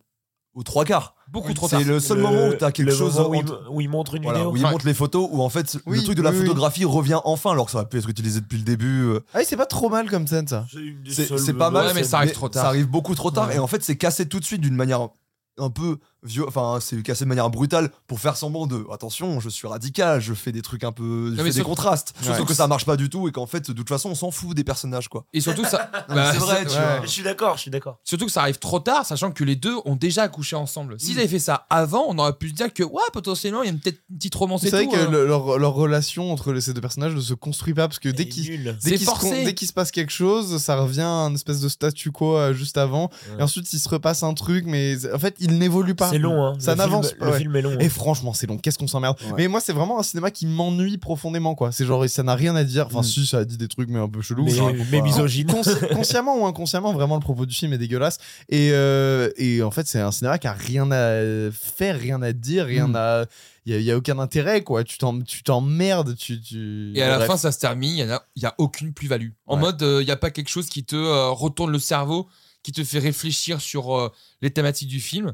aux 0.55 0.63
trois 0.63 0.85
quarts. 0.85 1.15
Beaucoup 1.33 1.53
trop 1.53 1.67
tard. 1.67 1.79
C'est 1.81 1.85
le 1.87 1.99
seul 1.99 2.19
moment 2.19 2.47
où 2.47 2.53
t'as 2.53 2.71
quelque 2.71 2.93
chose 2.93 3.19
où, 3.19 3.33
il, 3.33 3.39
entre- 3.41 3.63
où 3.71 3.81
il 3.81 3.89
montre 3.89 4.13
une 4.15 4.23
Voilà, 4.23 4.37
vidéo. 4.39 4.53
où 4.53 4.55
il 4.55 4.63
Ouais. 4.63 4.71
montre 4.71 4.85
les 4.85 4.93
photos, 4.93 5.27
où 5.31 5.41
en 5.41 5.49
fait 5.49 5.77
Oui, 5.87 5.97
le 5.97 6.03
truc 6.03 6.15
de 6.15 6.21
la 6.21 6.29
oui, 6.29 6.37
oui. 6.37 6.45
photographie 6.45 6.85
revient 6.85 7.19
enfin, 7.25 7.51
alors 7.51 7.65
que 7.65 7.71
ça 7.71 7.79
aurait 7.79 7.89
pu 7.89 7.97
être 7.97 8.07
utilisé 8.07 8.39
depuis 8.39 8.57
le 8.59 8.63
début. 8.63 9.01
euh, 9.05 9.19
Ah 9.33 9.39
oui, 9.39 9.45
c'est 9.47 9.57
pas 9.57 9.65
trop 9.65 9.89
mal 9.89 10.09
comme 10.09 10.27
scène 10.27 10.47
ça. 10.47 10.65
C'est 11.09 11.53
pas 11.57 11.71
mal, 11.71 11.87
Ouais, 11.87 11.93
mais 11.95 12.03
ça 12.03 12.17
arrive 12.19 12.31
trop 12.33 12.49
tard. 12.49 12.61
Ça 12.63 12.69
arrive 12.69 12.87
beaucoup 12.87 13.15
trop 13.15 13.31
tard, 13.31 13.47
Ouais. 13.47 13.55
et 13.55 13.59
en 13.59 13.67
fait 13.67 13.83
c'est 13.83 13.97
cassé 13.97 14.27
tout 14.27 14.39
de 14.39 14.45
suite 14.45 14.61
d'une 14.61 14.75
manière 14.75 15.09
un 15.57 15.69
peu 15.69 15.97
enfin 16.47 16.79
c'est 16.81 17.01
cassé 17.03 17.25
de 17.25 17.29
manière 17.29 17.49
brutale 17.49 17.89
pour 18.07 18.19
faire 18.19 18.37
semblant 18.37 18.67
de 18.67 18.85
attention, 18.91 19.39
je 19.39 19.49
suis 19.49 19.67
radical, 19.67 20.21
je 20.21 20.33
fais 20.33 20.51
des 20.51 20.61
trucs 20.61 20.83
un 20.83 20.91
peu, 20.91 21.31
je 21.31 21.35
fais 21.37 21.43
des 21.43 21.51
surtout- 21.53 21.69
contrastes. 21.69 22.13
Ouais. 22.25 22.35
Sauf 22.37 22.47
que 22.47 22.53
ça 22.53 22.67
marche 22.67 22.85
pas 22.85 22.97
du 22.97 23.09
tout 23.09 23.27
et 23.27 23.31
qu'en 23.31 23.45
fait 23.45 23.67
de 23.69 23.73
toute 23.73 23.89
façon 23.89 24.09
on 24.09 24.15
s'en 24.15 24.31
fout 24.31 24.55
des 24.55 24.63
personnages 24.63 25.07
quoi. 25.09 25.25
Et 25.33 25.41
surtout, 25.41 25.65
ça, 25.65 25.89
bah, 26.09 26.31
c'est 26.31 26.37
vrai, 26.39 26.65
tu 26.65 26.71
ouais. 26.71 26.75
vois. 26.75 27.01
Je 27.03 27.07
suis 27.09 27.23
d'accord, 27.23 27.55
je 27.57 27.61
suis 27.61 27.71
d'accord. 27.71 27.99
surtout 28.03 28.25
que 28.25 28.31
ça 28.31 28.41
arrive 28.41 28.59
trop 28.59 28.79
tard, 28.79 29.05
sachant 29.05 29.31
que 29.31 29.43
les 29.43 29.55
deux 29.55 29.75
ont 29.85 29.95
déjà 29.95 30.23
accouché 30.23 30.55
ensemble. 30.55 30.99
S'ils 30.99 31.15
Mm. 31.15 31.19
avaient 31.19 31.27
fait 31.27 31.39
ça 31.39 31.65
avant, 31.69 32.05
on 32.07 32.17
aurait 32.17 32.33
pu 32.33 32.49
se 32.49 32.53
dire 32.53 32.73
que 32.73 32.83
ouais, 32.83 33.01
potentiellement, 33.11 33.61
il 33.63 33.65
y 33.65 33.69
a 33.69 33.73
une 33.73 33.79
peut-être 33.79 33.99
une 34.09 34.17
petite 34.17 34.35
romance 34.35 34.61
C'est 34.61 34.67
et 34.67 34.71
vrai 34.71 34.85
tout. 34.85 34.91
que 34.91 34.97
le- 35.11 35.25
leur, 35.27 35.57
leur 35.59 35.73
relation 35.73 36.31
entre 36.31 36.51
les- 36.53 36.61
ces 36.61 36.73
deux 36.73 36.81
personnages 36.81 37.15
ne 37.15 37.21
se 37.21 37.33
construit 37.33 37.73
pas 37.73 37.87
parce 37.87 37.99
que 37.99 38.09
dès 38.09 38.27
qu'il 38.27 38.45
se 38.45 38.51
dès 39.43 39.53
qu'il 39.53 39.67
se 39.67 39.73
passe 39.73 39.91
quelque 39.91 40.11
chose, 40.11 40.57
ça 40.61 40.75
revient 40.77 41.01
à 41.01 41.07
un 41.07 41.33
espèce 41.33 41.59
de 41.59 41.69
statu 41.69 42.11
quo 42.11 42.37
euh, 42.37 42.53
juste 42.53 42.77
avant. 42.77 43.09
Ouais. 43.31 43.39
Et 43.39 43.43
ensuite, 43.43 43.71
il 43.73 43.79
se 43.79 43.89
repasse 43.89 44.23
un 44.23 44.33
truc, 44.33 44.65
mais 44.67 44.95
en 45.13 45.19
fait, 45.19 45.35
il 45.39 45.57
n'évolue 45.57 45.95
pas. 45.95 46.12
C'est 46.13 46.19
long, 46.19 46.45
hein. 46.45 46.55
Ça 46.59 46.75
n'avance 46.75 47.11
pas, 47.13 47.25
Le 47.25 47.31
ouais. 47.33 47.37
film 47.39 47.55
est 47.55 47.61
long. 47.61 47.77
Et 47.79 47.89
franchement, 47.89 48.33
c'est 48.33 48.47
long. 48.47 48.57
Qu'est-ce 48.57 48.77
qu'on 48.77 48.87
s'emmerde. 48.87 49.17
Ouais. 49.25 49.33
Mais 49.37 49.47
moi, 49.47 49.59
c'est 49.59 49.73
vraiment 49.73 49.99
un 49.99 50.03
cinéma 50.03 50.31
qui 50.31 50.45
m'ennuie 50.45 50.97
profondément, 50.97 51.55
quoi. 51.55 51.71
C'est 51.71 51.85
genre, 51.85 52.07
ça 52.07 52.23
n'a 52.23 52.35
rien 52.35 52.55
à 52.55 52.63
dire. 52.63 52.85
Enfin, 52.87 52.99
Mm. 53.01 53.03
si, 53.03 53.25
ça 53.25 53.39
a 53.39 53.45
dit 53.45 53.57
des 53.57 53.67
trucs, 53.67 53.89
mais 53.89 53.99
un 53.99 54.07
peu 54.09 54.21
chelou. 54.21 54.45
mais, 54.45 54.51
Genre, 54.51 54.71
mais 54.91 55.01
misogyne. 55.01 55.47
Consci- 55.47 55.87
consciemment 55.93 56.41
ou 56.41 56.45
inconsciemment, 56.45 56.93
vraiment, 56.93 57.15
le 57.15 57.21
propos 57.21 57.45
du 57.45 57.53
film 57.53 57.73
est 57.73 57.77
dégueulasse. 57.77 58.17
Et, 58.49 58.69
euh, 58.71 59.29
et 59.37 59.61
en 59.63 59.71
fait, 59.71 59.87
c'est 59.87 59.99
un 59.99 60.11
cinéma 60.11 60.37
qui 60.37 60.47
a 60.47 60.53
rien 60.53 60.89
à 60.91 61.51
faire, 61.51 61.99
rien 61.99 62.21
à 62.21 62.31
dire, 62.33 62.65
rien 62.65 62.87
Mm. 62.87 62.95
à. 62.95 63.25
Il 63.65 63.79
y, 63.81 63.91
a 63.91 63.95
aucun 63.97 64.19
intérêt, 64.19 64.61
quoi. 64.61 64.83
Tu 64.83 64.97
t'en- 64.97 65.21
tu 65.21 65.41
t'emmerdes. 65.41 66.17
Tu, 66.17 66.41
tu... 66.41 66.91
Et 66.95 67.01
à 67.01 67.07
la 67.07 67.15
Bref. 67.19 67.27
fin, 67.27 67.37
ça 67.37 67.51
se 67.53 67.59
termine, 67.59 67.91
il 67.91 68.05
n'y 68.05 68.11
a, 68.11 68.21
y 68.35 68.45
a 68.45 68.53
aucune 68.57 68.91
plus-value. 68.93 69.29
En 69.45 69.55
Ouais. 69.55 69.61
mode, 69.61 69.81
euh, 69.83 70.01
il 70.01 70.05
n'y 70.05 70.11
a 70.11 70.17
pas 70.17 70.31
quelque 70.31 70.49
chose 70.49 70.65
qui 70.67 70.83
te 70.83 70.97
euh, 70.97 71.29
retourne 71.29 71.71
le 71.71 71.79
cerveau, 71.79 72.27
qui 72.61 72.73
te 72.73 72.83
fait 72.83 72.99
réfléchir 72.99 73.61
sur 73.61 73.97
euh, 73.97 74.11
les 74.41 74.51
thématiques 74.51 74.89
du 74.89 74.99
film. 74.99 75.33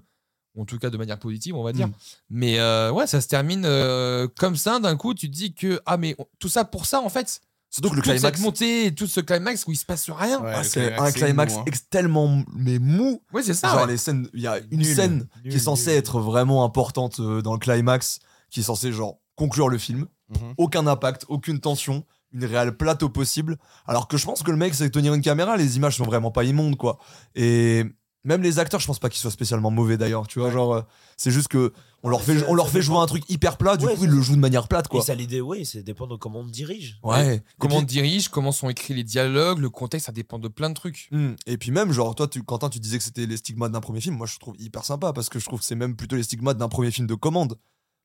En 0.57 0.65
tout 0.65 0.77
cas, 0.79 0.89
de 0.89 0.97
manière 0.97 1.19
positive, 1.19 1.55
on 1.55 1.63
va 1.63 1.71
dire. 1.73 1.87
Mm. 1.87 1.93
Mais 2.31 2.59
euh, 2.59 2.91
ouais, 2.91 3.07
ça 3.07 3.21
se 3.21 3.27
termine 3.27 3.63
euh, 3.65 4.27
comme 4.37 4.55
ça. 4.55 4.79
D'un 4.79 4.95
coup, 4.97 5.13
tu 5.13 5.29
te 5.29 5.35
dis 5.35 5.53
que, 5.53 5.79
ah, 5.85 5.97
mais 5.97 6.15
on- 6.19 6.25
tout 6.39 6.49
ça 6.49 6.65
pour 6.65 6.85
ça, 6.85 7.01
en 7.01 7.09
fait. 7.09 7.41
Surtout 7.71 7.91
que 7.91 7.95
le 7.97 8.01
climax, 8.01 8.21
cette 8.21 8.39
montée, 8.39 8.85
et 8.87 8.95
tout 8.95 9.05
ce 9.05 9.19
climax 9.19 9.67
où 9.67 9.71
il 9.71 9.75
se 9.75 9.85
passe 9.85 10.09
rien. 10.09 10.41
Ouais, 10.41 10.51
ah, 10.55 10.63
c'est 10.63 10.93
un 10.97 11.11
climax 11.11 11.53
mou, 11.53 11.59
hein. 11.59 11.71
tellement 11.91 12.43
mais 12.55 12.79
mou. 12.79 13.21
Ouais, 13.31 13.43
c'est 13.43 13.53
ça. 13.53 13.69
Genre 13.69 13.81
ouais. 13.81 13.87
les 13.91 13.97
scènes, 13.97 14.27
il 14.33 14.41
y 14.41 14.47
a 14.47 14.57
une 14.71 14.79
Nul, 14.79 14.95
scène 14.95 15.27
nul, 15.43 15.51
qui 15.51 15.57
est 15.57 15.59
censée 15.59 15.91
nul. 15.91 15.99
être 15.99 16.19
vraiment 16.19 16.63
importante 16.65 17.19
euh, 17.19 17.43
dans 17.43 17.53
le 17.53 17.59
climax, 17.59 18.19
qui 18.49 18.61
est 18.61 18.63
censée 18.63 18.91
genre 18.91 19.19
conclure 19.35 19.69
le 19.69 19.77
film. 19.77 20.07
Mhm. 20.29 20.53
Aucun 20.57 20.87
impact, 20.87 21.25
aucune 21.29 21.59
tension, 21.59 22.03
une 22.33 22.43
réelle 22.43 22.75
plate 22.75 23.03
au 23.03 23.09
possible. 23.09 23.57
Alors 23.85 24.07
que 24.07 24.17
je 24.17 24.25
pense 24.25 24.41
que 24.41 24.49
le 24.49 24.57
mec 24.57 24.73
sait 24.73 24.89
tenir 24.89 25.13
une 25.13 25.21
caméra, 25.21 25.55
les 25.55 25.77
images 25.77 25.95
sont 25.97 26.05
vraiment 26.05 26.31
pas 26.31 26.45
immondes 26.45 26.75
quoi. 26.75 26.97
Et 27.35 27.85
Même 28.25 28.41
les 28.43 28.59
acteurs, 28.59 28.79
je 28.81 28.85
pense 28.87 28.99
pas 28.99 29.09
qu'ils 29.09 29.21
soient 29.21 29.31
spécialement 29.31 29.71
mauvais 29.71 29.97
d'ailleurs. 29.97 30.27
Tu 30.27 30.39
vois, 30.39 30.49
Ouais. 30.49 30.53
genre, 30.53 30.73
euh, 30.75 30.81
c'est 31.15 31.31
juste 31.31 31.47
que 31.47 31.71
on 32.03 32.09
leur 32.09 32.21
fait, 32.21 32.43
on 32.49 32.53
leur 32.53 32.69
fait 32.69 32.81
jouer 32.81 32.97
un 32.97 33.05
truc 33.05 33.23
hyper 33.29 33.57
plat. 33.57 33.77
Du 33.77 33.85
Ouais, 33.85 33.95
coup, 33.95 34.03
ils 34.03 34.09
le 34.09 34.21
jouent 34.21 34.35
de 34.35 34.39
manière 34.41 34.67
plate, 34.67 34.87
quoi. 34.89 34.99
Et 34.99 35.03
ça 35.03 35.15
l'idée, 35.15 35.39
oui, 35.41 35.65
ça 35.65 35.81
dépend 35.81 36.05
de 36.07 36.15
comment 36.17 36.39
on 36.39 36.45
te 36.45 36.51
dirige. 36.51 36.97
Ouais. 37.03 37.41
Comment 37.59 37.77
on 37.77 37.81
dirige, 37.81 38.27
comment 38.29 38.51
sont 38.51 38.69
écrits 38.69 38.93
les 38.93 39.03
dialogues, 39.05 39.59
le 39.59 39.69
contexte, 39.69 40.07
ça 40.07 40.11
dépend 40.11 40.37
de 40.39 40.47
plein 40.49 40.69
de 40.69 40.73
trucs. 40.75 41.07
Hmm. 41.11 41.33
Et 41.45 41.57
puis 41.57 41.71
même, 41.71 41.91
genre, 41.93 42.13
toi, 42.13 42.27
tu, 42.27 42.43
Quentin, 42.43 42.69
tu 42.69 42.79
disais 42.79 42.97
que 42.97 43.03
c'était 43.05 43.25
les 43.25 43.37
stigmates 43.37 43.71
d'un 43.71 43.79
premier 43.81 44.01
film. 44.01 44.15
Moi, 44.17 44.27
je 44.27 44.37
trouve 44.37 44.55
hyper 44.59 44.83
sympa 44.83 45.13
parce 45.13 45.29
que 45.29 45.39
je 45.39 45.45
trouve 45.45 45.59
que 45.59 45.65
c'est 45.65 45.75
même 45.75 45.95
plutôt 45.95 46.15
les 46.17 46.23
stigmates 46.23 46.57
d'un 46.57 46.69
premier 46.69 46.91
film 46.91 47.07
de 47.07 47.15
commande. 47.15 47.57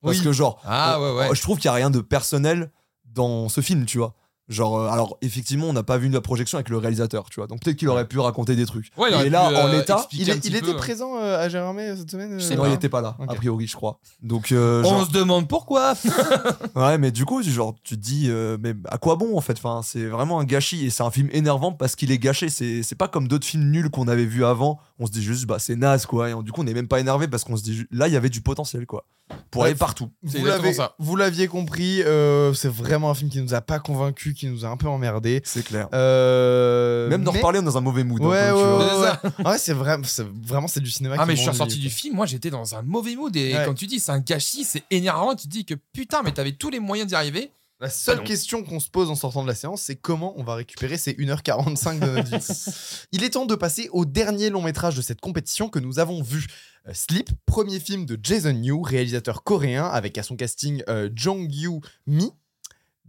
Parce 0.02 0.18
Oui. 0.18 0.25
que, 0.25 0.33
genre, 0.33 0.61
Ah 0.64 0.97
on- 0.99 1.02
ouais, 1.16 1.28
ouais. 1.28 1.35
je 1.35 1.42
trouve 1.42 1.56
qu'il 1.59 1.66
y 1.66 1.68
a 1.68 1.73
rien 1.75 1.90
de 1.90 2.00
personnel 2.00 2.71
dans 3.04 3.49
ce 3.49 3.61
film, 3.61 3.85
tu 3.87 3.99
vois. 3.99 4.14
Genre, 4.49 4.79
euh, 4.79 4.89
alors, 4.89 5.17
effectivement, 5.23 5.69
on 5.69 5.73
n'a 5.73 5.83
pas 5.83 5.97
vu 5.97 6.09
la 6.11 6.21
projection 6.21 6.57
avec 6.59 6.69
le 6.69 6.77
réalisateur, 6.77 7.31
tu 7.31 7.41
vois. 7.41 7.47
Donc, 7.47 7.61
peut-être 7.63 7.77
qu'il 7.77 7.89
aurait 7.89 8.07
pu 8.07 8.19
raconter 8.19 8.55
des 8.57 8.67
trucs. 8.67 8.91
Ouais, 8.99 9.09
il 9.11 9.15
aurait 9.15 9.27
Et 9.27 9.31
là, 9.31 9.49
pu, 9.49 9.57
en 9.57 9.69
euh, 9.69 9.73
l'état, 9.79 10.07
Il, 10.13 10.29
est- 10.29 10.39
peu. 10.51 10.57
était 10.59 10.75
présent 10.75 11.17
euh, 11.17 11.39
à 11.43 11.49
Gérardmer 11.49 11.97
cette 11.97 12.11
semaine 12.11 12.39
Je 12.39 12.53
euh, 12.53 12.57
non, 12.57 12.67
il 12.67 12.73
était 12.73 12.91
pas 12.91 13.01
là, 13.01 13.17
a 13.27 13.35
priori, 13.35 13.67
je 13.67 13.75
crois. 13.75 13.99
Donc, 14.23 14.53
euh, 14.53 14.83
On 14.85 14.91
genre- 14.99 15.07
se 15.07 15.13
demande 15.13 15.49
pourquoi. 15.49 15.95
Ouais, 16.75 16.99
mais 16.99 17.11
du 17.11 17.25
coup, 17.25 17.43
genre, 17.43 17.75
tu 17.83 17.97
te 17.97 18.01
dis, 18.01 18.27
euh, 18.29 18.57
mais 18.61 18.75
à 18.91 18.99
quoi 18.99 19.17
bon 19.17 19.37
en 19.37 19.41
fait? 19.41 19.55
Enfin, 19.57 19.81
C'est 19.83 20.07
vraiment 20.07 20.41
un 20.41 20.45
gâchis 20.45 20.85
et 20.87 20.91
c'est 20.91 21.03
un 21.03 21.11
film 21.11 21.29
énervant 21.33 21.73
parce 21.73 21.95
qu'il 21.97 22.11
est 22.11 22.19
gâché. 22.19 22.49
C'est 22.49 22.83
c'est 22.83 22.95
pas 22.97 23.09
comme 23.09 23.29
d'autres 23.29 23.47
films 23.47 23.71
nuls 23.71 23.91
qu'on 23.91 24.09
avait 24.09 24.25
vus 24.27 24.45
avant. 24.45 24.79
On 24.99 25.07
se 25.07 25.13
dit 25.13 25.23
juste, 25.23 25.47
bah 25.47 25.59
c'est 25.59 25.77
naze 25.77 26.05
quoi. 26.07 26.31
Et 26.31 26.35
du 26.43 26.53
coup, 26.53 26.61
on 26.61 26.65
n'est 26.65 26.75
même 26.75 26.89
pas 26.89 27.01
énervé 27.01 27.29
parce 27.29 27.45
qu'on 27.45 27.57
se 27.57 27.63
dit, 27.63 27.85
là, 27.91 28.09
il 28.09 28.15
y 28.15 28.17
avait 28.17 28.29
du 28.31 28.41
potentiel 28.41 28.87
quoi. 28.87 29.07
Pour 29.51 29.63
Ouais, 29.63 29.69
aller 29.69 29.79
partout. 29.79 30.11
C'est 30.25 30.33
Vous 30.33 30.37
exactement 30.39 30.63
l'avez, 30.65 30.75
ça. 30.75 30.95
vous 30.99 31.17
l'aviez 31.17 31.47
compris, 31.49 32.03
euh, 32.03 32.53
c'est 32.53 32.69
vraiment 32.69 33.11
un 33.11 33.15
film 33.15 33.31
qui 33.31 33.41
nous 33.41 33.55
a 33.55 33.61
pas 33.63 33.79
convaincu, 33.79 34.34
qui 34.35 34.47
nous 34.49 34.64
a 34.64 34.69
un 34.69 34.76
peu 34.76 34.88
emmerdé. 34.88 35.41
C'est 35.45 35.64
clair. 35.64 35.88
Euh, 35.95 37.09
même 37.09 37.25
d'en 37.25 37.33
mais- 37.33 37.38
reparler, 37.38 37.59
on 37.59 37.62
est 37.62 37.67
dans 37.67 37.79
un 37.79 37.83
mauvais 37.83 38.05
mood. 38.05 38.23
un 38.23 38.26
Ouais, 38.26 38.50
peu, 38.50 38.55
ouais, 38.55 39.31
ouais. 39.41 39.47
Ouais, 39.50 39.59
c'est 39.59 39.73
vraiment, 39.73 40.05
c'est 40.07 40.26
vraiment 40.26 40.69
c'est 40.69 40.81
du 40.81 40.91
cinéma. 40.91 41.17
Ah 41.19 41.23
qui 41.23 41.29
mais 41.29 41.37
je 41.37 41.41
suis 41.41 41.50
ressorti 41.50 41.79
du 41.79 41.91
film, 41.91 42.17
moi 42.17 42.26
j'étais 42.26 42.50
dans 42.50 42.75
un 42.75 42.83
mauvais 42.83 43.14
mood 43.17 43.35
et 43.37 43.55
Ouais. 43.55 43.64
comme 43.64 43.75
tu 43.75 43.87
dis 43.87 44.00
c'est 44.00 44.12
un 44.12 44.21
gâchis, 44.21 44.64
c'est 44.64 44.83
énervant, 44.91 45.35
tu 45.35 45.45
te 45.47 45.53
dis 45.53 45.64
que 45.64 45.75
putain 45.93 46.23
mais 46.23 46.33
t'avais 46.33 46.53
tous 46.53 46.71
les 46.71 46.81
moyens 46.81 47.09
d'y 47.09 47.14
arriver. 47.14 47.50
La 47.81 47.91
seule 47.91 48.21
Ah 48.23 48.25
question 48.25 48.62
qu'on 48.62 48.79
se 48.81 48.88
pose 48.88 49.11
en 49.11 49.17
sortant 49.17 49.43
de 49.43 49.49
la 49.49 49.55
séance, 49.55 49.83
c'est 49.83 49.97
comment 49.97 50.33
on 50.37 50.45
va 50.45 50.55
récupérer 50.55 50.97
ces 50.97 51.12
1h45 51.14 51.99
de 51.99 52.07
notre 52.07 52.29
vie. 52.38 53.05
Il 53.12 53.25
est 53.25 53.31
temps 53.31 53.47
de 53.47 53.55
passer 53.57 53.88
au 53.93 54.05
dernier 54.05 54.49
long 54.49 54.62
métrage 54.62 54.95
de 54.97 55.03
cette 55.03 55.21
compétition 55.21 55.69
que 55.69 55.81
nous 55.81 55.99
avons 55.99 56.23
vu. 56.23 56.47
Euh, 56.88 56.93
Sleep, 56.95 57.31
premier 57.47 57.81
film 57.81 58.07
de 58.07 58.19
Jason 58.23 58.55
Yu, 58.62 58.81
réalisateur 58.81 59.43
coréen, 59.43 59.85
avec 59.87 60.17
à 60.19 60.23
son 60.23 60.37
casting 60.37 60.83
euh, 60.88 61.11
Jong 61.14 61.53
Yu 61.53 61.81
Mi. 62.07 62.31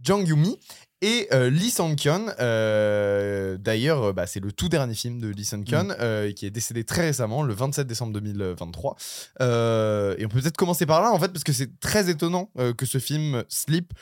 Jang 0.02 0.26
Yoo-mi 0.28 0.58
et 1.02 1.28
euh, 1.32 1.50
Lee 1.50 1.70
Sang-kyun. 1.70 2.34
euh, 2.40 3.56
D'ailleurs, 3.58 4.02
euh, 4.04 4.12
bah, 4.12 4.26
c'est 4.26 4.40
le 4.40 4.52
tout 4.52 4.68
dernier 4.68 4.94
film 4.94 5.20
de 5.20 5.28
Lee 5.28 5.44
Sang-kyun 5.44 5.90
euh, 6.00 6.32
qui 6.32 6.46
est 6.46 6.50
décédé 6.50 6.84
très 6.84 7.02
récemment, 7.02 7.42
le 7.42 7.52
27 7.54 7.86
décembre 7.86 8.12
2023. 8.14 8.96
Euh, 9.40 10.14
et 10.18 10.24
on 10.24 10.28
peut 10.28 10.40
peut-être 10.40 10.56
commencer 10.56 10.86
par 10.86 11.02
là, 11.02 11.12
en 11.12 11.18
fait, 11.18 11.28
parce 11.32 11.44
que 11.44 11.52
c'est 11.52 11.78
très 11.80 12.08
étonnant 12.10 12.50
que 12.76 12.86
ce 12.86 12.98
film 12.98 13.44
Sleep 13.48 13.92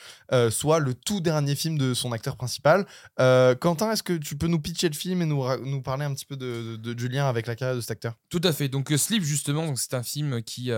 soit 0.49 0.79
le 0.79 0.93
tout 0.93 1.19
dernier 1.21 1.55
film 1.55 1.77
de 1.77 1.93
son 1.93 2.11
acteur 2.11 2.37
principal. 2.37 2.85
Quentin, 3.17 3.91
est-ce 3.91 4.03
que 4.03 4.13
tu 4.13 4.35
peux 4.37 4.47
nous 4.47 4.59
pitcher 4.59 4.89
le 4.89 4.95
film 4.95 5.21
et 5.21 5.25
nous, 5.25 5.81
parler 5.81 6.05
un 6.05 6.13
petit 6.13 6.25
peu 6.25 6.37
de, 6.37 6.75
de- 6.77 6.93
du 6.93 7.07
lien 7.07 7.27
avec 7.27 7.47
la 7.47 7.55
carrière 7.55 7.75
de 7.75 7.81
cet 7.81 7.91
acteur? 7.91 8.15
Tout 8.29 8.41
à 8.43 8.53
fait. 8.53 8.69
Donc 8.69 8.89
Sleep 8.95 9.23
justement, 9.23 9.75
c'est 9.75 9.93
un 9.93 10.03
film 10.03 10.41
qui 10.43 10.71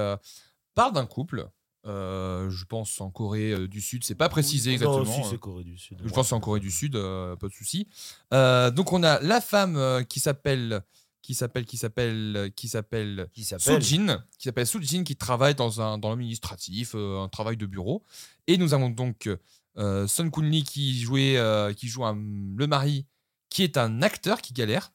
parle 0.76 0.94
d'un 0.94 1.06
couple. 1.06 1.48
Euh, 1.88 2.50
je 2.50 2.66
pense 2.66 3.00
en 3.02 3.10
Corée 3.10 3.52
euh, 3.54 3.68
du 3.68 3.82
Sud, 3.82 4.04
c'est 4.04 4.16
pas 4.16 4.30
précisé 4.30 4.72
exactement. 4.74 5.04
Non, 5.06 5.14
si, 5.14 5.22
euh, 5.22 5.30
c'est 5.32 5.40
Corée 5.40 5.64
du 5.64 5.78
Sud. 5.78 5.98
Je 6.04 6.10
pense 6.14 6.32
en 6.34 6.40
Corée 6.40 6.60
du 6.60 6.70
Sud, 6.72 6.96
euh, 6.96 7.36
pas 7.36 7.48
de 7.48 7.54
souci. 7.54 7.88
Euh, 8.34 8.70
donc 8.72 8.92
on 8.94 9.04
a 9.04 9.20
la 9.22 9.42
femme 9.42 10.04
qui 10.10 10.20
s'appelle 10.20 10.82
qui 11.22 11.34
s'appelle 11.34 11.66
qui 11.66 11.78
s'appelle 11.78 12.52
qui 12.56 12.68
s'appelle 12.70 13.28
Qui 13.34 13.44
s'appelle 13.44 13.82
Soojin, 13.84 14.24
qui 14.38 14.44
s'appelle 14.46 14.68
Soojin, 14.68 15.04
qui 15.04 15.16
travaille 15.16 15.56
dans 15.56 15.82
un 15.82 15.98
dans 15.98 16.10
l'administratif, 16.10 16.96
un 16.96 17.28
travail 17.30 17.58
de 17.58 17.66
bureau. 17.66 18.04
Et 18.48 18.58
nous 18.58 18.74
avons 18.74 18.90
donc 18.90 19.30
Sun 19.78 20.32
Kun 20.32 20.44
Lee 20.50 20.64
qui 20.64 21.00
jouait 21.02 21.38
qui 21.76 21.88
joue 21.88 22.06
un- 22.06 22.16
le 22.56 22.66
mari, 22.68 23.06
qui 23.50 23.64
est 23.64 23.78
un 23.78 24.02
acteur 24.02 24.42
qui 24.42 24.54
galère 24.54 24.92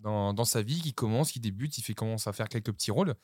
dans, 0.00 0.32
dans 0.32 0.44
sa 0.44 0.62
vie, 0.62 0.80
qui 0.80 0.94
commence, 0.94 1.32
qui 1.32 1.40
débute, 1.40 1.76
il 1.76 1.82
fait 1.82 1.92
commence 1.94 2.26
à 2.28 2.32
faire 2.32 2.48
quelques 2.48 2.72
petits 2.72 2.90
rôles. 2.92 3.14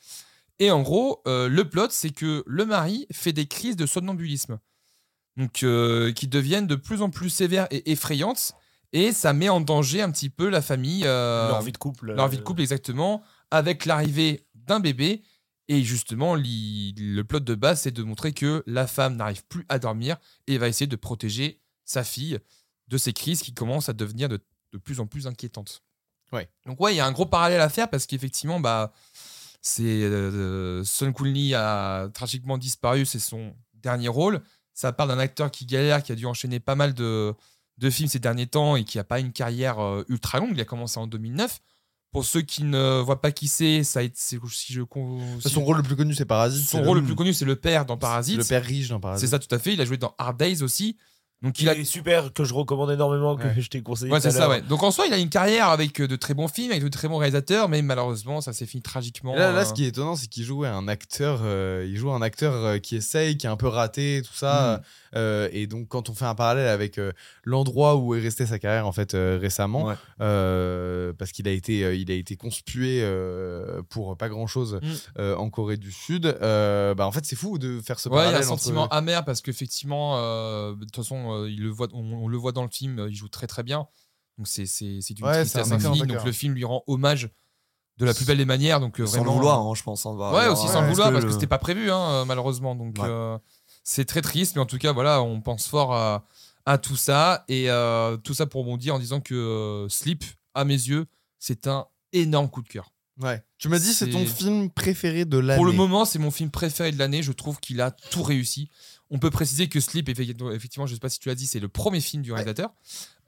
Et 0.58 0.70
en 0.70 0.82
gros, 0.82 1.22
euh, 1.26 1.48
le 1.48 1.68
plot, 1.68 1.88
c'est 1.90 2.10
que 2.10 2.44
le 2.46 2.64
mari 2.64 3.06
fait 3.12 3.32
des 3.32 3.46
crises 3.46 3.76
de 3.76 3.86
somnambulisme, 3.86 4.58
donc 5.36 5.62
euh, 5.62 6.12
qui 6.12 6.28
deviennent 6.28 6.66
de 6.66 6.76
plus 6.76 7.02
en 7.02 7.10
plus 7.10 7.30
sévères 7.30 7.66
et 7.70 7.90
effrayantes, 7.90 8.52
et 8.92 9.12
ça 9.12 9.32
met 9.32 9.48
en 9.48 9.60
danger 9.60 10.00
un 10.02 10.10
petit 10.12 10.30
peu 10.30 10.48
la 10.48 10.62
famille. 10.62 11.02
euh, 11.04 11.48
leur 11.48 11.62
vie 11.62 11.72
de 11.72 11.78
couple. 11.78 12.12
leur 12.12 12.28
vie 12.28 12.36
de 12.36 12.42
euh, 12.42 12.44
couple, 12.44 12.60
exactement, 12.60 13.22
avec 13.50 13.84
l'arrivée 13.86 14.46
d'un 14.54 14.80
bébé. 14.80 15.22
Et 15.66 15.82
justement, 15.82 16.34
le 16.36 17.22
plot 17.22 17.40
de 17.40 17.54
base, 17.54 17.80
c'est 17.80 17.90
de 17.90 18.02
montrer 18.02 18.32
que 18.32 18.62
la 18.66 18.86
femme 18.86 19.16
n'arrive 19.16 19.44
plus 19.46 19.64
à 19.70 19.78
dormir 19.78 20.18
et 20.46 20.58
va 20.58 20.68
essayer 20.68 20.86
de 20.86 20.94
protéger 20.96 21.58
sa 21.86 22.04
fille 22.04 22.38
de 22.88 22.98
ces 22.98 23.14
crises 23.14 23.40
qui 23.42 23.54
commencent 23.54 23.88
à 23.88 23.94
devenir 23.94 24.28
de, 24.28 24.38
de 24.72 24.78
plus 24.78 25.00
en 25.00 25.06
plus 25.06 25.26
inquiétantes. 25.26 25.82
Ouais. 26.32 26.50
Donc 26.66 26.78
ouais, 26.80 26.92
il 26.92 26.98
y 26.98 27.00
a 27.00 27.06
un 27.06 27.12
gros 27.12 27.24
parallèle 27.24 27.62
à 27.62 27.70
faire 27.70 27.88
parce 27.88 28.04
qu'effectivement, 28.06 28.60
bah, 28.60 28.92
c'est 29.66 29.82
euh, 30.02 30.84
Sun 30.84 31.14
a 31.54 32.08
tragiquement 32.12 32.58
disparu, 32.58 33.06
c'est 33.06 33.18
son 33.18 33.54
dernier 33.72 34.08
rôle. 34.08 34.42
Ça 34.74 34.92
parle 34.92 35.08
d'un 35.08 35.18
acteur 35.18 35.50
qui 35.50 35.64
galère, 35.64 36.02
qui 36.02 36.12
a 36.12 36.14
dû 36.14 36.26
enchaîner 36.26 36.60
pas 36.60 36.74
mal 36.74 36.92
de, 36.92 37.32
de 37.78 37.90
films 37.90 38.10
ces 38.10 38.18
derniers 38.18 38.46
temps 38.46 38.76
et 38.76 38.84
qui 38.84 38.98
n'a 38.98 39.04
pas 39.04 39.20
une 39.20 39.32
carrière 39.32 39.80
euh, 39.80 40.04
ultra 40.08 40.38
longue. 40.38 40.50
Il 40.52 40.60
a 40.60 40.66
commencé 40.66 41.00
en 41.00 41.06
2009. 41.06 41.60
Pour 42.12 42.26
ceux 42.26 42.42
qui 42.42 42.62
ne 42.62 43.00
voient 43.00 43.22
pas 43.22 43.32
qui 43.32 43.48
c'est, 43.48 43.84
ça 43.84 44.00
a 44.00 44.02
été, 44.02 44.14
c'est- 44.18 44.38
si 44.50 44.74
je 44.74 44.82
si 45.40 45.48
Son 45.48 45.64
rôle 45.64 45.78
le 45.78 45.82
plus 45.82 45.96
connu, 45.96 46.14
c'est 46.14 46.26
Parasite. 46.26 46.68
son 46.68 46.82
rôle 46.82 46.98
le 46.98 47.04
plus 47.04 47.14
connu, 47.14 47.32
c'est 47.32 47.46
le 47.46 47.56
père 47.56 47.86
dans 47.86 47.96
Parasite. 47.96 48.36
Le 48.36 48.44
père 48.44 48.62
riche 48.62 48.88
dans 48.90 49.00
Parasite. 49.00 49.26
C'est 49.26 49.30
ça, 49.30 49.38
tout 49.38 49.52
à 49.52 49.58
fait. 49.58 49.72
Il 49.72 49.80
a 49.80 49.86
joué 49.86 49.96
dans 49.96 50.14
Hard 50.18 50.36
Days 50.38 50.62
aussi. 50.62 50.98
Donc 51.44 51.58
il 51.60 51.64
Il 51.64 51.68
a. 51.68 51.74
est 51.76 51.84
super, 51.84 52.32
que 52.32 52.42
je 52.44 52.52
recommande 52.54 52.90
énormément, 52.90 53.36
que 53.36 53.44
Ouais. 53.44 53.54
je 53.60 53.68
t'ai 53.68 53.82
conseillé. 53.82 54.10
Ouais, 54.10 54.20
c'est 54.20 54.30
ça, 54.32 54.48
ouais. 54.48 54.62
Donc 54.62 54.82
en 54.82 54.90
soi, 54.90 55.06
il 55.06 55.12
a 55.12 55.18
une 55.18 55.28
carrière 55.28 55.68
avec 55.68 56.00
euh, 56.00 56.08
de 56.08 56.16
très 56.16 56.34
bons 56.34 56.48
films, 56.48 56.70
avec 56.72 56.82
de 56.82 56.88
très 56.88 57.06
bons 57.06 57.18
réalisateurs, 57.18 57.68
mais 57.68 57.82
malheureusement, 57.82 58.40
ça 58.40 58.52
s'est 58.52 58.66
fini 58.66 58.82
tragiquement. 58.82 59.34
Là, 59.36 59.52
là, 59.52 59.60
euh, 59.60 59.64
ce 59.64 59.72
qui 59.74 59.84
est 59.84 59.88
étonnant, 59.88 60.16
c'est 60.16 60.26
qu'il 60.26 60.42
joue 60.44 60.64
un 60.64 60.88
acteur, 60.88 61.40
euh, 61.44 61.86
il 61.88 61.96
joue 61.96 62.10
un 62.10 62.22
acteur 62.22 62.52
euh, 62.54 62.78
qui 62.78 62.96
essaye, 62.96 63.36
qui 63.36 63.46
est 63.46 63.50
un 63.50 63.56
peu 63.56 63.68
raté, 63.68 64.22
tout 64.26 64.34
ça. 64.34 64.78
Mm. 64.78 65.16
Euh, 65.16 65.48
et 65.52 65.66
donc, 65.68 65.86
quand 65.88 66.08
on 66.10 66.14
fait 66.14 66.24
un 66.24 66.34
parallèle 66.34 66.66
avec 66.66 66.98
euh, 66.98 67.12
l'endroit 67.44 67.94
où 67.96 68.14
est 68.16 68.20
restée 68.20 68.46
sa 68.46 68.58
carrière 68.58 68.86
en 68.88 68.92
fait 68.92 69.14
euh, 69.14 69.38
récemment, 69.40 69.84
Ouais. 69.84 69.94
euh, 70.20 71.12
parce 71.18 71.30
qu'il 71.32 71.46
a 71.46 71.50
été, 71.52 71.84
euh, 71.84 71.94
il 71.94 72.10
a 72.10 72.14
été 72.14 72.36
conspué 72.36 73.00
euh, 73.02 73.82
pour 73.90 74.16
pas 74.16 74.28
grand 74.28 74.46
chose 74.46 74.80
Mm. 75.18 75.22
en 75.38 75.50
Corée 75.50 75.76
du 75.76 75.92
Sud. 75.92 76.26
euh, 76.26 76.94
bah, 76.94 77.06
en 77.06 77.12
fait, 77.12 77.24
c'est 77.24 77.36
fou 77.36 77.58
de 77.58 77.80
faire 77.80 78.00
ce 78.00 78.08
Ouais, 78.08 78.14
il 78.16 78.18
y 78.18 78.20
a 78.20 78.24
parallèle. 78.24 78.48
un 78.48 78.50
entre- 78.50 78.60
sentiment 78.62 78.88
amer 78.88 79.24
parce 79.24 79.40
qu'effectivement, 79.40 80.16
euh, 80.18 80.74
de 80.74 80.84
toute 80.84 80.96
façon, 80.96 81.33
euh, 81.42 81.50
il 81.50 81.62
le 81.62 81.70
voit, 81.70 81.88
on, 81.92 82.00
on 82.24 82.28
le 82.28 82.36
voit 82.36 82.52
dans 82.52 82.62
le 82.62 82.68
film, 82.70 82.98
euh, 82.98 83.08
il 83.10 83.14
joue 83.14 83.28
très 83.28 83.46
très 83.46 83.62
bien. 83.62 83.86
Donc 84.38 84.46
c'est 84.48 84.66
c'est 84.66 84.98
c'est 85.00 85.14
d'une 85.14 85.26
Ouais, 85.26 85.40
tristesse 85.42 85.70
infinie. 85.70 86.00
Donc 86.06 86.24
le 86.24 86.32
film 86.32 86.54
lui 86.54 86.64
rend 86.64 86.82
hommage 86.86 87.30
de 87.98 88.04
la 88.04 88.12
plus 88.14 88.24
belle 88.26 88.38
des 88.38 88.44
manières. 88.44 88.80
Donc 88.80 88.98
euh, 89.00 89.06
Sans 89.06 89.12
vraiment, 89.12 89.26
le 89.26 89.36
vouloir, 89.36 89.60
hein, 89.60 89.72
je 89.76 89.82
pense. 89.82 90.04
hein, 90.06 90.14
Ouais, 90.32 90.48
aussi 90.48 90.66
ouais, 90.66 90.72
sans 90.72 90.82
le 90.82 90.88
vouloir, 90.88 91.08
que 91.10 91.12
parce 91.14 91.24
que 91.26 91.30
c'était 91.32 91.46
pas 91.46 91.58
prévu, 91.58 91.90
hein, 91.90 92.24
malheureusement. 92.24 92.74
Donc 92.74 92.96
Ouais. 92.98 93.06
euh, 93.08 93.38
c'est 93.84 94.04
très 94.04 94.22
triste, 94.22 94.56
mais 94.56 94.62
en 94.62 94.66
tout 94.66 94.78
cas, 94.78 94.92
voilà, 94.92 95.22
on 95.22 95.40
pense 95.40 95.66
fort 95.68 95.94
à, 95.94 96.24
à 96.66 96.78
tout 96.78 96.96
ça. 96.96 97.44
Et 97.48 97.70
euh, 97.70 98.16
tout 98.16 98.34
ça 98.34 98.46
pour 98.46 98.64
bondir 98.64 98.94
en 98.94 98.98
disant 98.98 99.20
que 99.20 99.34
euh, 99.34 99.88
Sleep, 99.88 100.24
à 100.54 100.64
mes 100.64 100.74
yeux, 100.74 101.06
c'est 101.38 101.66
un 101.68 101.86
énorme 102.12 102.48
coup 102.48 102.62
de 102.62 102.68
cœur. 102.68 102.90
Ouais. 103.20 103.44
Tu 103.58 103.68
m'as 103.68 103.78
dit 103.78 103.94
c'est 103.94 104.10
ton 104.10 104.26
film 104.26 104.70
préféré 104.70 105.24
de 105.24 105.38
l'année. 105.38 105.56
Pour 105.56 105.66
le 105.66 105.72
moment, 105.72 106.04
c'est 106.04 106.18
mon 106.18 106.32
film 106.32 106.50
préféré 106.50 106.90
de 106.90 106.98
l'année. 106.98 107.22
Je 107.22 107.30
trouve 107.30 107.60
qu'il 107.60 107.80
a 107.80 107.92
tout 107.92 108.24
réussi. 108.24 108.70
On 109.14 109.18
peut 109.20 109.30
préciser 109.30 109.68
que 109.68 109.78
Sleep, 109.78 110.08
effectivement, 110.08 110.50
effectivement, 110.50 110.86
je 110.86 110.94
sais 110.94 111.00
pas 111.00 111.08
si 111.08 111.20
tu 111.20 111.28
l'as 111.28 111.36
dit, 111.36 111.46
c'est 111.46 111.60
le 111.60 111.68
premier 111.68 112.00
film 112.00 112.20
du 112.24 112.32
réalisateur. 112.32 112.74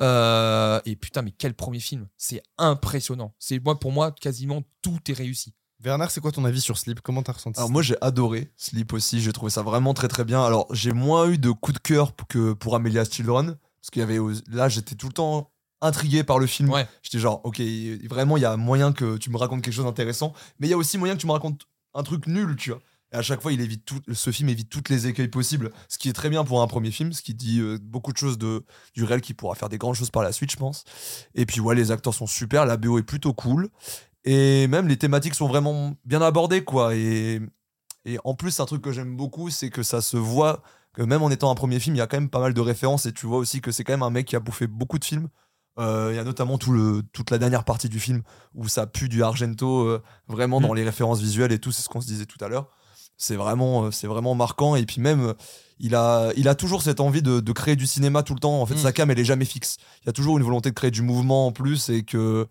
Euh, 0.03 0.81
et 0.85 0.97
putain, 0.97 1.23
mais 1.23 1.31
quel 1.31 1.55
premier 1.55 1.79
film 1.79 2.09
C'est 2.17 2.43
impressionnant. 2.59 3.37
C'est 3.39 3.63
moi, 3.65 3.79
pour 3.79 3.93
moi, 3.93 4.11
quasiment 4.11 4.65
tout 4.83 4.99
est 5.07 5.13
réussi. 5.13 5.55
Werner, 5.85 6.07
c'est 6.11 6.21
quoi 6.21 6.33
ton 6.33 6.45
avis 6.45 6.61
sur 6.61 6.77
Sleep? 6.77 7.01
Comment 7.03 7.23
t'as 7.23 7.35
ressenti 7.35 7.61
Alors 7.61 7.71
moi 7.71 7.83
j'ai 7.83 7.97
adoré 8.01 8.51
Sleep 8.57 8.95
aussi, 8.95 9.21
j'ai 9.21 9.33
trouvé 9.33 9.51
ça 9.51 9.63
vraiment 9.63 9.95
très 9.95 10.09
très 10.09 10.25
bien. 10.25 10.43
Alors 10.43 10.67
j'ai 10.73 10.93
moins 10.93 11.29
eu 11.29 11.39
de 11.39 11.51
coup 11.51 11.73
de 11.73 11.79
cœur 11.79 12.15
que 12.29 12.55
pour 12.55 12.75
Amelia's 12.75 13.09
Children, 13.09 13.57
parce 13.81 13.91
qu'il 13.93 14.01
y 14.01 14.03
avait 14.03 14.19
là 14.51 14.69
j'étais 14.69 14.95
tout 14.95 15.07
le 15.07 15.13
temps 15.13 15.53
intrigué 15.83 16.25
par 16.25 16.39
le 16.39 16.47
film. 16.47 16.71
Ouais. 16.71 16.89
J'étais 17.03 17.19
genre 17.19 17.43
ok 17.45 17.61
vraiment 18.09 18.39
il 18.39 18.43
y 18.43 18.47
a 18.47 18.57
moyen 18.57 18.93
que 18.93 19.19
tu 19.19 19.29
me 19.29 19.37
racontes 19.37 19.63
quelque 19.63 19.75
chose 19.75 19.85
d'intéressant, 19.85 20.33
mais 20.59 20.67
il 20.67 20.71
y 20.71 20.75
a 20.75 20.79
aussi 20.79 20.97
moyen 20.97 21.15
que 21.15 21.21
tu 21.21 21.27
me 21.27 21.33
racontes 21.33 21.69
un 21.93 22.03
truc 22.03 22.27
nul, 22.27 22.57
tu 22.57 22.71
vois. 22.71 22.81
À 23.17 23.23
chaque 23.23 23.41
fois 23.41 23.53
il 23.53 23.61
évite 23.61 23.85
tout, 23.85 24.01
ce 24.13 24.31
film 24.31 24.49
évite 24.49 24.69
toutes 24.69 24.89
les 24.89 25.07
écueils 25.07 25.29
possibles, 25.29 25.71
ce 25.89 25.99
qui 25.99 26.09
est 26.09 26.13
très 26.13 26.29
bien 26.29 26.45
pour 26.45 26.61
un 26.63 26.67
premier 26.67 26.91
film, 26.91 27.13
ce 27.13 27.23
qui 27.23 27.35
dit 27.35 27.61
euh, 27.61 27.79
beaucoup 27.81 28.13
de 28.13 28.19
choses 28.19 28.39
de 28.39 28.65
du 28.95 29.05
réel 29.05 29.21
qui 29.21 29.35
pourra 29.35 29.55
faire 29.55 29.69
des 29.69 29.79
grandes 29.79 29.95
choses 29.95 30.11
par 30.11 30.23
la 30.23 30.33
suite 30.33 30.51
je 30.51 30.57
pense. 30.57 30.85
Et 31.35 31.47
puis 31.47 31.61
ouais 31.61 31.75
les 31.75 31.91
acteurs 31.91 32.15
sont 32.15 32.27
super, 32.27 32.67
la 32.67 32.77
BO 32.77 32.99
est 32.99 33.03
plutôt 33.03 33.33
cool. 33.33 33.69
Et 34.25 34.67
même 34.67 34.89
les 34.89 34.97
thématiques 34.97 35.35
sont 35.37 35.47
vraiment 35.47 35.95
bien 36.05 36.21
abordées, 36.21 36.65
quoi. 36.65 36.95
Et, 36.97 37.41
et 38.05 38.19
en 38.25 38.35
plus, 38.35 38.59
un 38.59 38.67
truc 38.67 38.83
que 38.83 38.91
j'aime 38.91 39.17
beaucoup, 39.17 39.51
c'est 39.51 39.71
que 39.71 39.85
ça 39.85 40.01
se 40.01 40.17
voit 40.17 40.63
que 40.93 41.03
même 41.03 41.23
en 41.23 41.31
étant 41.31 41.49
un 41.51 41.55
premier 41.55 41.79
film, 41.79 41.95
il 41.95 42.01
y 42.01 42.03
a 42.03 42.09
quand 42.09 42.17
même 42.17 42.29
pas 42.29 42.41
mal 42.41 42.53
de 42.53 42.61
références. 42.61 43.07
Et 43.07 43.13
tu 43.13 43.27
vois 43.27 43.39
aussi 43.39 43.61
que 43.61 43.71
c'est 43.71 43.85
quand 43.85 43.93
même 43.93 44.03
un 44.03 44.11
mec 44.11 44.27
qui 44.27 44.35
a 44.35 44.41
bouffé 44.41 44.67
beaucoup 44.67 44.99
de 44.99 45.05
films. 45.05 45.29
Euh, 45.79 46.09
Il 46.13 46.17
y 46.17 46.19
a 46.19 46.25
notamment 46.25 46.59
tout 46.59 46.73
le, 46.73 47.03
toute 47.13 47.31
la 47.31 47.39
dernière 47.39 47.63
partie 47.65 47.89
du 47.89 48.01
film 48.01 48.23
où 48.55 48.67
ça 48.67 48.87
pue 48.89 49.09
du 49.09 49.23
Argento 49.23 49.85
euh, 49.87 50.03
vraiment 50.27 50.61
dans 50.61 50.73
Mm. 50.73 50.77
les 50.77 50.85
références 50.85 51.21
visuelles 51.21 51.53
et 51.53 51.61
tout, 51.61 51.71
c'est 51.71 51.83
ce 51.83 51.89
qu'on 51.89 52.01
se 52.01 52.07
disait 52.09 52.27
tout 52.27 52.43
à 52.45 52.49
l'heure. 52.49 52.69
C'est 53.17 53.37
vraiment, 53.37 53.85
euh, 53.87 53.91
c'est 53.91 54.07
vraiment 54.07 54.35
marquant. 54.35 54.77
Et 54.77 54.85
puis 54.85 55.01
même, 55.01 55.35
il 55.79 55.95
a, 55.95 56.31
il 56.37 56.49
a 56.49 56.55
toujours 56.55 56.83
cette 56.83 57.01
envie 57.01 57.23
de, 57.23 57.41
de 57.41 57.53
créer 57.53 57.77
du 57.77 57.87
cinéma 57.87 58.23
tout 58.23 58.35
le 58.35 58.41
temps. 58.41 58.61
En 58.61 58.67
fait, 58.67 58.75
Mm. 58.75 58.79
sa 58.79 58.93
cam, 58.93 59.11
elle 59.11 59.19
est 59.19 59.25
jamais 59.25 59.45
fixe. 59.45 59.77
Il 60.03 60.07
y 60.07 60.11
a 60.11 60.13
toujours 60.13 60.37
une 60.39 60.45
volonté 60.45 60.71
de 60.71 60.75
créer 60.75 60.91
du 60.91 61.03
mouvement 61.03 61.47
en 61.47 61.53
plus 61.53 61.89
et 61.89 62.03
que 62.03 62.47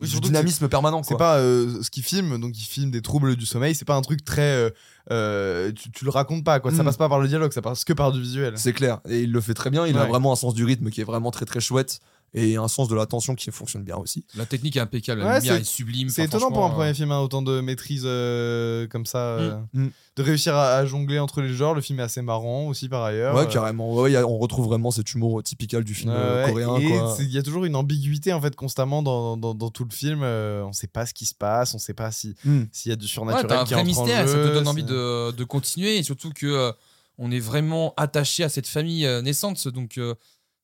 Oui, 0.00 0.08
du 0.08 0.20
dynamisme 0.20 0.68
permanent. 0.68 1.02
C'est 1.02 1.16
pas 1.16 1.38
euh, 1.38 1.82
ce 1.82 1.90
qu'il 1.90 2.02
filme, 2.02 2.38
donc 2.40 2.56
il 2.58 2.64
filme 2.64 2.90
des 2.90 3.00
troubles 3.02 3.36
du 3.36 3.46
sommeil. 3.46 3.74
C'est 3.74 3.84
pas 3.84 3.94
un 3.96 4.02
truc 4.02 4.24
très. 4.24 4.42
euh, 4.42 4.70
euh, 5.10 5.70
tu, 5.72 5.90
tu 5.90 6.04
le 6.04 6.10
racontes 6.10 6.44
pas, 6.44 6.60
quoi. 6.60 6.70
Ça 6.72 6.82
Mm. 6.82 6.86
passe 6.86 6.96
pas 6.96 7.08
par 7.08 7.20
le 7.20 7.28
dialogue, 7.28 7.52
ça 7.52 7.62
passe 7.62 7.84
que 7.84 7.92
par 7.92 8.10
du 8.12 8.20
visuel. 8.20 8.54
C'est 8.56 8.72
clair. 8.72 9.00
Et 9.08 9.22
il 9.22 9.32
le 9.32 9.40
fait 9.40 9.54
très 9.54 9.70
bien. 9.70 9.86
Il 9.86 9.96
a 9.98 10.04
vraiment 10.06 10.32
un 10.32 10.36
sens 10.36 10.54
du 10.54 10.64
rythme 10.64 10.90
qui 10.90 11.00
est 11.00 11.04
vraiment 11.04 11.30
très 11.30 11.44
très 11.46 11.60
chouette. 11.60 12.00
Et 12.36 12.56
un 12.56 12.66
sens 12.66 12.88
de 12.88 12.96
l'attention 12.96 13.36
qui 13.36 13.48
fonctionne 13.52 13.84
bien 13.84 13.96
aussi. 13.96 14.24
La 14.34 14.44
technique 14.44 14.74
est 14.76 14.80
impeccable, 14.80 15.20
la 15.20 15.26
Ouais, 15.28 15.38
lumière 15.38 15.54
est 15.54 15.62
sublime. 15.64 16.08
C'est 16.08 16.24
étonnant 16.24 16.50
pour 16.50 16.64
un 16.64 16.70
premier 16.70 16.92
film, 16.92 17.12
hein, 17.12 17.20
autant 17.20 17.42
de 17.42 17.60
maîtrise 17.60 18.02
euh, 18.06 18.88
comme 18.88 19.06
ça, 19.06 19.18
euh, 19.18 19.56
Mm. 19.72 19.86
de 20.16 20.22
réussir 20.22 20.54
à, 20.56 20.74
à 20.74 20.84
jongler 20.84 21.20
entre 21.20 21.42
les 21.42 21.54
genres. 21.54 21.74
Le 21.74 21.80
film 21.80 22.00
est 22.00 22.02
assez 22.02 22.22
marrant 22.22 22.66
aussi 22.66 22.88
par 22.88 23.04
ailleurs. 23.04 23.36
Ouais, 23.36 23.42
Euh, 23.42 23.46
carrément. 23.46 23.94
Ouais, 23.94 24.16
a- 24.16 24.26
on 24.26 24.38
retrouve 24.38 24.66
vraiment 24.66 24.90
cet 24.90 25.14
humour 25.14 25.42
typical 25.44 25.84
du 25.84 25.94
film 25.94 26.10
euh, 26.12 26.44
Ouais, 26.46 26.50
coréen. 26.50 27.14
il 27.20 27.30
y 27.30 27.38
a 27.38 27.42
toujours 27.44 27.66
une 27.66 27.76
ambiguïté 27.76 28.32
en 28.32 28.40
fait 28.40 28.56
constamment 28.56 29.02
dans, 29.04 29.36
dans, 29.36 29.54
dans 29.54 29.70
tout 29.70 29.84
le 29.84 29.94
film. 29.94 30.20
Euh, 30.24 30.64
on 30.64 30.72
sait 30.72 30.88
pas 30.88 31.06
ce 31.06 31.14
qui 31.14 31.26
se 31.26 31.34
passe, 31.34 31.72
on 31.74 31.78
sait 31.78 31.94
pas 31.94 32.10
si 32.10 32.34
Mm. 32.44 32.62
s'il 32.72 32.90
y 32.90 32.92
a 32.92 32.96
du 32.96 33.04
Ouais, 33.04 33.08
surnaturel 33.08 33.46
t'as 33.46 33.60
un 33.60 33.64
qui 33.64 33.74
vrai 33.74 33.82
entre 33.82 33.98
en 34.00 34.02
mystère, 34.04 34.28
ça 34.28 34.34
te 34.34 34.52
donne 34.54 34.66
envie 34.66 34.82
de, 34.82 35.30
de 35.30 35.44
continuer 35.44 35.98
et 35.98 36.02
surtout 36.02 36.30
que 36.34 36.46
euh, 36.46 36.72
on 37.16 37.30
est 37.30 37.38
vraiment 37.38 37.94
attaché 37.96 38.42
à 38.42 38.48
cette 38.48 38.66
famille 38.66 39.06
euh, 39.06 39.22
naissante. 39.22 39.68
Donc 39.68 39.98
euh, 39.98 40.14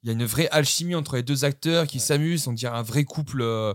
il 0.02 0.08
y 0.08 0.10
a 0.10 0.12
une 0.12 0.24
vraie 0.24 0.48
alchimie 0.50 0.94
entre 0.94 1.16
les 1.16 1.22
deux 1.22 1.44
acteurs 1.44 1.86
qui 1.86 2.00
s'amusent, 2.00 2.48
on 2.48 2.52
dirait 2.52 2.76
un 2.76 2.82
vrai 2.82 3.04
couple. 3.04 3.42
euh, 3.42 3.74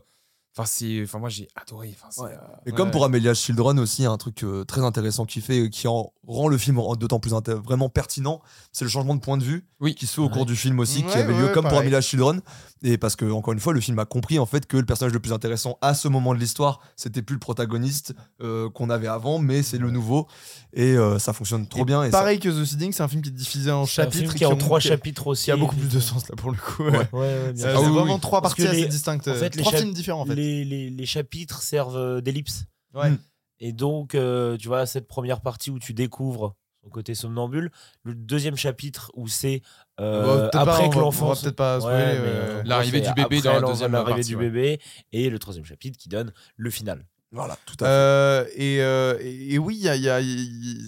Enfin, 0.58 0.66
c'est, 0.66 1.04
enfin 1.04 1.20
moi 1.20 1.28
j'ai 1.28 1.50
adoré. 1.62 1.94
Enfin, 2.00 2.08
c'est, 2.12 2.22
Ouais. 2.22 2.30
euh, 2.32 2.38
Et 2.66 2.72
Ouais. 2.72 2.78
comme 2.78 2.90
pour 2.90 3.04
Amelia's 3.04 3.38
Children 3.38 3.78
aussi, 3.80 4.04
il 4.04 4.06
y 4.06 4.08
a 4.08 4.12
un 4.12 4.18
truc 4.18 4.42
euh, 4.44 4.64
très 4.64 4.82
intéressant 4.82 5.26
qui 5.26 5.42
fait, 5.42 5.70
qui 5.70 5.88
en 5.90 6.14
rend 6.28 6.48
le 6.48 6.58
film 6.58 6.80
d'autant 6.98 7.20
plus 7.20 7.34
vraiment 7.66 7.90
pertinent, 7.90 8.42
c'est 8.72 8.86
le 8.86 8.90
changement 8.90 9.16
de 9.16 9.20
point 9.20 9.38
de 9.38 9.44
vue 9.44 9.68
Oui. 9.82 9.96
qui 9.96 10.08
se 10.08 10.14
fait 10.14 10.22
au 10.22 10.26
Ouais. 10.26 10.32
cours 10.32 10.46
du 10.46 10.56
film 10.56 10.80
aussi, 10.80 11.04
qui 11.04 11.10
Ouais, 11.10 11.18
avait 11.18 11.34
lieu 11.34 11.46
ouais, 11.48 11.52
comme 11.52 11.68
pour. 11.68 11.78
Amelia's 11.78 12.06
Children. 12.06 12.40
Et 12.84 12.98
parce 12.98 13.16
que, 13.16 13.30
encore 13.32 13.52
une 13.54 13.60
fois, 13.60 13.74
le 13.74 13.82
film 13.82 13.98
a 14.00 14.06
compris 14.06 14.38
en 14.40 14.46
fait 14.46 14.66
que 14.68 14.78
le 14.78 14.86
personnage 14.86 15.12
le 15.14 15.20
plus 15.20 15.34
intéressant 15.34 15.78
à 15.82 15.94
ce 15.94 16.08
moment 16.08 16.34
de 16.34 16.40
l'histoire, 16.40 16.80
c'était 16.96 17.22
plus 17.22 17.34
le 17.34 17.40
protagoniste 17.40 18.14
euh, 18.42 18.70
qu'on 18.70 18.90
avait 18.90 19.08
avant, 19.08 19.40
mais 19.40 19.62
c'est 19.64 19.78
le 19.80 19.90
nouveau. 19.92 20.28
Et 20.74 20.96
euh, 20.96 21.18
ça 21.20 21.34
fonctionne 21.34 21.68
trop 21.68 21.82
Et 21.82 21.86
bien. 21.86 22.04
Et 22.04 22.12
ça- 22.12 22.20
Pareil 22.20 22.40
que 22.40 22.50
The 22.50 22.64
Seeding, 22.66 22.92
c'est 22.94 23.02
un 23.04 23.08
film 23.08 23.22
qui 23.22 23.30
est 23.30 23.32
divisé 23.34 23.72
en 23.72 23.86
chapitres. 23.86 24.18
film 24.18 24.34
qui 24.34 24.44
est 24.44 24.48
en 24.48 24.56
trois 24.56 24.80
qui- 24.80 24.88
chapitres 24.90 25.28
aussi. 25.28 25.46
Qui 25.46 25.52
a 25.52 25.58
beaucoup 25.58 25.76
plus 25.76 25.90
de 25.90 26.00
sens 26.00 26.30
là 26.30 26.36
pour 26.36 26.52
le 26.52 26.58
coup. 26.58 26.84
ouais. 26.84 26.92
Ouais. 26.92 26.98
Ouais, 27.14 27.20
ouais, 27.20 27.54
bien 27.54 27.64
sûr. 27.72 27.80
c'est 27.82 27.86
Ah 27.86 27.90
vraiment 27.90 28.14
oui. 28.16 28.20
trois 28.22 28.42
Parce 28.42 28.54
que 28.54 28.64
parties 28.64 28.78
assez 28.78 28.88
distinctes. 28.88 29.28
en 29.28 29.34
fait, 29.34 29.56
les 29.56 29.62
trois 29.62 29.72
chap- 29.72 29.82
films 29.82 29.94
différents 29.94 30.22
en 30.22 30.26
fait. 30.26 30.36
Les, 30.46 30.66
les- 30.66 30.90
les 30.90 31.06
chapitres 31.06 31.62
servent 31.62 31.98
euh, 31.98 32.22
d'ellipse. 32.22 32.66
Ouais. 32.94 33.12
Mm. 33.12 33.18
Et 33.60 33.72
donc, 33.74 34.16
euh, 34.16 34.58
tu 34.58 34.68
vois, 34.68 34.86
cette 34.86 35.08
première 35.08 35.42
partie 35.42 35.70
où 35.72 35.80
tu 35.80 35.94
découvres 35.94 36.56
son 36.84 36.90
côté 36.90 37.16
somnambule, 37.16 37.72
le 38.04 38.14
deuxième 38.14 38.58
chapitre 38.58 39.12
où 39.16 39.28
c'est 39.28 39.62
euh, 40.00 40.50
pas- 40.50 40.62
après 40.62 40.90
que 40.90 41.00
l'enfant. 41.00 41.28
on 41.30 41.34
va 41.34 41.42
peut-être 41.42 41.56
pas 41.56 41.76
Ouais, 41.78 41.82
spoiler, 41.82 42.20
mais, 42.20 42.28
euh, 42.28 42.64
L'arrivée 42.66 43.02
du 43.02 43.14
bébé 43.14 43.42
dans 43.42 43.54
la 43.54 43.62
deuxième 43.62 43.92
l'arrivée 43.94 44.12
partie, 44.18 44.28
du 44.30 44.36
ouais. 44.36 44.50
bébé 44.50 44.80
et 45.12 45.30
le 45.30 45.40
troisième 45.40 45.66
chapitre 45.66 45.98
qui 45.98 46.10
donne 46.10 46.32
le 46.58 46.70
final. 46.70 47.06
Voilà, 47.32 47.58
tout 47.66 47.76
à 47.82 47.86
fait. 47.86 47.92
Euh, 47.92 48.46
et, 48.56 48.82
euh, 48.82 49.18
et- 49.20 49.56
et 49.56 49.58
oui, 49.58 49.76
il 49.78 49.84
y 49.84 49.90
a- 49.90 49.96
y 49.98 50.08
a- 50.10 50.22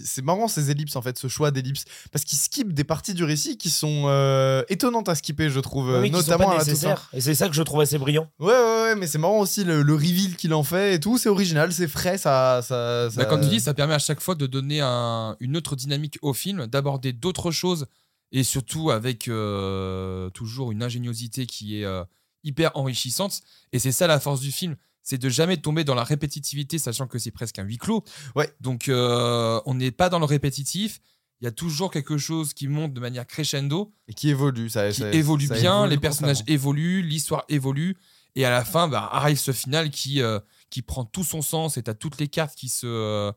c'est 0.04 0.22
marrant 0.22 0.48
ces 0.48 0.70
ellipses 0.70 0.96
en 0.96 1.02
fait, 1.02 1.18
ce 1.18 1.28
choix 1.28 1.50
d'ellipses, 1.50 1.84
parce 2.10 2.24
qu'ils 2.24 2.38
skippent 2.38 2.72
des 2.72 2.84
parties 2.84 3.12
du 3.12 3.22
récit 3.24 3.58
qui 3.58 3.68
sont 3.68 4.04
euh, 4.06 4.62
étonnantes 4.70 5.08
à 5.10 5.14
skipper, 5.14 5.50
je 5.50 5.60
trouve, 5.60 5.90
Oui, 6.00 6.06
qui 6.10 6.12
sont 6.12 6.18
notamment 6.22 6.46
pas 6.56 6.62
à 6.62 6.64
la. 6.64 6.96
Et 7.12 7.20
c'est 7.20 7.34
ça 7.34 7.48
que 7.48 7.54
je 7.54 7.62
trouve 7.62 7.80
assez 7.82 7.98
brillant. 7.98 8.30
Ouais, 8.38 8.46
ouais, 8.52 8.82
ouais, 8.84 8.94
mais 8.96 9.06
c'est 9.06 9.18
marrant 9.18 9.40
aussi 9.40 9.64
le, 9.64 9.82
le 9.82 9.94
reveal 9.94 10.36
qu'il 10.36 10.54
en 10.54 10.62
fait 10.62 10.94
et 10.94 11.00
tout, 11.00 11.18
c'est 11.18 11.28
original, 11.28 11.70
c'est 11.72 11.88
frais, 11.88 12.16
ça, 12.16 12.60
ça, 12.62 13.08
ça- 13.10 13.16
Bah, 13.16 13.24
comme 13.26 13.42
tu 13.42 13.48
dis, 13.48 13.60
ça 13.60 13.74
permet 13.74 13.94
à 13.94 13.98
chaque 13.98 14.20
fois 14.20 14.34
de 14.34 14.46
donner 14.46 14.80
un- 14.80 15.36
une 15.40 15.54
autre 15.56 15.76
dynamique 15.76 16.18
au 16.22 16.32
film, 16.32 16.66
d'aborder 16.66 17.12
d'autres 17.12 17.50
choses 17.50 17.86
et 18.32 18.42
surtout 18.42 18.90
avec 18.90 19.28
euh, 19.28 20.30
toujours 20.30 20.72
une 20.72 20.82
ingéniosité 20.82 21.46
qui 21.46 21.80
est 21.80 21.84
euh, 21.84 22.04
hyper 22.44 22.70
enrichissante. 22.76 23.40
Et 23.72 23.78
c'est 23.78 23.92
ça 23.92 24.06
la 24.06 24.18
force 24.20 24.40
du 24.40 24.52
film, 24.52 24.76
c'est 25.02 25.18
de 25.18 25.28
jamais 25.28 25.56
tomber 25.56 25.84
dans 25.84 25.94
la 25.94 26.04
répétitivité, 26.04 26.78
sachant 26.78 27.06
que 27.06 27.18
c'est 27.18 27.30
presque 27.30 27.58
un 27.58 27.62
huis 27.64 27.78
clos. 27.78 28.04
Ouais. 28.36 28.52
Donc 28.60 28.88
euh, 28.88 29.60
on 29.66 29.74
n'est 29.74 29.90
pas 29.90 30.08
dans 30.08 30.18
le 30.18 30.24
répétitif. 30.26 31.00
Il 31.40 31.44
y 31.44 31.48
a 31.48 31.52
toujours 31.52 31.90
quelque 31.92 32.18
chose 32.18 32.52
qui 32.52 32.66
monte 32.66 32.92
de 32.94 33.00
manière 33.00 33.26
crescendo, 33.26 33.92
et 34.08 34.12
qui 34.14 34.28
évolue, 34.28 34.68
ça, 34.68 34.90
qui 34.90 35.00
ça- 35.00 35.12
évolue 35.12 35.46
ça 35.46 35.54
bien, 35.54 35.76
évolue 35.78 35.90
les 35.90 35.98
personnages 35.98 36.42
évoluent, 36.48 37.02
l'histoire 37.02 37.44
évolue, 37.48 37.96
et 38.34 38.44
à 38.44 38.50
la 38.50 38.64
fin 38.64 38.88
bah, 38.88 39.08
arrive 39.12 39.38
ce 39.38 39.52
final 39.52 39.90
qui, 39.90 40.20
euh, 40.20 40.40
qui 40.68 40.82
prend 40.82 41.04
tout 41.04 41.24
son 41.24 41.40
sens 41.40 41.76
et 41.76 41.82
tu 41.84 41.94
toutes 41.94 42.18
les 42.18 42.26
cartes 42.28 42.54
qui 42.56 42.68
se, 42.68 42.86
euh, 42.86 43.32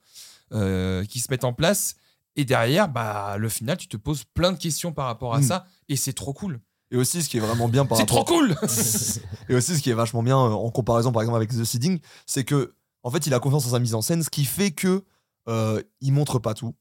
euh, 0.53 1.05
qui 1.05 1.19
se 1.19 1.27
mettent 1.29 1.43
en 1.43 1.53
place. 1.53 1.95
Et 2.35 2.43
derrière, 2.45 2.87
bah, 2.89 3.35
le 3.37 3.49
final, 3.49 3.77
tu 3.77 3.87
te 3.87 3.97
poses 3.97 4.23
plein 4.23 4.51
de 4.51 4.57
questions 4.57 4.93
par 4.93 5.05
rapport 5.05 5.35
à 5.35 5.39
Mm. 5.39 5.43
ça, 5.43 5.65
et 5.89 5.95
c'est 5.95 6.13
trop 6.13 6.33
cool. 6.33 6.59
Et 6.91 6.97
aussi, 6.97 7.23
ce 7.23 7.29
qui 7.29 7.37
est 7.37 7.41
vraiment 7.41 7.69
bien 7.69 7.85
par 7.85 7.97
C'est 7.97 8.03
rapport 8.03 8.25
trop 8.25 8.37
cool 8.37 8.55
Et 9.49 9.55
aussi, 9.55 9.77
ce 9.77 9.81
qui 9.81 9.89
est 9.89 9.93
vachement 9.93 10.23
bien 10.23 10.37
euh, 10.37 10.49
en 10.49 10.69
comparaison, 10.69 11.11
par 11.11 11.21
exemple, 11.21 11.37
avec 11.37 11.49
The 11.49 11.63
Seeding, 11.63 11.99
c'est 12.25 12.43
que, 12.43 12.73
en 13.03 13.09
fait, 13.09 13.25
il 13.27 13.33
a 13.33 13.39
confiance 13.39 13.65
en 13.65 13.69
sa 13.69 13.79
mise 13.79 13.95
en 13.95 14.01
scène, 14.01 14.23
ce 14.23 14.29
qui 14.29 14.45
fait 14.45 14.71
que 14.71 15.03
euh, 15.47 15.81
il 16.01 16.11
montre 16.11 16.37
pas 16.39 16.53
tout. 16.53 16.75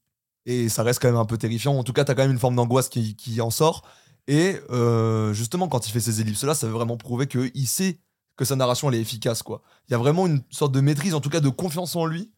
Et 0.45 0.69
ça 0.69 0.83
reste 0.83 1.01
quand 1.01 1.07
même 1.07 1.17
un 1.17 1.25
peu 1.25 1.37
terrifiant. 1.37 1.77
En 1.77 1.83
tout 1.83 1.93
cas, 1.93 2.03
t'as 2.03 2.13
quand 2.13 2.23
même 2.23 2.31
une 2.31 2.39
forme 2.39 2.55
d'angoisse 2.55 2.89
qui, 2.89 3.15
qui 3.15 3.39
en 3.41 3.51
sort. 3.51 3.83
Et 4.27 4.59
euh, 4.69 5.33
justement, 5.33 5.67
quand 5.67 5.87
il 5.87 5.91
fait 5.91 5.99
ces 5.99 6.21
ellipses-là, 6.21 6.53
ça 6.53 6.67
veut 6.67 6.73
vraiment 6.73 6.97
prouver 6.97 7.27
qu'il 7.27 7.67
sait 7.67 7.99
que 8.37 8.45
sa 8.45 8.55
narration 8.55 8.89
elle 8.89 8.95
est 8.95 9.01
efficace. 9.01 9.43
quoi. 9.43 9.61
Il 9.87 9.91
y 9.91 9.95
a 9.95 9.97
vraiment 9.97 10.27
une 10.27 10.41
sorte 10.49 10.71
de 10.71 10.81
maîtrise, 10.81 11.13
en 11.13 11.21
tout 11.21 11.29
cas 11.29 11.41
de 11.41 11.49
confiance 11.49 11.95
en 11.95 12.05
lui, 12.05 12.31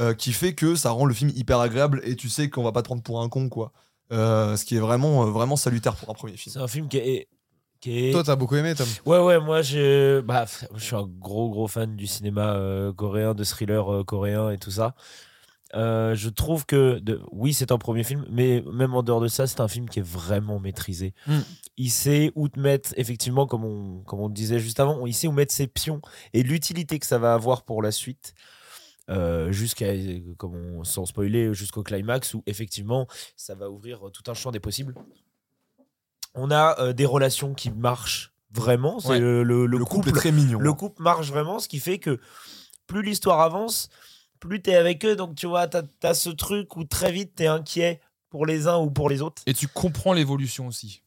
euh, 0.00 0.14
qui 0.14 0.32
fait 0.32 0.54
que 0.54 0.74
ça 0.74 0.90
rend 0.90 1.04
le 1.04 1.14
film 1.14 1.30
hyper 1.34 1.60
agréable 1.60 2.00
et 2.04 2.16
tu 2.16 2.28
sais 2.28 2.48
qu'on 2.48 2.62
va 2.62 2.72
pas 2.72 2.82
te 2.82 2.86
prendre 2.86 3.02
pour 3.02 3.20
un 3.20 3.28
con. 3.28 3.48
quoi. 3.48 3.72
Euh, 4.12 4.56
ce 4.56 4.64
qui 4.64 4.76
est 4.76 4.80
vraiment, 4.80 5.24
euh, 5.24 5.30
vraiment 5.30 5.56
salutaire 5.56 5.94
pour 5.96 6.10
un 6.10 6.14
premier 6.14 6.36
film. 6.36 6.52
C'est 6.52 6.60
un 6.60 6.68
film 6.68 6.88
qui 6.88 6.98
est. 6.98 7.28
Qui 7.80 8.08
est... 8.08 8.12
Toi, 8.12 8.22
t'as 8.22 8.36
beaucoup 8.36 8.56
aimé, 8.56 8.74
Tom. 8.74 8.86
Ouais, 9.06 9.18
ouais, 9.18 9.40
moi, 9.40 9.62
je, 9.62 10.20
bah, 10.20 10.44
je 10.74 10.84
suis 10.84 10.96
un 10.96 11.06
gros, 11.06 11.48
gros 11.48 11.66
fan 11.66 11.96
du 11.96 12.06
cinéma 12.06 12.54
euh, 12.54 12.92
coréen, 12.92 13.32
de 13.32 13.42
thriller 13.42 13.90
euh, 13.90 14.04
coréen 14.04 14.50
et 14.50 14.58
tout 14.58 14.70
ça. 14.70 14.94
Euh, 15.74 16.14
je 16.14 16.28
trouve 16.28 16.66
que, 16.66 16.98
de, 16.98 17.22
oui, 17.30 17.54
c'est 17.54 17.72
un 17.72 17.78
premier 17.78 18.02
film, 18.02 18.26
mais 18.30 18.62
même 18.72 18.94
en 18.94 19.02
dehors 19.02 19.20
de 19.20 19.28
ça, 19.28 19.46
c'est 19.46 19.60
un 19.60 19.68
film 19.68 19.88
qui 19.88 20.00
est 20.00 20.06
vraiment 20.06 20.58
maîtrisé. 20.58 21.14
Mm. 21.26 21.38
Il 21.76 21.90
sait 21.90 22.32
où 22.34 22.48
te 22.48 22.58
mettre, 22.58 22.92
effectivement, 22.96 23.46
comme 23.46 23.64
on, 23.64 24.02
comme 24.02 24.20
on 24.20 24.28
disait 24.28 24.58
juste 24.58 24.80
avant, 24.80 25.06
il 25.06 25.14
sait 25.14 25.28
où 25.28 25.32
mettre 25.32 25.54
ses 25.54 25.66
pions 25.66 26.02
et 26.34 26.42
l'utilité 26.42 26.98
que 26.98 27.06
ça 27.06 27.18
va 27.18 27.34
avoir 27.34 27.62
pour 27.62 27.82
la 27.82 27.92
suite. 27.92 28.34
Euh, 29.10 29.50
jusqu'à 29.52 29.92
comme 30.36 30.54
on, 30.54 30.84
sans 30.84 31.04
spoiler 31.04 31.52
jusqu'au 31.52 31.82
climax 31.82 32.32
où 32.34 32.42
effectivement 32.46 33.06
ça 33.36 33.54
va 33.54 33.68
ouvrir 33.70 34.00
tout 34.12 34.22
un 34.30 34.34
champ 34.34 34.50
des 34.52 34.60
possibles 34.60 34.94
on 36.34 36.50
a 36.50 36.78
euh, 36.80 36.92
des 36.92 37.06
relations 37.06 37.54
qui 37.54 37.70
marchent 37.70 38.32
vraiment 38.52 39.00
c'est 39.00 39.08
Ouais. 39.10 39.18
le, 39.20 39.42
le- 39.42 39.66
le 39.66 39.78
Le 39.78 39.84
couple, 39.84 40.06
couple 40.06 40.08
est 40.10 40.20
très 40.20 40.32
mignon. 40.32 40.58
le 40.60 40.72
couple 40.72 41.02
marche 41.02 41.28
vraiment, 41.28 41.58
ce 41.58 41.68
qui 41.68 41.78
fait 41.80 41.98
que 41.98 42.18
plus 42.86 43.02
l'histoire 43.02 43.40
avance, 43.40 43.88
plus 44.40 44.60
t'es 44.62 44.74
avec 44.76 45.04
eux. 45.04 45.16
Donc 45.16 45.34
tu 45.36 45.46
vois, 45.46 45.66
t'as 45.68 45.82
as 46.02 46.14
ce 46.14 46.30
truc 46.30 46.76
où 46.76 46.84
très 46.84 47.12
vite 47.12 47.34
t'es 47.36 47.46
inquiet 47.46 48.00
pour 48.28 48.46
les 48.46 48.66
uns 48.68 48.78
ou 48.78 48.90
pour 48.90 49.08
les 49.10 49.22
autres. 49.22 49.42
Et 49.46 49.54
tu 49.54 49.68
comprends 49.68 50.12
l'évolution 50.12 50.66
aussi. 50.66 51.02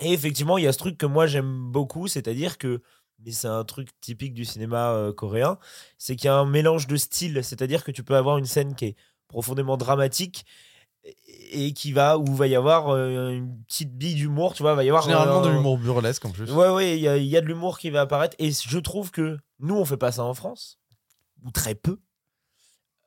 Et 0.00 0.12
effectivement, 0.12 0.56
il 0.56 0.64
y 0.64 0.66
a 0.68 0.72
ce 0.72 0.78
truc 0.78 0.96
que 0.98 1.06
moi 1.06 1.26
j'aime 1.26 1.70
beaucoup, 1.70 2.06
c'est-à-dire 2.08 2.58
que, 2.58 2.80
mais 3.24 3.32
c'est 3.32 3.48
un 3.48 3.64
truc 3.64 3.88
typique 4.00 4.34
du 4.34 4.44
cinéma 4.44 4.90
euh, 4.92 5.12
coréen, 5.12 5.58
c'est 5.98 6.16
qu'il 6.16 6.26
y 6.26 6.28
a 6.28 6.34
un 6.36 6.46
mélange 6.46 6.86
de 6.86 6.96
styles, 6.96 7.42
c'est-à-dire 7.44 7.84
que 7.84 7.90
tu 7.90 8.02
peux 8.02 8.16
avoir 8.16 8.38
une 8.38 8.46
scène 8.46 8.74
qui 8.74 8.86
est 8.86 8.96
profondément 9.28 9.76
dramatique 9.76 10.44
et 11.52 11.72
qui 11.72 11.92
va 11.92 12.18
où 12.18 12.26
va 12.34 12.46
y 12.46 12.54
avoir 12.54 12.88
euh, 12.90 13.30
une 13.30 13.62
petite 13.64 13.96
bille 13.96 14.14
d'humour, 14.14 14.52
tu 14.54 14.62
vois, 14.62 14.74
va 14.74 14.84
y 14.84 14.88
avoir 14.88 15.02
Généralement 15.04 15.40
euh, 15.42 15.46
de 15.46 15.50
l'humour 15.50 15.78
burlesque 15.78 16.24
en 16.24 16.30
plus. 16.30 16.50
Ouais, 16.52 16.68
ouais, 16.70 16.98
il 16.98 17.00
y, 17.00 17.26
y 17.28 17.36
a 17.36 17.40
de 17.40 17.46
l'humour 17.46 17.78
qui 17.78 17.90
va 17.90 18.02
apparaître. 18.02 18.36
Et 18.38 18.50
je 18.52 18.78
trouve 18.78 19.10
que 19.10 19.38
nous, 19.60 19.76
on 19.76 19.84
fait 19.84 19.96
pas 19.96 20.12
ça 20.12 20.24
en 20.24 20.34
France, 20.34 20.78
ou 21.44 21.50
très 21.50 21.74
peu. 21.74 21.98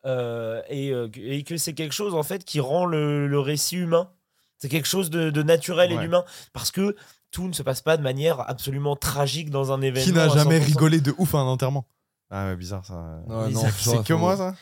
Euh, 0.05 0.61
et, 0.69 0.89
que- 1.11 1.19
et 1.19 1.43
que 1.43 1.55
c'est 1.57 1.73
quelque 1.73 1.93
chose, 1.93 2.13
en 2.15 2.23
fait, 2.23 2.43
qui 2.43 2.59
rend 2.59 2.85
le, 2.85 3.27
le 3.27 3.39
récit 3.39 3.77
humain. 3.77 4.11
C'est 4.57 4.69
quelque 4.69 4.87
chose 4.87 5.09
de, 5.09 5.29
de 5.29 5.43
naturel 5.43 5.91
et 5.91 5.95
d'humain. 6.03 6.25
Parce 6.51 6.71
que 6.71 6.95
tout 7.33 7.47
ne 7.49 7.53
se 7.53 7.63
passe 7.63 7.81
pas 7.81 7.97
de 7.97 8.01
manière 8.03 8.39
absolument 8.49 8.95
tragique 8.95 9.49
dans 9.49 9.71
un 9.73 9.81
événement. 9.81 10.05
Qui 10.05 10.13
n'a 10.13 10.29
jamais 10.29 10.59
100%. 10.59 10.63
rigolé 10.65 11.01
de 11.01 11.13
ouf 11.17 11.35
à 11.35 11.39
un 11.39 11.45
enterrement 11.47 11.85
Ah 12.31 12.45
ouais, 12.47 12.55
bizarre 12.55 12.85
ça. 12.85 12.93
Ouais, 13.27 13.49
non, 13.49 13.61
C'est 13.77 14.03
que 14.03 14.13
moi 14.13 14.37
ça 14.37 14.53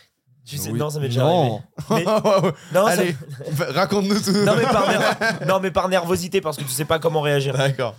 Tu 0.45 0.57
sais, 0.57 0.71
Oui. 0.71 0.79
Non, 0.79 0.89
ça 0.89 0.99
m'est 0.99 1.09
déjà 1.09 1.21
Non. 1.21 1.61
arrivé. 1.89 2.05
Mais- 2.07 2.79
non, 2.79 2.85
ça- 2.87 2.91
Allez, 2.93 3.15
raconte-nous 3.75 4.19
tout. 4.21 4.31
non, 4.31 4.55
mais 4.55 4.63
par 4.63 4.87
ner- 4.89 5.45
non, 5.47 5.59
mais 5.59 5.69
par 5.71 5.87
nervosité, 5.89 6.41
parce 6.41 6.57
que 6.57 6.63
tu 6.63 6.69
sais 6.71 6.85
pas 6.85 6.97
comment 6.97 7.21
réagir. 7.21 7.55
D'accord. 7.57 7.95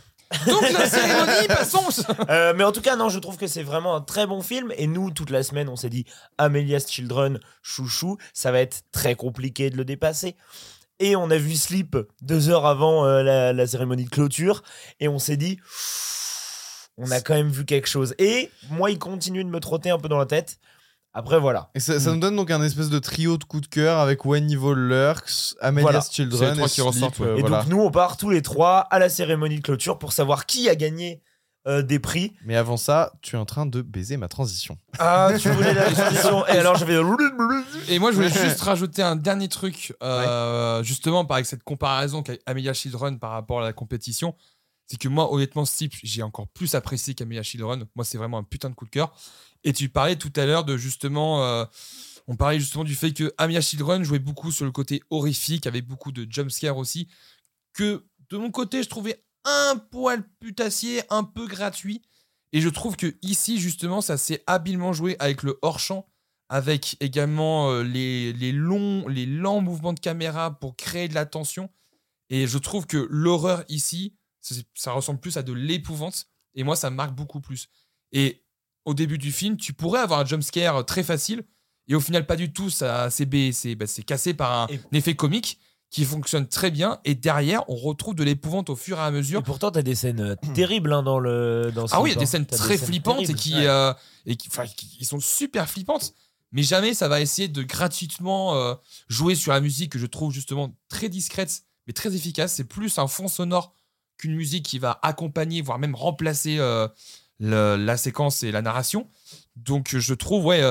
Donc 0.47 0.63
la 0.73 0.89
cérémonie, 0.89 1.47
passons 1.47 1.85
Euh, 2.31 2.55
mais 2.57 2.65
en 2.65 2.73
tout 2.73 2.81
cas, 2.81 2.97
non, 2.97 3.11
je 3.11 3.19
trouve 3.19 3.37
que 3.37 3.47
c'est 3.47 3.63
vraiment 3.63 3.95
un 3.95 4.01
très 4.01 4.27
bon 4.27 4.41
film. 4.41 4.73
Et 4.79 4.87
nous, 4.87 5.11
toute 5.11 5.29
la 5.29 5.43
semaine, 5.43 5.69
on 5.69 5.77
s'est 5.77 5.91
dit 5.91 6.07
Amelia's 6.39 6.89
Children, 6.91 7.39
chouchou, 7.61 8.17
ça 8.33 8.51
va 8.51 8.61
être 8.61 8.81
très 8.93 9.15
compliqué 9.15 9.69
de 9.69 9.77
le 9.77 9.85
dépasser. 9.85 10.35
Et 11.03 11.17
on 11.17 11.31
a 11.31 11.37
vu 11.37 11.55
Sleep 11.57 11.97
deux 12.21 12.49
heures 12.49 12.65
avant 12.65 13.05
euh, 13.05 13.23
la, 13.23 13.53
la 13.53 13.67
cérémonie 13.67 14.05
de 14.05 14.11
clôture. 14.11 14.63
Et 15.01 15.09
on 15.09 15.19
s'est 15.19 15.37
dit 15.37 15.59
on 16.99 17.11
a 17.11 17.21
quand 17.21 17.35
même 17.35 17.49
vu 17.49 17.65
quelque 17.65 17.89
chose. 17.89 18.15
Et 18.19 18.51
moi, 18.71 18.91
il 18.91 18.99
continue 18.99 19.43
de 19.43 19.49
me 19.49 19.59
trotter 19.61 19.91
un 19.91 19.99
peu 19.99 20.09
dans 20.09 20.19
la 20.19 20.27
tête. 20.27 20.59
Après, 21.15 21.41
voilà. 21.41 21.71
Et 21.75 21.81
ça, 21.81 21.99
ça 21.99 22.13
nous 22.13 22.21
donne 22.21 22.37
donc 22.37 22.51
un 22.51 22.63
espèce 22.63 22.89
de 22.89 22.99
trio 22.99 23.37
de 23.37 23.45
coups 23.45 23.63
de 23.63 23.67
cœur 23.75 23.99
avec 23.99 24.25
When 24.25 24.45
Evil 24.51 24.75
Lurks, 24.77 25.55
Amelia's 25.61 25.83
Voilà. 25.83 25.99
Les 25.99 26.15
Children 26.15 26.55
trois 26.55 26.67
et 26.67 26.71
qui 26.71 26.75
Sleep, 26.77 26.87
ressortent, 26.87 27.19
ouais. 27.19 27.27
euh, 27.27 27.37
Et 27.37 27.41
voilà. 27.41 27.59
donc, 27.63 27.67
nous, 27.69 27.81
on 27.81 27.91
part 27.91 28.17
tous 28.17 28.31
les 28.31 28.41
trois 28.43 28.79
à 28.79 28.99
la 28.99 29.09
cérémonie 29.09 29.57
de 29.57 29.63
clôture 29.63 29.99
pour 29.99 30.13
savoir 30.13 30.47
qui 30.47 30.69
a 30.69 30.75
gagné 30.75 31.21
euh, 31.67 31.83
des 31.83 31.99
prix. 31.99 32.33
Mais 32.45 32.57
avant 32.57 32.77
ça, 32.77 33.13
tu 33.23 33.37
es 33.37 33.39
en 33.39 33.45
train 33.45 33.67
de 33.67 33.83
baiser 33.83 34.17
ma 34.17 34.29
transition. 34.29 34.79
Ah, 34.99 35.31
tu 35.39 35.49
voulais 35.53 35.75
la 35.75 35.91
transition. 35.91 36.47
Et 36.47 36.59
alors, 36.59 36.77
je 36.77 36.85
vais. 36.85 36.99
Et 37.89 37.99
moi, 37.99 38.11
je 38.11 38.17
voulais 38.17 38.31
juste 38.31 38.61
rajouter 38.61 39.03
un 39.03 39.17
dernier 39.17 39.49
truc, 39.49 39.95
euh, 40.03 40.83
justement, 40.83 41.27
avec 41.27 41.47
cette 41.47 41.63
comparaison 41.63 42.23
qu'Amelia 42.23 42.73
Children 42.73 43.19
par 43.19 43.31
rapport 43.31 43.61
à 43.61 43.65
la 43.65 43.73
compétition. 43.73 44.35
C'est 44.89 44.99
que 44.99 45.09
moi, 45.09 45.33
honnêtement, 45.33 45.65
Sleep, 45.65 45.95
j'ai 46.03 46.23
encore 46.23 46.49
plus 46.49 46.75
apprécié 46.75 47.15
qu'Amelia 47.15 47.43
Children. 47.43 47.87
Moi, 47.95 48.05
c'est 48.05 48.19
vraiment 48.19 48.39
un 48.39 48.43
putain 48.43 48.69
de 48.69 48.75
coup 48.75 48.85
de 48.85 48.91
cœur. 48.91 49.15
Et 49.65 49.73
tu 49.73 49.89
parlais 49.89 50.17
tout 50.17 50.33
à 50.37 50.45
l'heure 50.45 50.65
de 50.65 50.77
justement. 50.77 51.45
euh, 51.45 51.65
on 52.29 52.37
parlait 52.37 52.61
justement 52.61 52.85
du 52.85 52.95
fait 52.95 53.13
que 53.13 53.33
Amelia 53.39 53.61
Children 53.61 54.05
jouait 54.05 54.19
beaucoup 54.21 54.53
sur 54.53 54.65
le 54.65 54.71
côté 54.71 55.03
horrifique, 55.11 55.67
avec 55.67 55.87
beaucoup 55.87 56.13
de 56.13 56.27
jumpscares 56.31 56.77
aussi. 56.77 57.09
Que 57.73 58.05
de 58.31 58.37
mon 58.37 58.51
côté, 58.51 58.83
je 58.83 58.89
trouvais 58.89 59.23
un 59.45 59.77
poil 59.77 60.23
putassier, 60.41 61.03
un 61.11 61.25
peu 61.25 61.47
gratuit. 61.47 62.03
Et 62.53 62.61
je 62.61 62.69
trouve 62.69 62.97
que 62.97 63.17
ici, 63.23 63.59
justement, 63.59 64.01
ça 64.01 64.17
s'est 64.19 64.43
habilement 64.47 64.93
joué 64.93 65.17
avec 65.19 65.43
le 65.43 65.59
hors-champ 65.63 66.07
avec 66.49 66.97
également 67.01 67.71
euh, 67.71 67.83
les, 67.83 68.35
les 68.35 68.53
longs, 68.53 69.09
les 69.09 69.25
lents 69.25 69.63
mouvements 69.63 69.95
de 69.95 70.01
caméra 70.01 70.59
pour 70.59 70.77
créer 70.77 71.09
de 71.09 71.15
la 71.15 71.25
tension. 71.25 71.71
Et 72.29 72.47
je 72.47 72.59
trouve 72.59 72.87
que 72.87 73.07
l'horreur 73.09 73.65
ici, 73.71 74.15
ça 74.75 74.93
ressemble 74.93 75.19
plus 75.19 75.39
à 75.39 75.43
de 75.43 75.55
l'épouvante. 75.55 76.27
Et 76.55 76.63
moi, 76.63 76.77
ça 76.77 76.91
me 76.91 76.97
marque 76.97 77.15
beaucoup 77.15 77.41
plus. 77.41 77.69
Et 78.13 78.45
au 78.85 78.93
début 78.93 79.17
du 79.17 79.33
film, 79.33 79.57
tu 79.57 79.73
pourrais 79.73 80.01
avoir 80.01 80.21
un 80.21 80.27
jumpscare 80.27 80.85
très 80.85 81.03
facile. 81.03 81.43
Et 81.89 81.95
au 81.95 82.01
final, 82.01 82.27
pas 82.27 82.37
du 82.37 82.53
tout. 82.53 82.69
Ça, 82.69 83.09
c'est 83.09 83.25
bah, 83.25 83.87
cassé 84.07 84.35
par 84.35 84.53
un 84.53 84.67
Et- 84.67 84.81
effet 84.93 85.17
comique 85.17 85.59
qui 85.93 86.05
fonctionne 86.05 86.49
très 86.49 86.71
bien. 86.73 86.99
Et 87.05 87.15
derrière, 87.15 87.63
on 87.69 87.77
retrouve 87.77 88.15
de 88.17 88.25
l'épouvante 88.25 88.71
au 88.71 88.75
fur 88.77 88.99
et 88.99 89.03
à 89.03 89.09
Et 89.09 89.13
mesure. 89.13 89.43
pourtant, 89.45 89.71
t'as 89.71 89.83
des 89.83 89.95
scènes 89.95 90.21
euh, 90.21 90.35
terribles 90.55 90.93
hein, 90.93 91.03
dans 91.05 91.21
le. 91.21 91.71
Dans 91.73 91.87
Ah 91.93 92.01
oui, 92.01 92.11
il 92.11 92.15
y 92.15 92.17
a 92.17 92.19
des 92.19 92.25
hein. 92.25 92.27
scènes 92.27 92.47
très 92.47 92.79
flippantes 92.79 93.29
et 93.31 93.35
qui, 93.35 93.55
Ouais. 93.55 93.67
euh, 93.69 93.93
et 94.27 94.35
qui, 94.37 94.49
qui- 94.75 95.05
sont 95.05 95.21
super 95.21 95.69
flippantes. 95.69 96.15
Mais 96.51 96.63
jamais 96.63 96.93
ça 96.95 97.09
va 97.09 97.21
essayer 97.21 97.47
de 97.49 97.63
gratuitement 97.63 98.55
euh, 98.57 98.75
jouer 99.09 99.35
sur 99.35 99.53
la 99.53 99.61
musique 99.61 99.93
que 99.93 99.99
je 99.99 100.07
trouve 100.07 100.33
justement 100.33 100.75
très 100.89 101.09
discrète 101.09 101.63
mais 101.87 101.93
très 101.93 102.15
efficace. 102.15 102.55
C'est 102.55 102.65
plus 102.65 102.99
un 102.99 103.07
fond 103.07 103.29
sonore 103.29 103.75
qu'une 104.19 104.35
musique 104.35 104.65
qui 104.65 104.79
va 104.79 104.99
accompagner, 105.03 105.63
voire 105.63 105.79
même 105.79 105.95
remplacer 105.95 106.57
euh, 106.59 106.89
le- 107.41 107.77
la 107.77 107.97
séquence 107.97 108.43
et 108.45 108.53
la 108.53 108.63
narration. 108.63 109.09
Donc 109.57 109.95
je 109.97 110.15
trouve 110.15 110.45
ouais, 110.47 110.63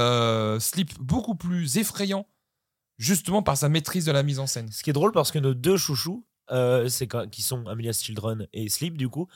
Sleep 0.60 0.92
beaucoup 1.00 1.36
plus 1.36 1.78
effrayant 1.78 2.26
justement 3.02 3.42
par 3.42 3.58
sa 3.58 3.68
maîtrise 3.68 4.06
de 4.06 4.12
la 4.12 4.22
mise 4.22 4.38
en 4.38 4.46
scène. 4.46 4.72
Ce 4.72 4.84
qui 4.84 4.92
est 4.92 4.94
drôle 4.94 5.12
parce 5.12 5.32
que 5.32 5.40
nos 5.40 5.56
deux 5.56 5.76
chouchous, 5.76 6.24
euh, 6.52 6.88
c'est 6.88 7.10
qui 7.32 7.42
sont 7.42 7.66
Amelia's 7.66 8.02
Children 8.04 8.48
et 8.54 8.70
Sleep, 8.70 8.96
du 8.96 9.10
coup, 9.10 9.28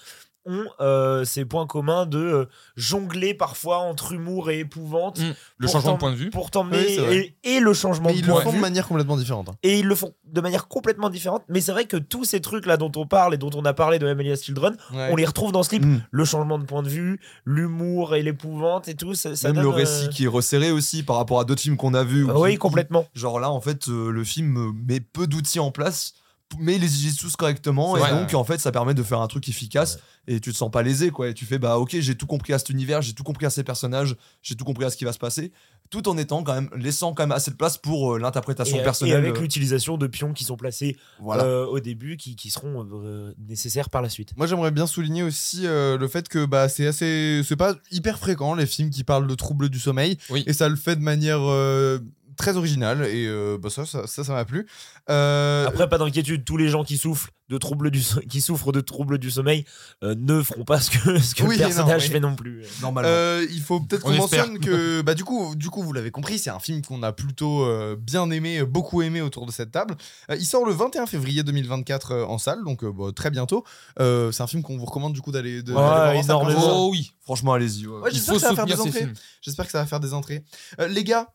ont 0.45 0.65
euh, 0.79 1.23
ces 1.25 1.43
points 1.45 1.65
communs 1.67 2.05
de 2.05 2.19
euh, 2.19 2.45
jongler 2.75 3.33
parfois 3.33 3.77
entre 3.79 4.11
humour 4.13 4.49
et 4.49 4.59
épouvante 4.59 5.19
Mm. 5.19 5.33
Le 5.57 5.67
changement 5.67 5.93
de 5.93 5.97
point 5.97 6.11
de 6.11 6.15
vue. 6.15 6.29
pour 6.29 6.45
Oui, 6.45 6.51
t'emmener 6.51 6.97
vrai. 6.97 7.15
et, 7.43 7.55
et 7.55 7.59
le 7.59 7.73
changement 7.73 8.07
Mais 8.09 8.13
de 8.15 8.19
ils 8.19 8.25
le 8.25 8.31
point 8.31 8.41
font 8.41 8.49
de 8.49 8.51
de 8.53 8.57
vue. 8.57 8.61
manière 8.61 8.87
complètement 8.87 9.17
différente. 9.17 9.49
Et 9.63 9.79
ils 9.79 9.85
le 9.87 9.95
font 9.95 10.13
de 10.25 10.41
manière 10.41 10.67
complètement 10.67 11.09
différente. 11.09 11.43
Mais 11.49 11.61
c'est 11.61 11.71
vrai 11.71 11.85
que 11.85 11.97
tous 11.97 12.25
ces 12.25 12.41
trucs-là 12.41 12.77
dont 12.77 12.91
on 12.95 13.07
parle 13.07 13.33
et 13.33 13.37
dont 13.37 13.49
on 13.55 13.63
a 13.65 13.73
parlé 13.73 13.97
de 13.99 14.05
Amelia's 14.07 14.43
Children, 14.43 14.75
on 14.93 15.15
les 15.15 15.25
retrouve 15.25 15.51
dans 15.51 15.63
Sleep. 15.63 15.83
Mm. 15.85 16.01
Le 16.11 16.25
changement 16.25 16.59
de 16.59 16.65
point 16.65 16.83
de 16.83 16.89
vue, 16.89 17.19
l'humour 17.45 18.15
et 18.15 18.21
l'épouvante 18.21 18.87
et 18.87 18.95
tout. 18.95 19.15
Ça, 19.15 19.35
ça 19.35 19.47
Même 19.49 19.55
donne, 19.55 19.63
le 19.63 19.69
récit 19.69 20.05
euh, 20.05 20.09
qui 20.09 20.25
est 20.25 20.27
resserré 20.29 20.71
aussi 20.71 21.03
par 21.03 21.15
rapport 21.17 21.39
à 21.39 21.45
d'autres 21.45 21.61
films 21.61 21.77
qu'on 21.77 21.93
a 21.93 22.03
vus. 22.03 22.25
Oui, 22.25 22.51
qui- 22.51 22.57
complètement. 22.57 23.07
Genre 23.13 23.39
là, 23.39 23.49
en 23.51 23.61
fait, 23.61 23.87
euh, 23.87 24.09
le 24.11 24.23
film 24.23 24.73
met 24.87 24.99
peu 24.99 25.27
d'outils 25.27 25.59
en 25.59 25.71
place, 25.71 26.13
mais 26.59 26.75
il 26.75 26.81
les 26.81 26.93
utilise 26.93 27.17
tous 27.17 27.35
correctement. 27.35 27.95
Et 27.97 27.99
vrai. 27.99 28.11
donc, 28.11 28.33
en 28.33 28.43
fait, 28.43 28.59
ça 28.59 28.71
permet 28.71 28.93
de 28.93 29.03
faire 29.03 29.21
un 29.21 29.27
truc 29.27 29.47
efficace. 29.49 29.99
Et 30.27 30.39
tu 30.39 30.51
te 30.51 30.57
sens 30.57 30.71
pas 30.71 30.81
lésé, 30.81 31.11
quoi. 31.11 31.29
Et 31.29 31.33
tu 31.33 31.45
fais, 31.45 31.59
bah, 31.59 31.77
ok, 31.77 31.95
j'ai 31.99 32.15
tout 32.15 32.25
compris 32.25 32.53
à 32.53 32.57
cet 32.59 32.69
univers, 32.69 33.01
j'ai 33.01 33.13
tout 33.13 33.23
compris 33.23 33.45
à 33.45 33.49
ces 33.51 33.63
personnages, 33.63 34.15
j'ai 34.41 34.55
tout 34.55 34.65
compris 34.65 34.85
à 34.85 34.89
ce 34.89 34.97
qui 34.97 35.05
va 35.05 35.13
se 35.13 35.19
passer. 35.19 35.51
Tout 35.91 36.09
en 36.09 36.17
étant 36.17 36.41
quand 36.43 36.55
même, 36.55 36.69
laissant 36.75 37.13
quand 37.13 37.21
même 37.23 37.31
assez 37.31 37.51
de 37.51 37.55
place 37.55 37.77
pour 37.77 38.15
euh, 38.15 38.19
l'interprétation 38.19 38.75
Et, 38.77 38.79
et 38.79 38.83
personnelle. 38.83 39.17
avec 39.17 39.37
euh, 39.37 39.41
l'utilisation 39.41 39.97
de 39.97 40.07
pions 40.07 40.33
qui 40.33 40.43
sont 40.43 40.57
placés 40.57 40.97
voilà. 41.19 41.43
euh, 41.43 41.65
au 41.67 41.79
début, 41.79 42.17
qui, 42.17 42.35
qui 42.35 42.49
seront 42.49 42.87
euh, 42.91 43.33
nécessaires 43.47 43.91
par 43.91 44.01
la 44.01 44.09
suite. 44.09 44.35
Moi, 44.35 44.47
j'aimerais 44.47 44.71
bien 44.71 44.87
souligner 44.87 45.21
aussi 45.21 45.67
euh, 45.67 45.95
le 45.99 46.07
fait 46.07 46.27
que 46.27 46.43
bah, 46.45 46.69
c'est 46.69 46.87
assez, 46.87 47.41
c'est 47.45 47.55
pas 47.55 47.75
hyper 47.91 48.17
fréquent 48.17 48.55
les 48.55 48.65
films 48.65 48.89
qui 48.89 49.03
parlent 49.03 49.27
de 49.27 49.35
troubles 49.35 49.69
du 49.69 49.79
sommeil, 49.79 50.17
Oui. 50.31 50.43
et 50.47 50.53
ça 50.53 50.69
le 50.69 50.75
fait 50.75 50.95
de 50.95 51.03
manière 51.03 51.41
euh, 51.41 51.99
très 52.35 52.57
originale, 52.57 53.05
et 53.05 53.25
euh, 53.27 53.57
bah, 53.61 53.69
ça, 53.69 53.85
ça, 53.85 54.07
ça, 54.07 54.23
ça 54.23 54.33
m'a 54.33 54.45
plu. 54.45 54.67
Euh, 55.09 55.67
Après, 55.67 55.87
pas 55.89 55.97
d'inquiétude, 55.97 56.43
tous 56.45 56.57
les 56.57 56.69
gens 56.69 56.83
qui 56.83 56.97
souffrent 56.97 57.29
de 57.47 57.59
troubles 57.59 57.91
du, 57.91 58.01
so- 58.01 58.21
qui 58.21 58.41
souffrent 58.41 58.71
de 58.71 58.81
troubles 58.81 59.19
du 59.19 59.29
sommeil 59.29 59.65
euh, 60.03 60.15
ne 60.17 60.41
feront 60.41 60.63
pas 60.63 60.79
ce 60.79 60.89
que, 60.89 61.19
ce 61.19 61.35
que 61.35 61.43
Oui, 61.43 61.57
le 61.57 61.61
non, 61.61 61.67
personnage 61.67 62.05
oui. 62.05 62.09
fait 62.09 62.19
non 62.19 62.35
plus. 62.35 62.63
Normalement. 62.81 63.07
Euh, 63.11 63.45
il 63.51 63.61
faut 63.61 63.79
peut-être 63.81 64.03
On 64.05 64.09
qu'on 64.09 64.15
mentionne 64.17 64.59
que, 64.59 65.01
bah, 65.03 65.13
du 65.13 65.23
coup, 65.23 65.53
du 65.55 65.69
coup, 65.69 65.83
vous 65.83 65.93
l'avez 65.93 66.09
compris, 66.09 66.39
c'est 66.39 66.49
un 66.49 66.59
film 66.59 66.81
qu'on 66.81 67.03
a 67.03 67.11
plutôt 67.13 67.63
euh, 67.65 67.95
bien 67.99 68.31
aimé, 68.31 68.63
beaucoup 68.63 69.03
aimé 69.03 69.21
autour 69.21 69.45
de 69.45 69.51
cette 69.51 69.71
table. 69.71 69.95
Euh, 70.31 70.35
il 70.39 70.45
sort 70.45 70.65
le 70.65 70.73
21 70.73 71.05
février 71.05 71.43
2024 71.43 72.11
euh, 72.11 72.25
en 72.25 72.39
salle, 72.39 72.63
donc 72.63 72.83
euh, 72.83 72.91
bah, 72.91 73.11
très 73.15 73.29
bientôt. 73.29 73.63
Euh, 73.99 74.31
c'est 74.31 74.41
un 74.41 74.47
film 74.47 74.63
qu'on 74.63 74.77
vous 74.77 74.85
recommande 74.85 75.13
du 75.13 75.21
coup 75.21 75.31
d'aller 75.31 75.61
de, 75.61 75.71
Ouais, 75.71 75.81
d'aller 75.81 76.19
énormément. 76.21 76.85
Oh 76.87 76.89
oui, 76.91 77.13
Franchement, 77.21 77.53
allez-y. 77.53 77.85
ouais. 77.85 77.99
Ouais, 78.01 78.09
il 78.11 78.15
j'espère 78.15 78.33
faut 78.33 78.39
que 78.39 78.41
ça 78.41 78.49
va 78.49 78.55
faire 78.55 78.65
des 78.65 78.79
entrées. 78.81 79.07
J'espère 79.41 79.65
que 79.65 79.71
ça 79.71 79.79
va 79.79 79.85
faire 79.85 79.99
des 79.99 80.13
entrées. 80.13 80.43
Les 80.89 81.03
gars, 81.03 81.27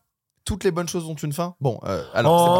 toutes 0.50 0.64
les 0.64 0.72
bonnes 0.72 0.88
choses 0.88 1.04
ont 1.06 1.14
une 1.14 1.32
fin. 1.32 1.54
Bon, 1.60 1.78
euh, 1.84 2.02
alors, 2.12 2.40
c'est 2.40 2.46
pas... 2.48 2.54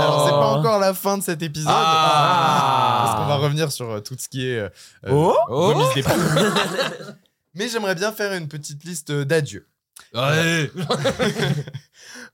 Oh 0.00 0.02
alors, 0.02 0.24
c'est 0.26 0.32
pas 0.32 0.58
encore 0.58 0.80
la 0.80 0.92
fin 0.92 1.18
de 1.18 1.22
cet 1.22 1.40
épisode. 1.40 1.70
Ah. 1.72 3.02
Parce 3.04 3.14
qu'on 3.20 3.26
va 3.28 3.36
revenir 3.36 3.70
sur 3.70 3.88
euh, 3.88 4.00
tout 4.00 4.16
ce 4.18 4.28
qui 4.28 4.44
est 4.44 4.58
euh, 4.58 4.68
euh, 5.06 5.12
Oh 5.12 5.36
Oh. 5.48 5.68
remise 5.68 5.94
des 5.94 6.02
prix. 6.02 6.12
Mais 7.54 7.68
j'aimerais 7.68 7.94
bien 7.94 8.10
faire 8.10 8.32
une 8.32 8.48
petite 8.48 8.82
liste 8.82 9.12
d'adieux. 9.12 9.68
Ouais. 10.14 10.70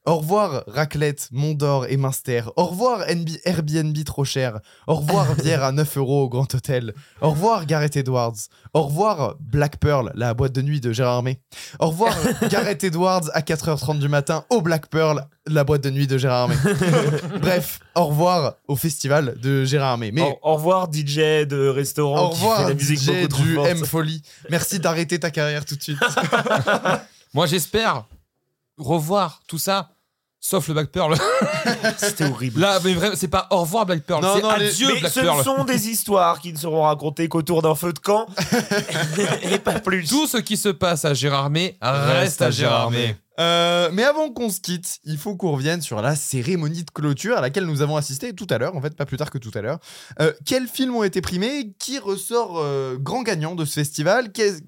Au 0.06 0.16
revoir 0.16 0.64
Raclette, 0.66 1.28
Mondor 1.30 1.86
et 1.86 1.96
Minster. 1.98 2.44
Au 2.56 2.66
revoir 2.66 3.00
NB 3.08 3.28
Airbnb 3.44 3.96
trop 4.04 4.24
cher. 4.24 4.60
Au 4.86 4.96
revoir 4.96 5.34
bière 5.42 5.62
à 5.62 5.72
9 5.72 5.96
euros 5.98 6.24
au 6.24 6.28
Grand 6.28 6.52
Hôtel. 6.54 6.94
Au 7.20 7.30
revoir 7.30 7.66
Gareth 7.66 7.96
Edwards. 7.96 8.36
Au 8.72 8.82
revoir 8.82 9.36
Black 9.40 9.76
Pearl, 9.78 10.10
la 10.14 10.32
boîte 10.32 10.52
de 10.52 10.62
nuit 10.62 10.80
de 10.80 10.92
Gérard 10.92 11.16
Armé. 11.16 11.40
Au 11.78 11.88
revoir 11.88 12.16
Gareth 12.50 12.82
Edwards 12.84 13.30
à 13.34 13.40
4h30 13.40 13.98
du 13.98 14.08
matin 14.08 14.44
au 14.48 14.62
Black 14.62 14.86
Pearl, 14.88 15.26
la 15.46 15.64
boîte 15.64 15.82
de 15.82 15.90
nuit 15.90 16.06
de 16.06 16.16
Gérard 16.16 16.42
Armé. 16.50 16.56
Bref, 17.40 17.80
au 17.94 18.06
revoir 18.06 18.54
au 18.68 18.76
festival 18.76 19.36
de 19.40 19.64
Gérard 19.64 19.92
Armé. 19.92 20.12
Mais 20.12 20.22
Au, 20.22 20.38
au 20.42 20.54
revoir 20.54 20.88
DJ 20.90 21.46
de 21.46 21.68
restaurant 21.68 22.28
au 22.28 22.30
qui 22.30 22.38
fait 22.40 22.46
revoir 22.46 22.68
la 22.68 22.74
musique 22.74 23.00
DJ 23.00 23.06
beaucoup 23.06 23.28
trop 23.28 23.42
du 23.42 23.54
forte. 23.54 23.68
M 23.68 23.84
Folie. 23.84 24.22
Merci 24.48 24.80
d'arrêter 24.80 25.18
ta 25.20 25.30
carrière 25.30 25.64
tout 25.66 25.76
de 25.76 25.82
suite. 25.82 25.98
Moi, 27.34 27.46
j'espère 27.46 28.04
revoir 28.76 29.42
tout 29.46 29.58
ça, 29.58 29.90
sauf 30.40 30.66
le 30.68 30.74
Black 30.74 30.90
Pearl. 30.90 31.16
C'était 31.98 32.24
horrible. 32.24 32.60
Là, 32.60 32.80
mais 32.82 32.94
vraiment, 32.94 33.14
c'est 33.16 33.28
pas 33.28 33.46
au 33.50 33.58
revoir 33.60 33.86
Black 33.86 34.02
Pearl, 34.04 34.22
Non, 34.22 34.34
c'est 34.36 34.42
non, 34.42 34.56
les- 34.56 34.68
adieu 34.70 34.88
Mais 34.94 35.00
Black 35.00 35.12
ce 35.12 35.20
Pearl. 35.20 35.44
sont 35.44 35.64
des 35.64 35.88
histoires 35.88 36.40
qui 36.40 36.52
ne 36.52 36.58
seront 36.58 36.82
racontées 36.82 37.28
qu'autour 37.28 37.62
d'un 37.62 37.74
feu 37.74 37.92
de 37.92 37.98
camp 37.98 38.26
et 39.42 39.58
pas 39.58 39.80
plus. 39.80 40.06
Tout 40.08 40.26
ce 40.26 40.38
qui 40.38 40.56
se 40.56 40.68
passe 40.70 41.04
à 41.04 41.14
Gérardmer 41.14 41.76
reste 41.82 42.42
à 42.42 42.50
Gérardmer. 42.50 43.16
Euh, 43.38 43.88
mais 43.94 44.04
avant 44.04 44.30
qu'on 44.30 44.50
se 44.50 44.60
quitte, 44.60 44.98
il 45.04 45.16
faut 45.16 45.34
qu'on 45.34 45.52
revienne 45.52 45.80
sur 45.80 46.02
la 46.02 46.14
cérémonie 46.14 46.84
de 46.84 46.90
clôture 46.90 47.38
à 47.38 47.40
laquelle 47.40 47.64
nous 47.64 47.80
avons 47.80 47.96
assisté 47.96 48.34
tout 48.34 48.46
à 48.50 48.58
l'heure, 48.58 48.76
en 48.76 48.82
fait 48.82 48.94
pas 48.94 49.06
plus 49.06 49.16
tard 49.16 49.30
que 49.30 49.38
tout 49.38 49.50
à 49.54 49.62
l'heure. 49.62 49.78
Euh, 50.20 50.32
quels 50.44 50.68
films 50.68 50.94
ont 50.96 51.04
été 51.04 51.22
primés? 51.22 51.72
Qui 51.78 51.98
ressort 51.98 52.58
euh, 52.58 52.96
grand 52.98 53.22
gagnant 53.22 53.54
de 53.54 53.64
ce 53.64 53.72
festival? 53.74 54.32
Qu'est- 54.32 54.62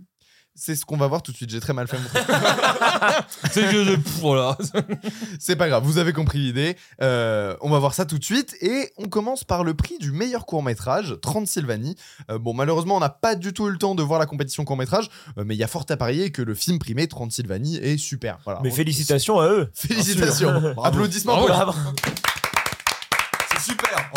C'est 0.54 0.76
ce 0.76 0.84
qu'on 0.84 0.98
va 0.98 1.06
voir 1.06 1.22
tout 1.22 1.32
de 1.32 1.36
suite, 1.36 1.48
j'ai 1.48 1.60
très 1.60 1.72
mal 1.72 1.88
fait 1.88 1.96
mon 1.98 2.04
truc. 2.08 2.22
C'est 3.50 3.70
que 3.70 3.96
de 3.96 3.98
voilà. 4.20 4.58
C'est 5.40 5.56
pas 5.56 5.66
grave, 5.68 5.82
vous 5.84 5.96
avez 5.96 6.12
compris 6.12 6.38
l'idée. 6.38 6.76
Euh, 7.00 7.56
on 7.62 7.70
va 7.70 7.78
voir 7.78 7.94
ça 7.94 8.04
tout 8.04 8.18
de 8.18 8.24
suite 8.24 8.54
et 8.60 8.90
on 8.98 9.08
commence 9.08 9.44
par 9.44 9.64
le 9.64 9.72
prix 9.74 9.96
du 9.98 10.12
meilleur 10.12 10.44
court-métrage, 10.44 11.16
Transylvanie. 11.22 11.96
Euh, 12.30 12.38
bon, 12.38 12.52
malheureusement, 12.52 12.96
on 12.96 13.00
n'a 13.00 13.08
pas 13.08 13.34
du 13.34 13.54
tout 13.54 13.66
eu 13.66 13.70
le 13.70 13.78
temps 13.78 13.94
de 13.94 14.02
voir 14.02 14.20
la 14.20 14.26
compétition 14.26 14.64
court-métrage, 14.66 15.08
euh, 15.38 15.44
mais 15.46 15.54
il 15.54 15.58
y 15.58 15.64
a 15.64 15.68
fort 15.68 15.86
à 15.88 15.96
parier 15.96 16.30
que 16.30 16.42
le 16.42 16.54
film 16.54 16.78
primé, 16.78 17.08
Transylvanie, 17.08 17.76
est 17.78 17.96
super. 17.96 18.38
Voilà. 18.44 18.60
Mais 18.62 18.70
On- 18.70 18.74
félicitations 18.74 19.40
à 19.40 19.48
eux. 19.48 19.70
Félicitations. 19.74 20.52
Bravo. 20.60 20.84
Applaudissements 20.84 21.36
Bravo. 21.46 21.46
pour 21.48 21.56
Bravo. 21.56 21.78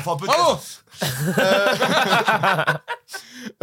Enfin, 0.06 0.18
peut-être. 0.18 0.38
Bravo 0.38 0.60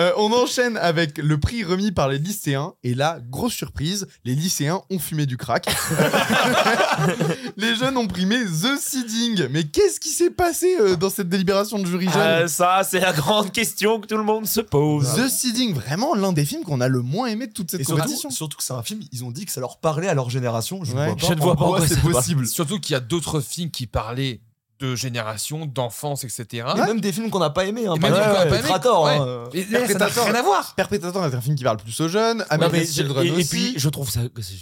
Euh, 0.00 0.12
on 0.16 0.32
enchaîne 0.32 0.76
avec 0.76 1.18
le 1.18 1.38
prix 1.40 1.64
remis 1.64 1.90
par 1.90 2.08
les 2.08 2.18
lycéens. 2.18 2.72
Et 2.84 2.94
là, 2.94 3.18
grosse 3.28 3.52
surprise, 3.52 4.06
les 4.24 4.34
lycéens 4.36 4.80
ont 4.90 4.98
fumé 5.00 5.26
du 5.26 5.36
crack. 5.36 5.66
les 7.56 7.74
jeunes 7.74 7.96
ont 7.96 8.06
primé 8.06 8.36
The 8.44 8.78
Seeding. 8.80 9.48
Mais 9.50 9.64
qu'est-ce 9.64 9.98
qui 9.98 10.10
s'est 10.10 10.30
passé 10.30 10.76
euh, 10.80 10.94
dans 10.96 11.10
cette 11.10 11.28
délibération 11.28 11.78
de 11.80 11.84
jury 11.86 12.06
jeune 12.08 12.16
Euh, 12.22 12.46
ça, 12.48 12.82
c'est 12.88 13.00
la 13.00 13.12
grande 13.12 13.50
question 13.50 14.00
que 14.00 14.06
tout 14.06 14.16
le 14.16 14.22
monde 14.22 14.46
se 14.46 14.60
pose. 14.60 15.14
The 15.16 15.28
Seeding, 15.28 15.74
vraiment 15.74 16.14
l'un 16.14 16.32
des 16.32 16.44
films 16.44 16.62
qu'on 16.62 16.80
a 16.80 16.88
le 16.88 17.02
moins 17.02 17.26
aimé 17.26 17.48
de 17.48 17.52
toute 17.52 17.70
cette 17.72 17.80
Et 17.80 17.84
surtout, 17.84 18.02
compétition. 18.02 18.30
surtout 18.30 18.56
que 18.58 18.62
c'est 18.64 18.72
un 18.74 18.82
film, 18.84 19.00
ils 19.10 19.24
ont 19.24 19.32
dit 19.32 19.44
que 19.46 19.52
ça 19.52 19.60
leur 19.60 19.78
parlait 19.78 20.08
à 20.08 20.14
leur 20.14 20.30
génération. 20.30 20.84
Je 20.84 20.92
Ouais. 20.92 21.06
ne 21.06 21.06
vois 21.10 21.16
pas, 21.16 21.26
Je 21.26 21.32
ne 21.34 21.40
vois 21.40 21.52
en 21.52 21.56
pas 21.56 21.64
quoi 21.64 21.74
en 21.74 21.78
quoi 21.78 21.88
c'est 21.88 22.00
possible. 22.00 22.46
Surtout 22.46 22.78
qu'il 22.78 22.92
y 22.92 22.96
a 22.96 23.00
d'autres 23.00 23.40
films 23.40 23.70
qui 23.70 23.86
parlaient 23.88 24.40
de 24.82 24.96
génération, 24.96 25.66
d'enfance, 25.66 26.24
etc. 26.24 26.66
Et 26.76 26.80
même 26.80 27.00
des 27.00 27.12
films 27.12 27.30
qu'on 27.30 27.38
n'a 27.38 27.50
pas 27.50 27.64
aimés. 27.64 27.86
Hein, 27.86 27.94
même. 28.00 28.12
Predator, 28.12 29.04
Ouais. 29.04 29.16
hein. 29.16 29.44
Et 29.54 29.64
là, 29.66 29.86
ça 29.86 29.94
n'a 29.94 30.06
Predator. 30.06 30.24
rien 30.26 30.34
à 30.34 30.42
voir. 30.42 30.74
Perpetrator 30.74 31.24
est 31.26 31.34
un 31.34 31.40
film 31.40 31.56
qui 31.56 31.64
parle 31.64 31.76
plus 31.76 31.98
aux 32.00 32.08
jeunes. 32.08 32.44
American 32.50 32.84
Children 32.92 33.38
et, 33.38 33.44
puis 33.44 33.74
je 33.76 33.88
trouve 33.88 34.10
ça 34.10 34.20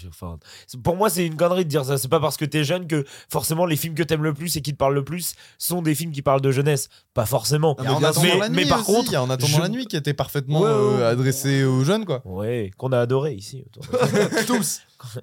enfin, 0.08 0.38
pour 0.82 0.96
moi 0.96 1.08
c'est 1.10 1.24
une 1.26 1.36
connerie 1.36 1.64
de 1.64 1.70
dire 1.70 1.84
ça 1.84 1.96
c'est 1.98 2.08
pas 2.08 2.20
parce 2.20 2.36
que 2.36 2.44
t'es 2.44 2.64
jeune 2.64 2.86
que 2.86 3.04
forcément 3.30 3.64
les 3.66 3.76
films 3.76 3.94
que 3.94 4.02
t'aimes 4.02 4.22
le 4.22 4.34
plus 4.34 4.56
et 4.56 4.60
qui 4.60 4.72
te 4.72 4.76
parlent 4.76 4.94
le 4.94 5.04
plus 5.04 5.34
sont 5.58 5.82
des 5.82 5.94
films 5.94 6.12
qui 6.12 6.22
parlent 6.22 6.40
de 6.40 6.50
jeunesse 6.50 6.88
pas 7.14 7.26
forcément 7.26 7.76
Il 7.78 7.84
y 7.84 7.86
a 7.88 7.92
En 7.94 7.98
bien 7.98 8.08
attendant 8.10 8.26
sûr. 8.26 8.38
la 8.38 8.48
nuit 8.48 8.56
Mais 8.56 8.66
par 8.68 8.80
aussi, 8.80 8.92
contre, 8.92 9.10
il 9.10 9.12
y 9.12 9.16
a 9.16 9.22
En 9.22 9.30
attendant 9.30 9.56
je- 9.56 9.62
la 9.62 9.68
nuit 9.68 9.86
qui 9.86 9.96
était 9.96 10.14
parfaitement 10.14 10.60
Ouais, 10.60 10.66
ouais, 10.68 11.02
euh, 11.02 11.10
adressé 11.12 11.64
aux 11.64 11.84
jeunes, 11.84 12.04
quoi. 12.04 12.20
ouais 12.24 12.70
qu'on 12.76 12.92
a 12.92 12.98
adoré 12.98 13.32
ici 13.32 13.64
tous 14.46 14.80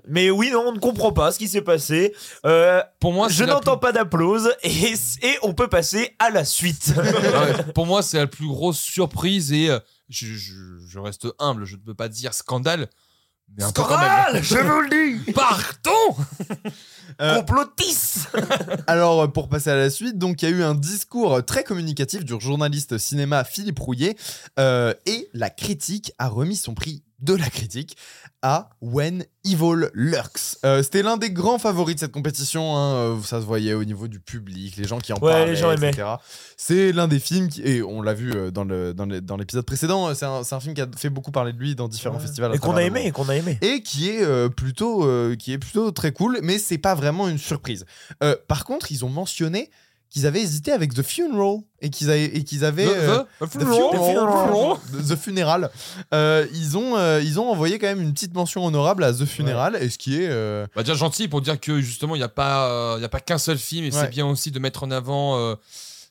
mais 0.08 0.30
oui 0.30 0.50
non 0.52 0.64
on 0.68 0.72
ne 0.74 0.80
comprend 0.80 1.12
pas 1.12 1.32
ce 1.32 1.40
qui 1.40 1.48
s'est 1.48 1.62
passé 1.62 2.14
Euh, 2.46 2.82
Pour 3.00 3.14
moi, 3.14 3.28
je 3.30 3.44
n'entends 3.44 3.78
pas 3.78 3.92
d'applause 3.92 4.52
et, 4.64 4.94
et 5.22 5.38
on 5.44 5.54
peut 5.54 5.68
passer 5.68 6.16
à 6.20 6.30
la 6.30 6.46
suite 6.46 6.94
Ouais, 6.98 7.64
Pour 7.74 7.86
moi, 7.86 8.02
c'est 8.02 8.18
la 8.18 8.28
plus 8.28 8.48
grosse 8.48 8.80
surprise 8.80 9.52
et 9.54 9.70
euh, 9.70 9.80
je, 10.10 10.26
je- 10.28 10.54
je 10.88 11.00
reste 11.00 11.28
humble. 11.40 11.66
Je 11.66 11.76
ne 11.76 11.82
peux 11.82 11.94
pas 11.94 12.08
dire 12.10 12.34
scandale, 12.34 12.90
mais 13.58 13.64
un 13.64 13.72
peu 13.72 13.82
quand 13.84 13.98
même. 14.00 14.10
Scandale, 14.10 14.44
je 14.44 14.58
vous 14.58 14.82
le 14.82 14.90
dis 15.26 15.32
Pardon 15.34 16.16
Euh, 17.20 17.38
complotiste 17.38 18.28
Alors, 18.86 19.22
euh, 19.24 19.28
pour 19.28 19.50
passer 19.50 19.72
à 19.72 19.76
la 19.76 19.90
suite, 19.90 20.20
donc 20.20 20.42
il 20.44 20.50
y 20.50 20.54
a 20.54 20.56
eu 20.56 20.62
un 20.62 20.76
discours 20.76 21.44
très 21.44 21.64
communicatif 21.64 22.24
du 22.24 22.40
journaliste 22.40 22.98
cinéma 23.00 23.44
Philippe 23.44 23.80
Rouillet 23.80 24.16
euh, 24.60 24.94
et 25.08 25.28
la 25.34 25.50
critique 25.50 26.12
a 26.20 26.28
remis 26.28 26.58
son 26.58 26.76
prix 26.76 27.02
de 27.20 27.34
la 27.36 27.50
critique 27.50 27.98
à 28.44 28.70
When 28.82 29.26
Evil 29.44 29.90
Lurks. 29.94 30.58
Euh, 30.64 30.84
C'était 30.84 31.02
l'un 31.02 31.18
des 31.18 31.32
grands 31.32 31.58
favoris 31.58 31.96
de 31.96 32.00
cette 32.02 32.12
compétition. 32.12 32.78
hein, 32.78 32.94
euh, 32.96 33.22
ça 33.24 33.42
se 33.42 33.46
voyait 33.46 33.74
au 33.74 33.84
niveau 33.84 34.08
du 34.08 34.20
public, 34.20 34.76
les 34.78 34.84
gens 34.86 35.00
qui 35.00 35.14
en 35.14 35.16
Ouais, 35.18 35.32
parlaient, 35.32 35.48
les 35.48 35.56
gens 35.56 35.72
aimaient. 35.72 35.90
etc. 35.90 36.08
C'est 36.58 36.92
l'un 36.92 37.08
des 37.08 37.20
films 37.20 37.50
qui, 37.50 37.62
et 37.64 37.82
on 37.82 38.02
l'a 38.04 38.14
vu 38.14 38.32
euh, 38.36 38.52
dans 38.52 38.64
le 38.64 38.94
dans 38.94 39.06
le- 39.08 39.22
dans 39.22 39.36
l'épisode 39.38 39.66
précédent. 39.66 40.14
C'est 40.14 40.26
un, 40.26 40.60
film 40.60 40.76
qui 40.76 40.82
a 40.82 40.88
fait 40.96 41.10
beaucoup 41.10 41.32
parler 41.32 41.54
de 41.54 41.58
lui 41.58 41.74
dans 41.76 41.88
différents 41.88 42.20
festivals. 42.20 42.54
et 42.54 42.60
qu'on 42.60 42.76
a 42.76 42.84
aimé 42.84 43.06
et 43.08 43.12
qu'on 43.12 43.30
a 43.30 43.36
aimé 43.36 43.58
et 43.62 43.82
qui 43.82 44.10
est 44.10 44.24
euh, 44.24 44.50
plutôt 44.50 45.04
euh, 45.06 45.36
qui 45.36 45.54
est 45.54 45.58
plutôt 45.58 45.90
très 45.92 46.12
cool 46.12 46.40
mais 46.44 46.60
c'est 46.60 46.78
pas 46.78 46.94
vraiment 46.96 47.28
une 47.28 47.38
surprise 47.40 47.86
par 48.48 48.64
contre 48.66 48.92
ils 48.92 49.04
ont 49.06 49.10
mentionné 49.10 49.70
qu'ils 50.10 50.26
avaient 50.26 50.42
hésité 50.42 50.72
avec 50.72 50.94
The 50.94 51.02
Funeral 51.04 51.60
et 51.82 51.90
qu'ils 51.90 52.10
avaient 52.10 52.26
et 52.26 52.44
qu'ils 52.44 52.64
avaient 52.66 52.88
euh, 52.88 53.20
The- 53.40 53.46
the- 53.46 53.50
The 53.50 53.52
Funeral, 53.60 54.78
The 55.10 55.16
Funeral. 55.16 55.72
Euh, 56.14 56.46
ils 56.54 56.78
ont 56.78 56.96
euh, 56.98 57.22
ils 57.24 57.40
ont 57.40 57.50
envoyé 57.50 57.78
quand 57.80 57.88
même 57.88 58.02
une 58.02 58.14
petite 58.14 58.34
mention 58.34 58.66
honorable 58.66 59.04
à 59.04 59.14
The 59.14 59.26
Funeral 59.26 59.78
et 59.82 59.90
ce 59.90 59.98
qui 59.98 60.16
est 60.22 60.28
euh, 60.30 60.66
Bah, 60.76 60.84
déjà 60.84 60.94
gentil 60.96 61.28
pour 61.28 61.42
dire 61.42 61.60
que 61.60 61.82
justement, 61.82 62.16
il 62.16 62.20
n'y 62.20 62.24
a 62.24 62.30
pas, 62.30 62.70
euh, 62.70 62.96
il 62.98 63.02
y 63.02 63.06
a 63.06 63.10
pas 63.10 63.20
qu'un 63.20 63.38
seul 63.38 63.58
film 63.58 63.86
et 63.86 63.92
Ouais. 63.94 64.00
c'est 64.02 64.10
bien 64.10 64.26
aussi 64.26 64.52
de 64.52 64.60
mettre 64.60 64.84
en 64.84 64.92
avant 64.92 65.38
euh, 65.38 65.56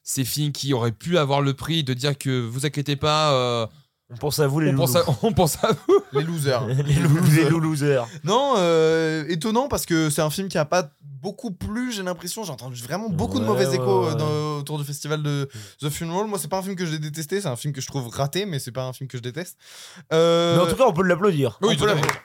ces 0.05 0.25
films 0.25 0.53
qui 0.53 0.73
auraient 0.73 0.93
pu 0.93 1.19
avoir 1.19 1.41
le 1.41 1.53
prix, 1.55 1.83
de 1.83 1.95
dire 1.95 2.17
que 2.17 2.47
vous 2.47 2.65
inquiétez 2.67 2.97
pas, 2.97 3.33
euh, 3.33 3.67
on 4.11 4.17
pense 4.17 4.39
à 4.39 4.47
vous 4.47 4.61
les 4.61 4.71
on, 4.73 4.77
pense 4.77 4.95
à, 4.97 5.05
on 5.23 5.33
pense 5.33 5.57
à 5.65 5.73
vous. 5.73 6.01
les 6.13 6.23
losers 6.23 6.65
les 6.87 7.45
loulous 7.49 7.61
losers 7.71 8.07
non 8.25 8.55
euh, 8.59 9.25
étonnant 9.29 9.67
parce 9.69 9.85
que 9.87 10.11
c'est 10.11 10.23
un 10.23 10.31
film 10.31 10.49
qui 10.49 10.59
a 10.59 10.65
pas 10.65 10.91
beaucoup 11.03 11.51
plu 11.51 11.91
j'ai 11.93 12.03
l'impression 12.05 12.45
j'ai 12.45 12.53
entendu 12.53 12.81
vraiment 12.83 13.09
beaucoup 13.09 13.41
de 13.41 13.45
mauvais 13.45 13.67
ouais, 13.67 13.75
échos 13.75 14.05
euh, 14.07 14.11
ouais. 14.13 14.17
dans- 14.17 14.59
autour 14.61 14.79
du 14.79 14.85
festival 14.85 15.23
de 15.25 15.49
The 15.81 15.91
Funeral 15.91 16.27
moi 16.29 16.39
c'est 16.39 16.47
pas 16.49 16.59
un 16.59 16.63
film 16.63 16.77
que 16.77 16.87
j'ai 16.87 16.99
détesté 17.01 17.41
c'est 17.41 17.49
un 17.49 17.57
film 17.57 17.73
que 17.75 17.81
je 17.81 17.87
trouve 17.89 18.09
raté 18.09 18.47
mais 18.47 18.59
c'est 18.61 18.71
pas 18.73 18.85
un 18.85 18.93
film 18.93 19.09
que 19.09 19.19
je 19.19 19.23
déteste 19.23 19.57
Euh, 20.13 20.57
mais 20.57 20.63
en 20.63 20.67
tout 20.69 20.77
cas 20.77 20.85
on 20.87 20.93
peut 20.93 21.03
l'applaudir 21.03 21.59
Oui, 21.63 21.71
on 21.71 21.73
tout 21.77 21.85
peut 21.85 21.91
à 21.91 21.95
l'applaudir. 21.95 22.13
fait. 22.13 22.21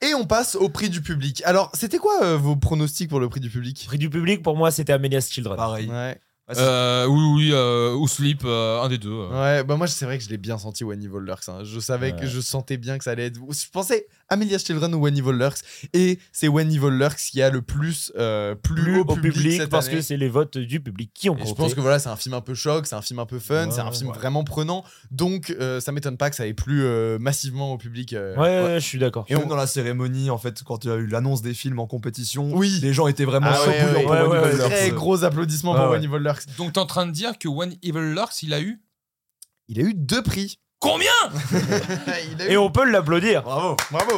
Et 0.00 0.14
on 0.14 0.26
passe 0.26 0.54
au 0.54 0.68
prix 0.68 0.90
du 0.90 1.02
public. 1.02 1.42
Alors, 1.44 1.72
c'était 1.74 1.98
quoi 1.98 2.22
euh, 2.22 2.36
vos 2.36 2.54
pronostics 2.54 3.10
pour 3.10 3.18
le 3.18 3.28
prix 3.28 3.40
du 3.40 3.50
public? 3.50 3.84
Prix 3.88 3.98
du 3.98 4.08
public 4.08 4.44
pour 4.44 4.56
moi 4.56 4.70
c'était 4.70 4.92
Amelia's 4.92 5.28
Children 5.28 5.56
Pareil. 5.56 5.88
Ouais. 5.90 6.20
Euh, 6.56 7.06
oui, 7.06 7.22
oui, 7.36 7.50
euh, 7.52 7.92
ou 7.94 8.08
Sleep, 8.08 8.42
euh, 8.44 8.80
un 8.82 8.88
des 8.88 8.96
deux. 8.98 9.10
euh. 9.12 9.28
Ouais, 9.58 9.64
bah 9.64 9.76
moi 9.76 9.86
c'est 9.86 10.04
vrai 10.04 10.16
que 10.18 10.24
je 10.24 10.30
l'ai 10.30 10.38
bien 10.38 10.56
senti 10.58 10.84
Evil 10.84 11.08
Lurks. 11.20 11.48
hein. 11.48 11.58
Je 11.64 11.78
savais 11.80 12.12
que 12.16 12.26
je 12.26 12.40
sentais 12.40 12.76
bien 12.78 12.96
que 12.98 13.04
ça 13.04 13.10
allait 13.10 13.26
être. 13.26 13.38
Je 13.50 13.70
pensais 13.70 14.06
Amelia's 14.30 14.64
Children 14.64 14.94
ou 14.94 14.98
When 15.00 15.16
Evil 15.16 15.32
Lurks. 15.32 15.58
Et 15.92 16.18
c'est 16.32 16.48
When 16.48 16.70
Evil 16.72 16.90
Lurks 16.90 17.16
qui 17.30 17.42
a 17.42 17.50
le 17.50 17.60
plus, 17.62 18.12
euh, 18.18 18.54
plus, 18.54 18.82
plus 18.82 18.98
haut 18.98 19.02
au 19.02 19.14
public, 19.14 19.32
public 19.34 19.60
cette 19.60 19.70
parce 19.70 19.86
année. 19.88 19.96
que 19.96 20.02
c'est 20.02 20.16
les 20.16 20.28
votes 20.28 20.56
du 20.58 20.80
public 20.80 21.10
qui 21.14 21.28
ont 21.28 21.36
Et 21.36 21.40
je 21.40 21.44
compté 21.44 21.62
pense 21.62 21.74
que 21.74 21.80
voilà, 21.80 21.98
c'est 21.98 22.08
un 22.08 22.16
film 22.16 22.34
un 22.34 22.40
peu 22.40 22.54
choc, 22.54 22.86
c'est 22.86 22.94
un 22.96 23.02
film 23.02 23.18
un 23.18 23.26
peu 23.26 23.38
fun, 23.38 23.66
Ouais, 23.66 23.72
c'est 23.72 23.80
un 23.80 23.92
film 23.92 24.10
ouais. 24.10 24.16
vraiment 24.16 24.44
prenant. 24.44 24.84
Donc 25.10 25.50
euh, 25.60 25.80
ça 25.80 25.92
m'étonne 25.92 26.16
pas 26.16 26.30
que 26.30 26.36
ça 26.36 26.46
ait 26.46 26.54
plu 26.54 26.82
euh, 26.84 27.18
massivement 27.18 27.72
au 27.74 27.78
public. 27.78 28.12
euh. 28.14 28.34
ouais, 28.36 28.62
ouais, 28.64 28.80
je 28.80 28.84
suis 28.86 28.98
d'accord 28.98 29.24
Et 29.28 29.34
même 29.34 29.48
dans 29.48 29.56
la 29.56 29.66
cérémonie, 29.66 30.30
en 30.30 30.38
fait, 30.38 30.62
quand 30.64 30.84
il 30.84 30.88
y 30.88 30.92
a 30.92 30.96
eu 30.96 31.06
l'annonce 31.06 31.42
des 31.42 31.54
films 31.54 31.78
en 31.78 31.86
compétition, 31.86 32.50
Oui. 32.54 32.78
les 32.82 32.92
gens 32.92 33.06
étaient 33.06 33.24
vraiment 33.24 33.48
Ah 33.50 33.54
chauds 33.56 33.70
ouais, 33.70 33.82
bouillants 33.82 33.98
ouais, 33.98 34.02
pour 34.02 34.10
ouais, 34.12 34.20
When 34.20 34.30
ouais, 34.30 34.38
Evil 34.38 34.46
ouais, 34.52 34.56
Lurks. 34.58 34.70
Très 34.72 34.90
gros 34.90 35.24
applaudissements 35.24 35.72
Ouais, 35.72 35.78
pour 35.78 35.86
ouais. 35.90 35.96
When 35.98 36.04
Evil 36.04 36.18
Lurks. 36.22 36.37
Donc, 36.56 36.72
t'es 36.74 36.78
en 36.78 36.86
train 36.86 37.06
de 37.06 37.12
dire 37.12 37.38
que 37.38 37.48
One 37.48 37.74
Evil 37.82 38.12
Lurks, 38.14 38.42
il 38.42 38.52
a 38.54 38.60
eu 38.60 38.80
Il 39.68 39.78
a 39.78 39.82
eu 39.82 39.94
deux 39.94 40.22
prix. 40.22 40.58
combien 40.80 41.10
Il 42.32 42.42
a 42.42 42.48
eu 42.48 42.52
et 42.52 42.56
on 42.56 42.70
peut 42.70 42.88
l'applaudir 42.88 43.42
Bravo, 43.42 43.76
bravo. 43.90 44.12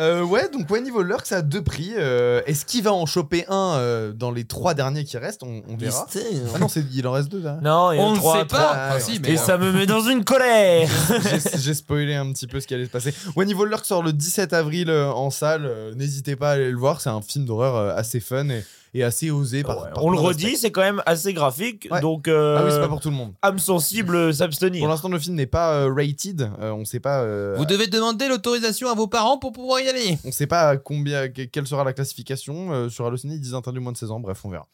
Euh, 0.00 0.22
ouais, 0.22 0.48
donc 0.50 0.70
When 0.70 0.86
Evil 0.86 1.02
Lurks 1.02 1.32
a 1.32 1.42
deux 1.42 1.60
prix. 1.64 1.92
Euh, 1.96 2.40
Est-ce 2.46 2.64
qu'il 2.64 2.84
va 2.84 2.92
en 2.92 3.04
choper 3.04 3.44
un 3.48 3.74
euh, 3.78 4.12
dans 4.12 4.30
les 4.30 4.44
trois 4.44 4.72
derniers 4.74 5.02
qui 5.02 5.18
restent? 5.18 5.42
On, 5.42 5.60
on 5.68 5.76
verra. 5.76 6.06
Ah 6.54 6.58
non, 6.60 6.68
c'est- 6.68 6.84
il 6.92 7.04
en 7.08 7.10
reste 7.10 7.28
deux 7.28 7.40
là. 7.42 7.58
non 7.62 7.90
il 7.90 7.96
y 7.96 7.98
a 7.98 8.04
On 8.04 8.10
ne 8.10 8.14
sait 8.14 8.20
trois. 8.20 8.34
pas. 8.44 8.44
trois. 8.46 8.70
Enfin, 8.90 9.00
si, 9.00 9.18
mais, 9.18 9.30
et 9.30 9.36
ça 9.36 9.58
me 9.58 9.72
met 9.72 9.86
dans 9.86 10.02
une 10.08 10.22
colère 10.24 10.88
J'ai 11.24 11.58
j'ai 11.58 11.74
spoilé 11.74 12.14
un 12.14 12.32
petit 12.32 12.46
peu 12.46 12.60
ce 12.60 12.68
qui 12.68 12.74
allait 12.74 12.84
se 12.86 12.90
passer. 12.90 13.12
When 13.34 13.50
Evil 13.50 13.64
Lurks 13.64 13.86
sort 13.86 14.04
le 14.04 14.12
17 14.12 14.52
avril 14.52 14.88
euh, 14.88 15.10
en 15.10 15.30
salle. 15.30 15.66
Euh, 15.66 15.92
N'hésitez 15.96 16.36
pas 16.36 16.50
à 16.50 16.52
aller 16.52 16.70
le 16.70 16.78
voir. 16.78 17.00
C'est 17.00 17.10
un 17.10 17.20
film 17.20 17.44
d'horreur 17.44 17.74
euh, 17.74 17.96
assez 17.96 18.20
fun 18.20 18.48
et, 18.50 18.64
et 18.94 19.04
assez 19.04 19.30
osé. 19.30 19.62
Par, 19.62 19.90
par 19.90 20.04
on 20.04 20.10
le 20.10 20.18
redit 20.18 20.56
c'est 20.56 20.70
quand 20.70 20.80
même 20.80 21.02
assez 21.06 21.32
graphique 21.32 21.88
Ouais. 21.90 22.00
donc 22.00 22.28
euh, 22.28 22.56
Ah 22.58 22.64
oui, 22.64 22.70
c'est 22.72 22.80
pas 22.80 22.88
pour 22.88 23.00
tout 23.00 23.10
le 23.10 23.16
monde. 23.16 23.34
âme 23.42 23.58
sensible 23.58 24.32
s'abstenir 24.34 24.80
Pour 24.80 24.88
l'instant, 24.88 25.08
le 25.08 25.18
film 25.18 25.34
n'est 25.36 25.46
pas 25.46 25.74
euh, 25.74 25.92
rated. 25.94 26.50
Euh, 26.60 26.72
on 26.72 26.84
sait 26.84 27.00
pas. 27.00 27.22
euh, 27.22 27.54
Vous 27.56 27.64
devez 27.66 27.86
demander 27.86 28.28
l'autorisation 28.28 28.88
à 28.90 28.94
vos 28.94 29.06
parents 29.06 29.38
pour 29.38 29.52
pouvoir 29.52 29.80
y 29.80 29.88
aller. 29.88 30.18
On 30.24 30.32
sait 30.32 30.46
pas 30.46 30.76
combien, 30.76 31.28
que- 31.28 31.42
quelle 31.42 31.66
sera 31.66 31.84
la 31.84 31.92
classification. 31.92 32.72
Euh, 32.72 32.88
sur 32.88 33.06
Allociné, 33.06 33.34
ils 33.34 33.40
disent 33.40 33.54
interdit 33.54 33.80
moins 33.80 33.92
de 33.92 33.96
16 33.98 34.10
ans. 34.10 34.20
Bref, 34.20 34.44
on 34.44 34.50
verra. 34.50 34.66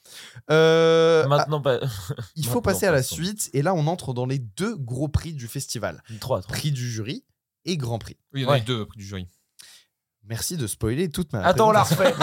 Euh, 0.51 1.27
maintenant 1.27 1.61
pas 1.61 1.81
il 2.37 2.45
faut 2.45 2.57
maintenant, 2.57 2.63
passer 2.63 2.87
à 2.87 2.93
la 2.93 3.03
suite. 3.03 3.51
Et 3.53 3.63
là, 3.63 3.75
on 3.75 3.87
entre 3.87 4.15
dans 4.15 4.27
les 4.27 4.39
deux 4.39 4.77
gros 4.77 5.09
prix 5.09 5.33
du 5.33 5.47
festival 5.49 6.03
trois, 6.21 6.41
trois. 6.41 6.55
prix 6.55 6.71
du 6.73 6.89
jury 6.89 7.25
et 7.65 7.77
grand 7.77 7.99
prix. 7.99 8.17
Oui, 8.33 8.41
il 8.41 8.43
y 8.43 8.47
en 8.47 8.51
a 8.51 8.53
Ouais. 8.53 8.59
eu 8.61 8.63
deux 8.63 8.87
prix 8.87 8.99
du 8.99 9.05
jury. 9.05 9.27
Merci 10.29 10.57
de 10.57 10.67
spoiler 10.67 11.11
toute 11.11 11.33
ma. 11.33 11.41
attends 11.45 11.69
on 11.69 11.73
la 11.73 11.83
refait 11.83 12.15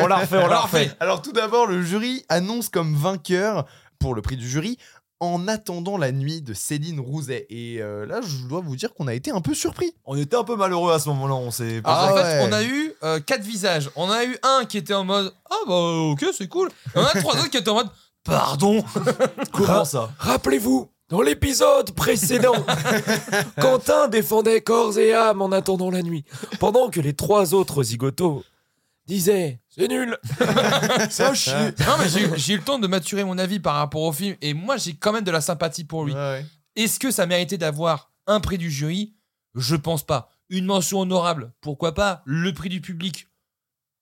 on 0.00 0.06
la 0.06 0.16
refait 0.18 0.38
on 0.38 0.46
la 0.46 0.60
refait 0.60 0.90
Alors, 1.00 1.20
tout 1.20 1.32
d'abord, 1.32 1.66
le 1.66 1.82
jury 1.82 2.24
annonce 2.28 2.68
comme 2.68 2.94
vainqueur 2.94 3.66
pour 3.98 4.14
le 4.14 4.22
prix 4.22 4.36
du 4.36 4.48
jury. 4.48 4.78
En 5.22 5.48
attendant 5.48 5.98
la 5.98 6.12
nuit 6.12 6.40
de 6.40 6.54
Céline 6.54 6.98
Rouzet. 6.98 7.44
Et 7.50 7.82
euh, 7.82 8.06
là, 8.06 8.20
je 8.22 8.46
dois 8.48 8.60
vous 8.62 8.74
dire 8.74 8.94
qu'on 8.94 9.06
a 9.06 9.12
été 9.12 9.30
un 9.30 9.42
peu 9.42 9.52
surpris. 9.52 9.92
On 10.06 10.16
était 10.16 10.34
un 10.36 10.44
peu 10.44 10.56
malheureux 10.56 10.94
à 10.94 10.98
ce 10.98 11.10
moment-là, 11.10 11.34
on 11.34 11.50
s'est 11.50 11.82
Ah 11.84 12.06
en 12.10 12.16
fait, 12.16 12.22
ouais. 12.22 12.40
on 12.48 12.52
a 12.52 12.62
eu 12.64 12.94
euh, 13.02 13.20
quatre 13.20 13.42
visages. 13.42 13.90
On 13.96 14.10
a 14.10 14.24
eu 14.24 14.38
un 14.42 14.64
qui 14.64 14.78
était 14.78 14.94
en 14.94 15.04
mode 15.04 15.30
Ah 15.50 15.56
bah 15.68 15.74
ok, 15.74 16.24
c'est 16.34 16.48
cool. 16.48 16.68
Et 16.68 16.98
on 16.98 17.02
a 17.04 17.10
trois 17.20 17.34
autres 17.34 17.50
qui 17.50 17.58
étaient 17.58 17.68
en 17.68 17.74
mode 17.74 17.90
Pardon. 18.24 18.82
Comment 19.52 19.84
ça? 19.84 20.10
Rappelez-vous, 20.18 20.90
dans 21.10 21.20
l'épisode 21.22 21.90
précédent, 21.92 22.54
Quentin 23.60 24.08
défendait 24.08 24.60
corps 24.62 24.98
et 24.98 25.12
âme 25.12 25.42
en 25.42 25.52
attendant 25.52 25.90
la 25.90 26.02
nuit, 26.02 26.24
pendant 26.58 26.88
que 26.90 27.00
les 27.00 27.14
trois 27.14 27.52
autres 27.54 27.82
zigotos 27.82 28.44
disaient 29.06 29.60
C'est 29.68 29.88
nul 29.88 30.16
Ça 31.10 31.34
chier 31.34 31.52
Non, 31.80 31.96
mais 31.98 32.08
j'ai 32.08 32.22
eu- 32.24 32.30
j'ai 32.36 32.54
eu 32.54 32.56
le 32.58 32.62
temps 32.62 32.78
de 32.78 32.86
maturer 32.86 33.24
mon 33.24 33.38
avis 33.38 33.58
par 33.60 33.74
rapport 33.74 34.02
au 34.02 34.12
film. 34.12 34.36
Et 34.40 34.54
moi, 34.54 34.76
j'ai 34.76 34.94
quand 34.94 35.12
même 35.12 35.24
de 35.24 35.30
la 35.30 35.40
sympathie 35.40 35.84
pour 35.84 36.04
lui. 36.04 36.12
Ouais, 36.12 36.18
ouais. 36.18 36.46
Est-ce 36.76 37.00
que 37.00 37.10
ça 37.10 37.26
méritait 37.26 37.58
d'avoir 37.58 38.12
un 38.26 38.40
prix 38.40 38.58
du 38.58 38.70
jury? 38.70 39.14
Je 39.56 39.74
pense 39.74 40.04
pas. 40.04 40.30
Une 40.48 40.64
mention 40.64 41.00
honorable 41.00 41.52
Pourquoi 41.60 41.92
pas? 41.94 42.22
Le 42.24 42.52
prix 42.54 42.68
du 42.68 42.80
public? 42.80 43.28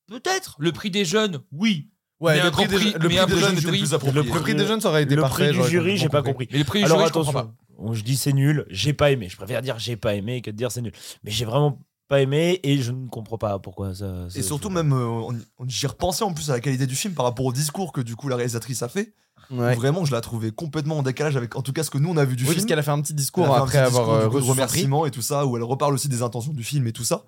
Peut-être. 0.09 0.57
Le 0.59 0.73
prix 0.73 0.91
des 0.91 1.05
jeunes? 1.07 1.41
Oui. 1.53 1.89
Ouais, 2.21 2.35
Mais 2.35 2.41
le 2.43 2.47
un 2.49 2.51
prix, 2.51 2.67
des, 2.67 2.77
le 2.79 2.99
prix 2.99 3.17
jeunes 3.17 3.29
du 3.29 3.37
était 3.53 3.61
jury. 3.61 3.79
plus 3.79 3.95
approprié. 3.95 4.23
Le 4.25 4.35
Le 4.35 4.41
prix 4.41 4.55
des 4.55 4.67
jeunes, 4.67 4.81
ça 4.81 4.89
aurait 4.89 5.05
été 5.05 5.15
le 5.15 5.23
parfait. 5.23 5.51
prix 5.53 5.63
du 5.63 5.69
jury 5.69 5.97
j'ai 5.97 6.09
pas 6.09 6.23
compris. 6.23 6.49
Mais 6.51 6.59
le 6.59 6.65
prix 6.65 6.81
du 6.81 6.85
Alors 6.87 6.99
jury, 6.99 7.09
je 7.09 7.13
comprends 7.13 7.31
attention, 7.31 7.53
pas. 7.87 7.95
Je 7.95 8.03
dis 8.03 8.17
c'est 8.17 8.33
nul, 8.33 8.67
j'ai 8.71 8.93
pas 8.93 9.13
aimé. 9.13 9.29
Je 9.31 9.37
préfère 9.37 9.63
dire 9.63 9.79
j'ai 9.79 9.97
pas 9.97 10.15
aimé 10.17 10.43
que 10.43 10.51
de 10.51 10.57
dire 10.57 10.73
c'est 10.73 10.83
nul. 10.83 10.93
Mais 11.23 11.31
j'ai 11.31 11.45
vraiment 11.45 11.79
pas 12.09 12.21
aimé 12.21 12.59
et 12.65 12.79
je 12.83 12.91
ne 12.91 13.07
comprends 13.07 13.39
pas 13.39 13.59
pourquoi 13.61 13.95
ça. 13.95 14.29
ça- 14.31 14.39
Et 14.39 14.43
surtout, 14.43 14.69
même, 14.71 14.93
euh, 14.93 15.05
on, 15.07 15.35
on- 15.59 15.69
j'y 15.69 15.87
repensais 15.87 16.25
en 16.25 16.33
plus 16.33 16.51
à 16.51 16.55
la 16.55 16.61
qualité 16.61 16.87
du 16.87 16.97
film 16.97 17.15
par 17.15 17.25
rapport 17.27 17.45
au 17.47 17.53
discours 17.53 17.93
que 17.93 18.01
du 18.01 18.17
coup 18.17 18.29
la 18.29 18.37
réalisatrice 18.37 18.83
a 18.83 18.89
fait. 18.89 19.13
Ouais. 19.51 19.75
Vraiment, 19.77 20.05
je 20.05 20.13
la 20.13 20.21
trouvais 20.21 20.51
complètement 20.51 20.99
en 20.99 21.03
décalage 21.03 21.37
avec, 21.37 21.55
en 21.57 21.63
tout 21.63 21.73
cas, 21.73 21.83
ce 21.85 21.91
que 21.91 21.99
nous 21.99 22.11
on 22.11 22.17
a 22.17 22.25
vu 22.25 22.35
du 22.37 22.43
Oui, 22.43 22.49
parce 22.49 22.57
film. 22.57 22.67
qu'elle 22.67 22.79
a 22.79 22.83
fait 22.83 22.91
un 22.91 23.01
petit 23.01 23.15
discours 23.15 23.47
un 23.55 23.63
après 23.63 23.79
petit 23.79 23.87
avoir 23.87 24.05
discours, 24.07 24.15
euh, 24.15 24.29
coup, 24.29 24.37
reçu 24.37 24.51
remerciements 24.51 25.07
et 25.07 25.11
tout 25.11 25.23
ça, 25.23 25.47
où 25.47 25.57
elle 25.57 25.63
reparle 25.63 25.95
aussi 25.95 26.09
des 26.09 26.21
intentions 26.23 26.53
du 26.53 26.65
film 26.65 26.87
et 26.87 26.93
tout 26.93 27.05
ça. 27.05 27.25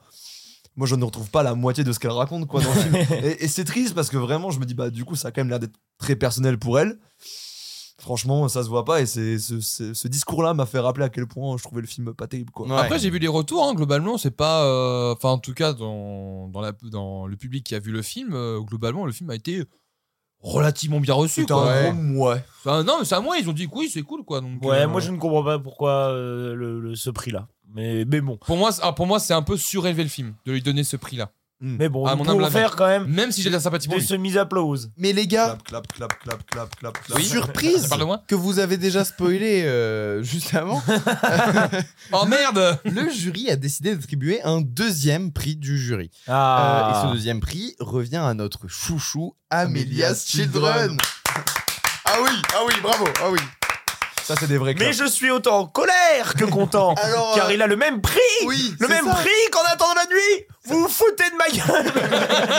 Moi, 0.77 0.87
je 0.87 0.95
ne 0.95 1.05
retrouve 1.05 1.31
pas 1.31 1.43
la 1.43 1.55
moitié 1.55 1.85
de 1.85 1.93
ce 1.93 1.99
qu'elle 1.99 2.11
raconte 2.13 2.47
quoi, 2.47 2.61
dans 2.63 2.73
le 2.73 2.81
film. 2.81 2.95
Et, 3.25 3.45
et 3.45 3.49
c'est 3.49 3.65
triste 3.65 3.95
parce 3.95 4.09
que 4.09 4.17
vraiment, 4.17 4.51
je 4.51 4.59
me 4.61 4.65
dis, 4.65 4.75
bah, 4.75 4.91
du 4.91 5.05
coup, 5.05 5.17
ça 5.17 5.29
a 5.29 5.31
quand 5.33 5.41
même 5.41 5.49
l'air 5.51 5.59
d'être 5.59 5.77
très 5.99 6.17
personnel 6.17 6.59
pour 6.59 6.79
elle. 6.79 6.99
Franchement, 7.99 8.49
ça 8.49 8.63
se 8.63 8.69
voit 8.69 8.85
pas. 8.87 9.03
Et 9.03 9.07
c'est, 9.07 9.39
ce, 9.39 9.61
ce- 9.61 9.93
ce 9.93 10.09
discours-là 10.09 10.55
m'a 10.55 10.65
fait 10.65 10.79
rappeler 10.79 11.05
à 11.05 11.11
quel 11.11 11.27
point 11.27 11.57
je 11.59 11.63
trouvais 11.63 11.83
le 11.83 11.87
film 11.87 12.15
pas 12.15 12.27
terrible. 12.27 12.51
Quoi. 12.51 12.67
Ouais. 12.67 12.75
Après, 12.77 12.99
j'ai 12.99 13.11
vu 13.11 13.19
les 13.19 13.29
retours, 13.29 13.63
hein, 13.67 13.75
globalement, 13.75 14.17
c'est 14.17 14.31
pas. 14.31 14.65
euh, 14.65 15.13
Enfin, 15.15 15.31
en 15.31 15.39
tout 15.39 15.53
cas, 15.53 15.75
dans, 15.75 16.49
dans, 16.49 16.63
la, 16.63 16.73
dans 16.91 17.27
le 17.27 17.37
public 17.37 17.63
qui 17.65 17.75
a 17.75 17.79
vu 17.79 17.91
le 17.93 18.01
film, 18.01 18.31
euh, 18.33 18.59
globalement, 18.61 19.05
le 19.05 19.13
film 19.13 19.29
a 19.29 19.35
été 19.35 19.65
relativement 20.39 21.01
bien 21.01 21.13
reçu. 21.13 21.43
C'était 21.43 21.53
un 21.53 21.93
gros 22.15 22.29
ouais. 22.31 22.43
Non, 22.65 22.97
mais 23.01 23.05
c'est 23.05 23.15
à 23.17 23.21
moi, 23.21 23.37
ils 23.39 23.51
ont 23.51 23.53
dit 23.53 23.69
que 23.69 23.75
oui, 23.77 23.91
c'est 23.93 24.01
cool, 24.03 24.25
quoi. 24.25 24.41
Donc, 24.41 24.65
Ouais, 24.65 24.79
euh, 24.85 24.89
moi 24.89 25.01
je 25.03 25.11
ne 25.11 25.19
comprends 25.19 25.45
pas 25.45 25.59
pourquoi 25.59 25.91
euh, 26.13 26.55
le, 26.55 26.81
le- 26.81 26.95
ce 26.95 27.11
prix-là. 27.11 27.49
Mais, 27.75 28.05
mais 28.05 28.21
bon. 28.21 28.37
Pour 28.47 28.57
moi, 28.57 28.73
c'est- 28.73 28.81
ah, 28.85 28.93
pour 28.93 29.07
moi, 29.07 29.19
c'est 29.21 29.35
un 29.35 29.43
peu 29.43 29.57
surélevé 29.57 30.03
le 30.03 30.09
film 30.09 30.35
de 30.47 30.53
lui 30.53 30.63
donner 30.63 30.85
ce 30.85 30.97
prix-là. 30.97 31.31
Mais 31.63 31.91
bon, 31.91 32.07
À 32.07 32.13
humble 32.13 32.25
pouvons 32.25 32.43
avis. 32.43 32.53
faire 32.55 32.75
quand 32.75 32.87
même 32.87 33.07
Même 33.07 33.31
si 33.33 33.43
j'ai 33.43 33.51
de 33.51 33.55
la 33.55 33.61
sympathie 33.61 33.87
pour 33.87 33.97
des 33.97 34.01
lui. 34.01 34.07
semi-applauses. 34.09 34.91
Mais 34.97 35.13
les 35.13 35.27
gars, 35.27 35.59
Clap, 35.67 35.93
clap, 35.93 35.93
clap, 35.93 36.19
clap, 36.25 36.47
clap, 36.51 36.75
clap, 36.77 37.05
clap. 37.05 37.19
Oui. 37.19 37.23
surprise 37.27 37.87
moi 37.99 38.23
que 38.27 38.35
vous 38.35 38.59
avez 38.61 38.79
déjà 38.79 39.05
spoilé 39.05 39.65
euh, 39.67 40.23
juste 40.23 40.55
avant, 40.55 40.83
Oh 42.13 42.25
merde 42.25 42.79
le 42.87 43.11
jury 43.11 43.51
a 43.51 43.57
décidé 43.57 43.95
d'attribuer 43.95 44.41
un 44.43 44.63
deuxième 44.63 45.33
prix 45.33 45.55
du 45.55 45.79
jury. 45.79 46.11
Euh, 46.31 46.33
et 46.33 46.35
Ah. 46.35 47.03
ce 47.07 47.13
deuxième 47.13 47.41
prix 47.41 47.75
revient 47.79 48.17
à 48.17 48.33
notre 48.33 48.67
chouchou 48.67 49.35
Amelia's 49.51 49.83
Amelia's 49.83 50.27
Children. 50.27 50.97
ah 52.07 52.15
oui, 52.25 52.31
ah 52.55 52.61
oui, 52.67 52.75
bravo, 52.83 53.05
ah 53.23 53.29
oui. 53.31 53.39
Ça, 54.25 54.35
c'est 54.39 54.47
des 54.47 54.59
vrais 54.59 54.75
Mais 54.79 54.93
je 54.93 55.05
suis 55.07 55.31
autant 55.31 55.59
en 55.61 55.67
colère 55.67 56.35
que 56.39 56.45
content. 56.45 56.95
Alors, 57.03 57.35
car 57.35 57.49
euh, 57.49 57.53
il 57.55 57.63
a 57.63 57.67
le 57.67 57.77
même 57.77 58.01
prix 58.01 58.19
oui, 58.47 58.75
Le 58.79 58.87
c'est 58.87 58.95
même 58.95 59.07
ça. 59.07 59.15
prix 59.15 59.31
qu'en 59.51 59.63
attendant 59.73 59.95
la 59.95 60.07
nuit 60.07 60.47
Vous 60.65 60.81
vous 60.83 60.89
foutez 60.89 61.25
de 61.31 61.37
ma 61.37 61.49
gueule 61.49 61.93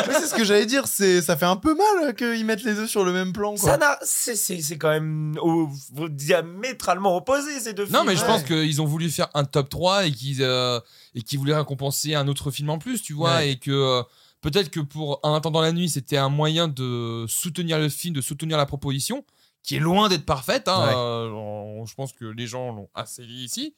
Mais 0.07 0.13
c'est 0.19 0.27
ce 0.27 0.35
que 0.35 0.43
j'allais 0.43 0.65
dire, 0.65 0.85
c'est 0.87 1.21
ça 1.21 1.37
fait 1.37 1.45
un 1.45 1.55
peu 1.55 1.73
mal 1.75 2.09
euh, 2.09 2.11
qu'ils 2.13 2.45
mettent 2.45 2.63
les 2.63 2.73
deux 2.73 2.87
sur 2.87 3.03
le 3.05 3.13
même 3.13 3.31
plan. 3.33 3.55
Quoi. 3.55 3.71
Ça 3.71 3.77
n'a. 3.77 3.97
C'est 4.01 4.35
c'est- 4.35 4.61
c'est 4.61 4.77
quand 4.77 4.89
même 4.89 5.37
au- 5.41 5.69
au- 5.97 6.09
diamétralement 6.09 7.15
opposé 7.15 7.59
ces 7.59 7.73
deux 7.73 7.85
films. 7.85 7.97
Non, 7.97 8.03
mais 8.03 8.15
je 8.15 8.21
Ouais. 8.21 8.27
pense 8.27 8.43
qu'ils 8.43 8.81
ont 8.81 8.85
voulu 8.85 9.09
faire 9.09 9.29
un 9.33 9.43
top 9.45 9.69
3 9.69 10.05
et 10.05 10.11
qu'ils 10.11 10.41
euh, 10.41 10.79
et 11.15 11.21
qu'ils 11.21 11.39
voulaient 11.39 11.55
récompenser 11.55 12.15
un 12.15 12.27
autre 12.27 12.51
film 12.51 12.69
en 12.69 12.77
plus, 12.79 13.01
tu 13.01 13.13
vois, 13.13 13.35
Ouais. 13.35 13.51
et 13.51 13.55
que 13.59 13.71
euh, 13.71 14.01
peut-être 14.41 14.69
que 14.71 14.79
pour 14.79 15.19
En 15.23 15.33
attendant 15.35 15.61
la 15.61 15.71
nuit, 15.71 15.89
c'était 15.89 16.17
un 16.17 16.29
moyen 16.29 16.67
de 16.67 17.25
soutenir 17.27 17.77
le 17.79 17.89
film, 17.89 18.13
de 18.15 18.21
soutenir 18.21 18.57
la 18.57 18.65
proposition, 18.65 19.23
qui 19.63 19.75
est 19.75 19.79
loin 19.79 20.09
d'être 20.09 20.25
parfaite. 20.25 20.67
hein, 20.67 20.85
Ouais. 20.87 20.93
euh, 20.95 21.29
on- 21.31 21.85
je 21.85 21.93
pense 21.95 22.13
que 22.13 22.25
les 22.25 22.47
gens 22.47 22.71
l'ont 22.73 22.89
assez 22.93 23.25
dit 23.25 23.43
ici. 23.45 23.75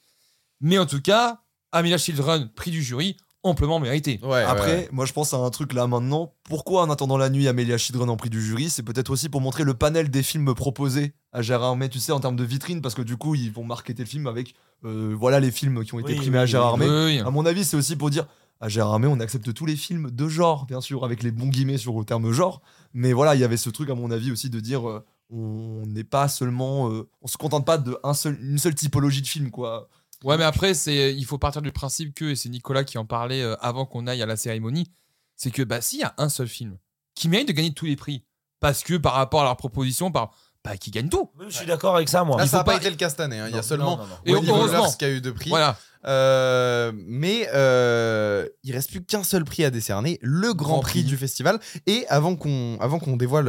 Mais 0.62 0.78
en 0.78 0.86
tout 0.86 1.02
cas, 1.02 1.42
Amelia 1.72 1.98
Children, 1.98 2.50
prix 2.56 2.72
du 2.72 2.82
jury, 2.82 3.18
amplement 3.44 3.80
mérité. 3.80 4.20
Ouais, 4.24 4.44
Après, 4.44 4.76
ouais. 4.78 4.90
moi 4.94 5.06
je 5.06 5.12
pense 5.12 5.34
à 5.34 5.38
un 5.38 5.50
truc 5.50 5.74
là 5.74 5.86
maintenant. 5.88 6.34
Pourquoi 6.44 6.84
en 6.84 6.90
attendant 6.90 7.18
la 7.18 7.30
nuit, 7.30 7.48
Amélia 7.50 7.78
Children 7.78 8.10
en 8.10 8.16
prix 8.16 8.30
du 8.30 8.42
jury 8.42 8.70
C'est 8.70 8.84
peut-être 8.84 9.10
aussi 9.10 9.28
pour 9.28 9.42
montrer 9.42 9.64
le 9.66 9.74
panel 9.74 10.10
des 10.10 10.24
films 10.24 10.54
proposés 10.54 11.14
à 11.34 11.42
Gérard 11.42 11.76
May, 11.76 11.90
tu 11.90 12.00
sais, 12.00 12.12
en 12.14 12.20
termes 12.22 12.36
de 12.38 12.44
vitrine, 12.46 12.82
parce 12.82 12.96
que 12.96 13.02
du 13.02 13.18
coup, 13.18 13.36
ils 13.36 13.52
vont 13.52 13.64
marketer 13.66 14.04
le 14.04 14.08
film 14.08 14.28
avec 14.28 14.54
euh, 14.86 15.14
voilà 15.18 15.40
les 15.42 15.52
films 15.52 15.84
qui 15.84 15.94
ont 15.94 16.00
été 16.00 16.12
Oui, 16.14 16.18
primés 16.18 16.38
oui, 16.38 16.44
à 16.44 16.46
Gérard 16.46 16.78
May. 16.78 16.88
Oui, 16.88 17.06
oui. 17.06 17.20
À 17.20 17.30
mon 17.32 17.46
avis, 17.46 17.66
c'est 17.66 17.76
aussi 17.76 17.96
pour 17.98 18.10
dire 18.10 18.26
à 18.62 18.70
Gérard 18.70 18.98
May, 19.00 19.08
on 19.08 19.20
accepte 19.20 19.54
tous 19.54 19.66
les 19.66 19.76
films 19.76 20.10
de 20.12 20.28
genre, 20.30 20.66
bien 20.66 20.80
sûr, 20.80 21.04
avec 21.04 21.22
les 21.24 21.32
bons 21.32 21.48
guillemets 21.48 21.78
sur 21.78 21.98
le 22.00 22.06
terme 22.06 22.32
genre. 22.32 22.62
Mais 22.94 23.12
voilà, 23.12 23.36
il 23.36 23.42
y 23.42 23.44
avait 23.44 23.58
ce 23.58 23.70
truc, 23.70 23.90
à 23.90 23.96
mon 23.96 24.10
avis, 24.12 24.32
aussi 24.32 24.50
de 24.50 24.60
dire 24.62 24.88
euh, 24.90 25.04
on 25.34 25.84
n'est 25.88 26.04
pas 26.04 26.28
seulement. 26.28 26.90
euh, 26.92 27.10
on 27.22 27.28
se 27.28 27.38
contente 27.38 27.66
pas 27.66 27.78
d'une 27.78 27.96
seul, 28.14 28.38
une 28.42 28.58
seule 28.60 28.76
typologie 28.76 29.22
de 29.22 29.28
film, 29.28 29.50
quoi. 29.52 29.90
Ouais, 30.24 30.38
mais 30.38 30.44
après, 30.46 30.74
c'est, 30.74 31.14
il 31.14 31.26
faut 31.26 31.38
partir 31.38 31.62
du 31.62 31.72
principe 31.72 32.14
que, 32.14 32.26
et 32.26 32.36
c'est 32.36 32.48
Nicolas 32.50 32.84
qui 32.86 32.98
en 32.98 33.06
parlait 33.06 33.42
euh, 33.42 33.56
avant 33.60 33.86
qu'on 33.86 34.08
aille 34.08 34.22
à 34.22 34.26
la 34.26 34.38
cérémonie, 34.38 34.90
c'est 35.36 35.52
que 35.52 35.64
bah, 35.64 35.82
s'il 35.82 36.00
y 36.00 36.04
a 36.04 36.14
un 36.18 36.30
seul 36.30 36.48
film 36.48 36.78
qui 37.16 37.28
mérite 37.28 37.48
de 37.50 37.54
gagner 37.54 37.74
tous 37.74 37.86
les 37.86 37.96
prix, 37.96 38.24
parce 38.60 38.84
que 38.84 38.96
par 38.96 39.14
rapport 39.14 39.42
à 39.42 39.44
leur 39.44 39.58
proposition, 39.58 40.12
par, 40.12 40.32
bah, 40.64 40.78
qui 40.78 40.92
gagne 40.92 41.10
tout. 41.10 41.30
Oui, 41.38 41.46
Je 41.50 41.58
suis 41.58 41.66
d'accord 41.66 41.96
avec 41.98 42.08
ça, 42.08 42.24
moi. 42.24 42.38
Là, 42.38 42.46
il 42.46 42.50
ça 42.50 42.58
n'a 42.60 42.64
pas 42.64 42.72
pas- 42.74 42.78
été 42.78 42.90
le 42.90 42.96
cas 42.96 43.10
cette 43.10 43.20
année. 43.20 43.40
hein. 43.40 43.48
Il 43.50 43.56
y 43.56 43.60
a 43.60 43.64
seulement 43.64 43.98
non, 43.98 44.04
non, 44.04 44.10
non. 44.10 44.16
Et 44.26 44.32
heureusement. 44.34 44.58
Wolvers 44.60 44.98
qui 44.98 45.04
a 45.06 45.10
eu 45.10 45.20
deux 45.20 45.34
prix. 45.34 45.50
Voilà. 45.50 45.78
Euh, 46.06 46.91
mais 46.95 47.47
euh, 47.54 48.47
il 48.64 48.74
reste 48.74 48.91
plus 48.91 49.04
qu'un 49.04 49.24
seul 49.24 49.43
prix 49.45 49.64
à 49.64 49.70
décerner, 49.70 50.20
le 50.22 50.54
Grand, 50.54 50.74
Grand 50.74 50.80
prix, 50.82 51.01
Prix. 51.01 51.04
du 51.04 51.18
festival. 51.18 51.60
Et 51.88 52.06
avant 52.10 52.36
qu'on 52.36 52.78
avant 52.80 52.99
qu'on 52.99 53.16
dévoile 53.18 53.47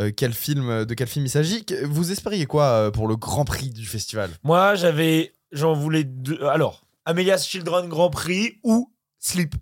euh, 0.00 0.10
quel 0.16 0.32
film, 0.32 0.84
de 0.84 0.94
quel 0.94 1.08
film 1.08 1.26
il 1.26 1.30
s'agit, 1.30 1.64
vous 1.84 2.12
espériez 2.12 2.46
quoi 2.46 2.64
euh, 2.66 2.90
pour 2.90 3.08
le 3.08 3.16
Grand 3.16 3.44
Prix 3.44 3.70
du 3.70 3.86
festival? 3.86 4.30
Moi, 4.42 4.74
j'avais. 4.74 5.32
J'en 5.52 5.72
voulais 5.74 6.04
deux. 6.04 6.42
Alors, 6.46 6.84
Amelia's 7.04 7.46
Children 7.46 7.88
Grand 7.88 8.10
Prix 8.10 8.58
ou 8.64 8.92
Sleep. 9.18 9.54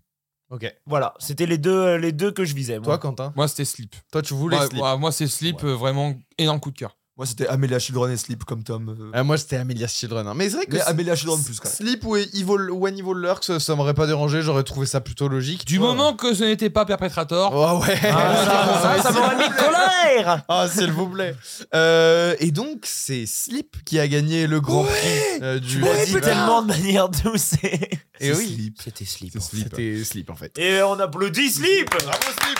Ok. 0.50 0.70
Voilà, 0.86 1.14
c'était 1.18 1.46
les 1.46 1.56
deux, 1.58 1.96
les 1.96 2.12
deux 2.12 2.30
que 2.30 2.44
je 2.44 2.54
visais. 2.54 2.74
moi. 2.78 2.84
Toi, 2.84 2.98
Quentin? 2.98 3.32
Moi, 3.36 3.48
c'était 3.48 3.64
Sleep. 3.64 3.94
Toi, 4.10 4.20
tu 4.20 4.34
voulais 4.34 4.58
Ouais, 4.58 4.66
Sleep. 4.66 4.82
ouais, 4.82 4.98
moi, 4.98 5.10
c'est 5.12 5.26
Sleep, 5.26 5.64
euh, 5.64 5.74
vraiment 5.74 6.14
énorme 6.36 6.60
coup 6.60 6.70
de 6.70 6.76
cœur. 6.78 6.96
Moi, 7.22 7.26
c'était 7.28 7.46
Amélia 7.46 7.78
Children 7.78 8.10
et 8.10 8.16
Sleep 8.16 8.42
comme 8.44 8.64
Tom. 8.64 8.88
euh. 9.14 9.16
Euh, 9.20 9.22
moi, 9.22 9.38
c'était 9.38 9.54
Amelia's 9.56 9.94
Children. 9.94 10.26
hein. 10.26 10.32
Mais 10.34 10.50
c'est 10.50 10.56
vrai 10.56 10.66
que 10.66 10.74
Mais 10.74 10.80
Amélia 10.80 11.14
Children 11.14 11.40
plus, 11.44 11.60
quand 11.60 11.68
même. 11.68 11.76
Sleep 11.76 12.04
ou 12.04 12.16
Evil, 12.16 12.70
When 12.72 12.98
Evil 12.98 13.14
Lurks, 13.14 13.44
ça, 13.44 13.60
ça 13.60 13.76
m'aurait 13.76 13.94
pas 13.94 14.08
dérangé. 14.08 14.42
J'aurais 14.42 14.64
trouvé 14.64 14.86
ça 14.86 15.00
plutôt 15.00 15.28
logique. 15.28 15.64
Du 15.64 15.78
Ouais. 15.78 15.84
moment 15.86 16.14
que 16.14 16.34
ce 16.34 16.42
n'était 16.42 16.68
pas 16.68 16.84
Perpetrator, 16.84 17.52
Oh 17.54 17.80
ouais. 17.86 17.96
Ah, 18.10 18.80
ça, 18.82 18.96
ça, 18.96 19.02
ça 19.04 19.12
m'aurait 19.12 19.36
mis 19.36 19.48
de 19.48 19.54
colère 19.54 20.42
Ah, 20.48 20.66
s'il 20.68 20.90
vous 20.90 21.06
plaît. 21.06 21.36
Euh, 21.76 22.34
et 22.40 22.50
donc, 22.50 22.80
c'est 22.86 23.24
Sleep 23.26 23.76
qui 23.84 24.00
a 24.00 24.08
gagné 24.08 24.48
le 24.48 24.60
Grand 24.60 24.82
Prix 24.82 25.42
euh, 25.42 25.60
du 25.60 25.76
Tu 25.76 25.78
l'as 25.78 25.92
dit 25.92 25.98
festival. 26.00 26.22
tellement 26.22 26.62
de 26.62 26.66
manière 26.66 27.08
douce. 27.08 27.52
et- 27.62 27.88
Et 28.18 28.32
C'est 28.32 28.36
oui. 28.36 28.46
Sleep. 28.56 28.76
C'était 28.82 29.04
Sleep. 29.04 29.32
C'était 29.40 30.02
Sleep 30.04 30.28
en 30.30 30.34
fait. 30.34 30.58
Et 30.58 30.82
on 30.82 30.98
applaudit 30.98 31.50
Sleep 31.52 31.88
Bravo 31.88 32.18
Sleep 32.40 32.58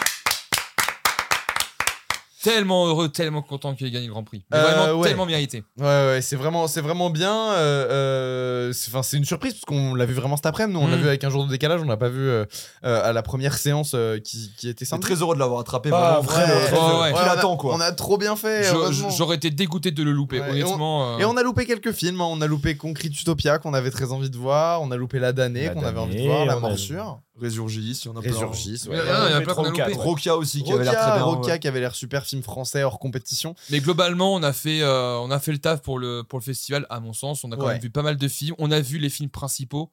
tellement 2.42 2.86
heureux, 2.86 3.08
tellement 3.08 3.42
content 3.42 3.74
qu'il 3.74 3.86
ait 3.86 3.90
gagné 3.90 4.06
le 4.06 4.12
Grand 4.12 4.24
Prix. 4.24 4.44
Mais 4.50 4.58
Euh, 4.58 4.62
vraiment 4.62 4.98
ouais. 5.00 5.08
tellement 5.08 5.26
mérité. 5.26 5.64
Ouais, 5.78 5.84
ouais, 5.86 6.18
c'est 6.22 6.36
vraiment, 6.36 6.66
c'est 6.66 6.80
vraiment 6.80 7.10
bien. 7.10 7.32
euh, 7.52 7.86
euh, 7.90 8.72
c'est, 8.72 8.90
enfin, 8.90 9.02
c'est 9.02 9.16
une 9.16 9.24
surprise 9.24 9.52
parce 9.54 9.64
qu'on 9.64 9.94
l'a 9.94 10.04
vu 10.06 10.14
vraiment 10.14 10.36
cet 10.36 10.46
après-midi. 10.46 10.78
Nous, 10.78 10.84
on 10.84 10.88
l'a 10.88 10.96
Mm. 10.96 11.00
vu 11.00 11.08
avec 11.08 11.24
un 11.24 11.30
jour 11.30 11.44
de 11.44 11.50
décalage. 11.50 11.80
On 11.82 11.88
l'a 11.88 11.96
pas 11.96 12.08
vu 12.08 12.20
euh, 12.28 12.44
à 12.82 13.12
la 13.12 13.22
première 13.22 13.56
séance 13.56 13.92
euh, 13.94 14.18
qui, 14.18 14.52
qui 14.58 14.68
était 14.68 14.84
samedi. 14.84 15.06
très 15.06 15.14
heureux 15.22 15.34
de 15.34 15.40
l'avoir 15.40 15.60
attrapé. 15.60 15.90
Ah. 15.92 16.20
Ouais, 16.20 16.26
on 17.44 17.56
quoi. 17.56 17.74
On 17.74 17.80
a 17.80 17.92
trop 17.92 18.18
bien 18.18 18.36
fait. 18.36 18.64
J'aurais 19.16 19.36
été 19.36 19.50
dégoûté 19.50 19.90
de 19.90 20.02
le 20.02 20.12
louper, 20.12 20.40
Ouais, 20.40 20.50
honnêtement. 20.50 21.14
euh, 21.14 21.18
Et 21.18 21.24
on 21.24 21.36
a 21.36 21.42
loupé 21.42 21.66
quelques 21.66 21.92
films. 21.92 22.20
hein. 22.20 22.28
On 22.30 22.40
a 22.40 22.46
loupé 22.46 22.76
Concrete 22.76 23.18
Utopia 23.20 23.58
qu'on 23.58 23.74
avait 23.74 23.90
très 23.90 24.12
envie 24.12 24.30
de 24.30 24.36
voir. 24.36 24.82
On 24.82 24.90
a 24.90 24.96
loupé 24.96 25.18
La 25.18 25.32
Damnée 25.32 25.70
qu'on 25.72 25.84
avait 25.84 26.00
envie 26.00 26.16
de 26.22 26.26
voir. 26.26 26.46
La 26.46 26.56
Morsure. 26.56 27.20
Résurgis, 27.40 28.00
il 28.04 28.06
y 28.06 28.08
en 28.08 28.16
a 28.16 28.20
plein. 28.20 28.30
Résurgis. 28.32 28.82
Il 28.84 28.86
y 28.86 28.88
Ouais. 28.90 29.00
en 29.00 29.00
a- 29.00 29.04
il 29.28 29.32
y 29.32 29.34
en 29.34 29.36
a 29.36 29.38
fait 29.40 29.44
plein. 29.44 29.94
Rokia 29.96 30.36
aussi, 30.36 30.62
qui 30.62 30.72
avait 30.72 30.84
l'air 30.84 30.92
très 30.94 31.12
bien. 31.12 31.22
Rokia 31.22 31.52
ouais. 31.54 31.58
qui 31.60 31.66
avait 31.68 31.80
l'air 31.80 31.94
super 31.94 32.26
film 32.26 32.42
français 32.42 32.82
hors 32.82 32.98
compétition. 32.98 33.54
Mais 33.70 33.80
globalement, 33.80 34.34
on 34.34 34.42
a 34.42 34.52
fait, 34.52 34.82
euh, 34.82 35.16
on 35.18 35.30
a 35.30 35.38
fait 35.40 35.52
le 35.52 35.58
taf 35.58 35.80
pour 35.80 35.98
le, 35.98 36.22
pour 36.22 36.38
le 36.38 36.44
festival, 36.44 36.86
à 36.90 37.00
mon 37.00 37.12
sens. 37.12 37.42
On 37.44 37.50
a 37.52 37.56
quand 37.56 37.64
Ouais. 37.66 37.72
même 37.74 37.82
vu 37.82 37.90
pas 37.90 38.02
mal 38.02 38.16
de 38.16 38.28
films. 38.28 38.54
On 38.58 38.70
a 38.70 38.80
vu 38.80 38.98
les 38.98 39.08
films 39.08 39.30
principaux. 39.30 39.90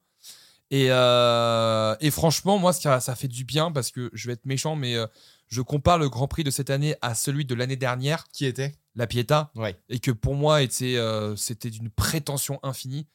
Et, 0.70 0.86
euh, 0.90 1.96
et 2.00 2.10
franchement, 2.10 2.58
moi, 2.58 2.72
ça, 2.72 3.00
ça 3.00 3.14
fait 3.16 3.26
du 3.28 3.44
bien 3.44 3.72
parce 3.72 3.90
que 3.90 4.10
je 4.12 4.26
vais 4.28 4.34
être 4.34 4.46
méchant, 4.46 4.76
mais 4.76 4.94
euh, 4.94 5.06
je 5.48 5.62
compare 5.62 5.98
le 5.98 6.08
Grand 6.08 6.28
Prix 6.28 6.44
de 6.44 6.50
cette 6.50 6.70
année 6.70 6.94
à 7.02 7.14
celui 7.16 7.44
de 7.44 7.54
l'année 7.56 7.76
dernière, 7.76 8.24
Qui 8.32 8.44
était? 8.46 8.74
La 8.94 9.06
Pietà, 9.06 9.50
Ouais. 9.56 9.76
et 9.88 9.98
que 9.98 10.10
pour 10.12 10.34
moi, 10.34 10.62
était, 10.62 10.96
euh, 10.96 11.34
c'était 11.36 11.70
d'une 11.70 11.90
prétention 11.90 12.60
infinie. 12.62 13.06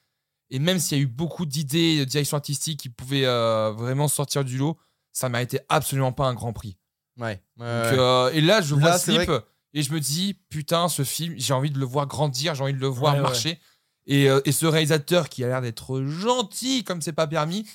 Et 0.49 0.59
même 0.59 0.79
s'il 0.79 0.97
y 0.97 1.01
a 1.01 1.03
eu 1.03 1.07
beaucoup 1.07 1.45
d'idées 1.45 1.99
de 1.99 2.05
direction 2.05 2.37
artistique 2.37 2.79
qui 2.79 2.89
pouvaient 2.89 3.25
euh, 3.25 3.71
vraiment 3.71 4.07
sortir 4.07 4.43
du 4.43 4.57
lot, 4.57 4.77
ça 5.11 5.29
méritait 5.29 5.61
absolument 5.69 6.11
pas 6.11 6.27
un 6.27 6.33
Grand 6.33 6.53
Prix. 6.53 6.77
Ouais. 7.17 7.41
Donc, 7.57 7.65
euh, 7.67 8.29
et 8.33 8.41
là, 8.41 8.61
je 8.61 8.75
Là, 8.75 8.81
vois 8.97 8.97
vrai 8.97 9.43
et 9.77 9.81
je 9.83 9.91
me 9.91 9.99
dis, 9.99 10.35
putain, 10.49 10.87
ce 10.87 11.03
film, 11.03 11.33
j'ai 11.37 11.53
envie 11.53 11.69
de 11.69 11.77
le 11.79 11.85
voir 11.85 12.07
grandir, 12.07 12.55
j'ai 12.55 12.63
envie 12.63 12.73
de 12.73 12.79
le 12.79 12.87
voir 12.87 13.13
Ouais, 13.13 13.19
ouais. 13.19 13.23
marcher. 13.23 13.59
Et, 14.05 14.29
euh, 14.29 14.39
et 14.45 14.51
ce 14.53 14.65
réalisateur 14.65 15.27
qui 15.27 15.43
a 15.43 15.47
l'air 15.47 15.61
d'être 15.61 16.01
gentil 16.03 16.83
comme 16.85 17.01
c'est 17.01 17.11
pas 17.11 17.27
permis, 17.27 17.67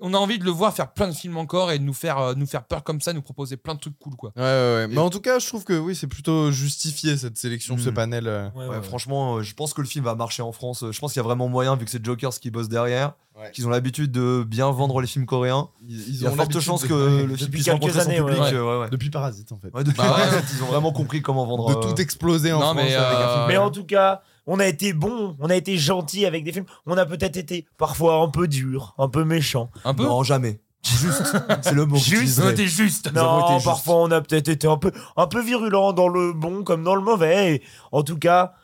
on 0.00 0.12
a 0.14 0.18
envie 0.18 0.38
de 0.38 0.44
le 0.44 0.50
voir 0.50 0.74
faire 0.74 0.92
plein 0.92 1.08
de 1.08 1.12
films 1.14 1.36
encore 1.38 1.70
et 1.72 1.78
de 1.78 1.84
nous 1.84 1.94
faire, 1.94 2.18
euh, 2.18 2.34
nous 2.34 2.46
faire 2.46 2.64
peur 2.64 2.84
comme 2.84 3.00
ça, 3.00 3.12
nous 3.12 3.22
proposer 3.22 3.56
plein 3.56 3.74
de 3.74 3.80
trucs 3.80 3.98
cool, 3.98 4.14
quoi. 4.16 4.32
Ouais, 4.36 4.42
ouais, 4.42 4.48
ouais. 4.48 4.86
Mais 4.88 4.98
en 4.98 5.08
tout 5.10 5.20
cas, 5.20 5.38
je 5.38 5.46
trouve 5.46 5.64
que 5.64 5.78
oui, 5.78 5.94
c'est 5.94 6.06
plutôt 6.06 6.50
justifié 6.50 7.16
cette 7.16 7.38
sélection, 7.38 7.78
ce 7.78 7.88
Mm. 7.90 7.94
panel. 7.94 8.26
euh. 8.28 8.48
Ouais, 8.54 8.66
Ouais, 8.68 8.76
ouais. 8.76 8.82
franchement, 8.82 9.36
euh, 9.36 9.42
je 9.42 9.54
pense 9.54 9.72
que 9.74 9.80
le 9.80 9.86
film 9.86 10.04
va 10.04 10.14
marcher 10.14 10.42
en 10.42 10.52
France. 10.52 10.84
Je 10.90 10.98
pense 10.98 11.12
qu'il 11.12 11.20
y 11.20 11.24
a 11.24 11.24
vraiment 11.24 11.48
moyen, 11.48 11.76
vu 11.76 11.84
que 11.84 11.90
c'est 11.90 12.04
Jokers 12.04 12.34
qui 12.40 12.50
bossent 12.50 12.68
derrière, 12.68 13.12
Ouais. 13.38 13.50
qu'ils 13.52 13.66
ont 13.66 13.70
l'habitude 13.70 14.12
de 14.12 14.44
bien 14.46 14.70
vendre 14.70 15.00
les 15.00 15.06
films 15.06 15.26
coréens. 15.26 15.68
Ils, 15.86 16.08
Il 16.08 16.22
y 16.22 16.26
a 16.26 16.30
ont 16.30 16.34
forte 16.34 16.58
chance 16.60 16.82
de- 16.82 16.88
que 16.88 16.94
le 16.94 17.18
film 17.18 17.28
Depuis 17.28 17.46
puisse 17.48 17.64
quelques 17.64 17.74
rencontrer 17.82 18.00
son 18.00 18.06
années, 18.10 18.20
ouais. 18.20 18.32
public. 18.32 18.42
Ouais. 18.52 18.54
euh, 18.54 18.64
ouais, 18.78 18.80
ouais. 18.84 18.90
Depuis 18.90 19.10
Parasite, 19.10 19.52
en 19.52 19.58
fait. 19.58 19.70
Ouais, 19.74 19.84
depuis 19.84 19.96
Bah. 19.98 20.08
Parasite, 20.08 20.44
ils 20.54 20.62
ont 20.62 20.66
vraiment 20.66 20.92
compris 20.92 21.22
comment 21.22 21.44
vendre. 21.46 21.68
de 21.80 21.86
tout 21.94 22.00
exploser 22.00 22.52
en 22.52 22.58
non, 22.60 22.64
France 22.66 22.76
mais, 22.76 22.94
avec 22.94 23.18
un 23.18 23.32
film. 23.34 23.44
Mais 23.48 23.56
en 23.56 23.70
tout 23.70 23.84
cas, 23.84 24.22
on 24.46 24.58
a 24.60 24.66
été 24.66 24.92
bon, 24.92 25.36
on 25.40 25.50
a 25.50 25.56
été 25.56 25.76
gentil 25.76 26.26
avec 26.26 26.44
des 26.44 26.52
films. 26.52 26.66
On 26.86 26.96
a 26.96 27.06
peut-être 27.06 27.36
été 27.36 27.66
parfois 27.78 28.16
un 28.16 28.28
peu 28.28 28.48
dur, 28.48 28.94
un 28.98 29.08
peu 29.08 29.24
méchant. 29.24 29.70
Un 29.84 29.94
peu 29.94 30.04
Non, 30.04 30.22
jamais. 30.22 30.60
Juste. 30.84 31.36
C'est 31.62 31.74
le 31.74 31.84
mot. 31.84 31.96
que 31.96 32.02
Juste. 32.02 32.54
T'es 32.54 32.66
juste. 32.66 33.08
Été 33.08 33.16
Non, 33.16 33.60
parfois 33.60 33.96
on 33.96 34.10
a 34.12 34.20
peut-être 34.20 34.48
été 34.48 34.68
un 34.68 34.76
peu, 34.76 34.92
un 35.16 35.26
peu 35.26 35.42
virulent 35.42 35.92
dans 35.92 36.08
le 36.08 36.32
bon 36.32 36.62
comme 36.62 36.84
dans 36.84 36.94
le 36.94 37.02
mauvais. 37.02 37.54
Et 37.56 37.62
en 37.90 38.02
tout 38.02 38.18
cas, 38.18 38.54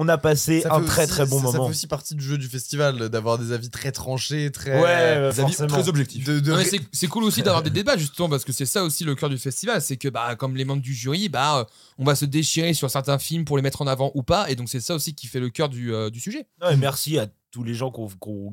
on 0.00 0.08
a 0.08 0.16
passé 0.16 0.60
Ça 0.62 0.74
un 0.74 0.80
très 0.82 1.02
aussi- 1.04 1.10
très 1.12 1.26
bon 1.26 1.38
ça, 1.40 1.46
Ça 1.46 1.52
moment. 1.52 1.64
fait 1.66 1.70
aussi 1.72 1.86
partie 1.88 2.14
du 2.14 2.24
jeu 2.24 2.38
du 2.38 2.46
festival 2.48 3.08
d'avoir 3.08 3.36
des 3.38 3.52
avis 3.52 3.68
très 3.68 3.92
tranchés, 3.92 4.50
très. 4.50 4.80
Ouais, 4.80 5.16
Des 5.32 5.40
avis 5.40 5.52
forcément. 5.52 5.68
très 5.68 5.88
objectifs. 5.88 6.24
de, 6.24 6.40
de 6.40 6.54
c'est 6.92 7.06
cool 7.08 7.24
aussi 7.24 7.42
d'avoir 7.42 7.62
des 7.62 7.70
débats 7.70 7.96
justement 7.96 8.28
parce 8.28 8.44
que 8.44 8.52
c'est 8.52 8.64
ça 8.66 8.84
aussi 8.84 9.04
le 9.04 9.14
cœur 9.14 9.28
du 9.28 9.38
festival 9.38 9.82
c'est 9.82 9.96
que 9.96 10.08
bah 10.08 10.34
comme 10.36 10.56
les 10.56 10.64
membres 10.64 10.82
du 10.82 10.94
jury 10.94 11.28
bah 11.28 11.58
euh, 11.58 11.64
on 11.98 12.04
va 12.04 12.14
se 12.14 12.24
déchirer 12.24 12.72
sur 12.74 12.90
certains 12.90 13.18
films 13.18 13.44
pour 13.44 13.56
les 13.56 13.62
mettre 13.62 13.82
en 13.82 13.86
avant 13.86 14.12
ou 14.14 14.22
pas 14.22 14.48
et 14.50 14.54
donc 14.56 14.68
c'est 14.68 14.80
ça 14.80 14.94
aussi 14.94 15.14
qui 15.14 15.26
fait 15.26 15.40
le 15.40 15.50
cœur 15.50 15.68
du, 15.68 15.92
euh, 15.92 16.10
du 16.10 16.20
sujet 16.20 16.46
Non, 16.62 16.70
et 16.70 16.76
merci 16.76 17.18
à 17.18 17.26
tous 17.50 17.64
les 17.64 17.74
gens 17.74 17.90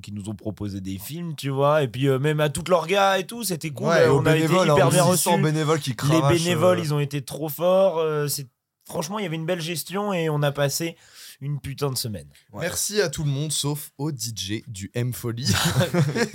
qui 0.02 0.14
nous 0.14 0.30
ont 0.30 0.36
proposé 0.36 0.80
des 0.80 0.98
films, 0.98 1.36
tu 1.36 1.50
vois. 1.50 1.84
Et 1.84 1.90
puis 1.90 2.08
euh, 2.08 2.18
même 2.18 2.40
à 2.40 2.48
leurs 2.70 2.88
gars 2.88 3.20
et 3.20 3.26
tout, 3.28 3.44
c'était 3.44 3.70
cool. 3.70 3.88
Ouais, 3.88 4.04
Euh, 4.04 4.12
aux 4.14 4.22
on 4.22 4.26
a 4.26 4.32
été 4.38 4.48
bénévoles, 4.48 4.68
hyper 4.70 4.88
hein, 4.88 4.90
bien 4.90 5.04
reçus. 5.04 5.24
600 5.24 5.40
bénévoles 5.40 5.80
qui 5.82 5.90
Les 6.10 6.22
bénévoles, 6.30 6.80
euh, 6.80 6.82
ils 6.82 6.94
ont 6.94 7.00
été 7.02 7.22
trop 7.22 7.50
forts. 7.50 7.98
euh, 8.00 8.30
c'est 8.30 8.48
franchement, 8.88 9.20
il 9.20 9.24
y 9.24 9.26
avait 9.26 9.36
une 9.36 9.46
belle 9.46 9.60
gestion 9.62 10.14
et 10.14 10.30
on 10.30 10.42
a 10.44 10.52
passé 10.54 10.96
une 11.42 11.60
putain 11.60 11.90
de 11.92 11.98
semaine. 11.98 12.28
Merci 12.54 13.02
à 13.02 13.10
tout 13.10 13.24
le 13.24 13.30
monde 13.30 13.52
sauf 13.52 13.92
au 13.98 14.12
DJ 14.12 14.64
du 14.68 14.92
M 14.94 15.14
Folie. 15.14 15.46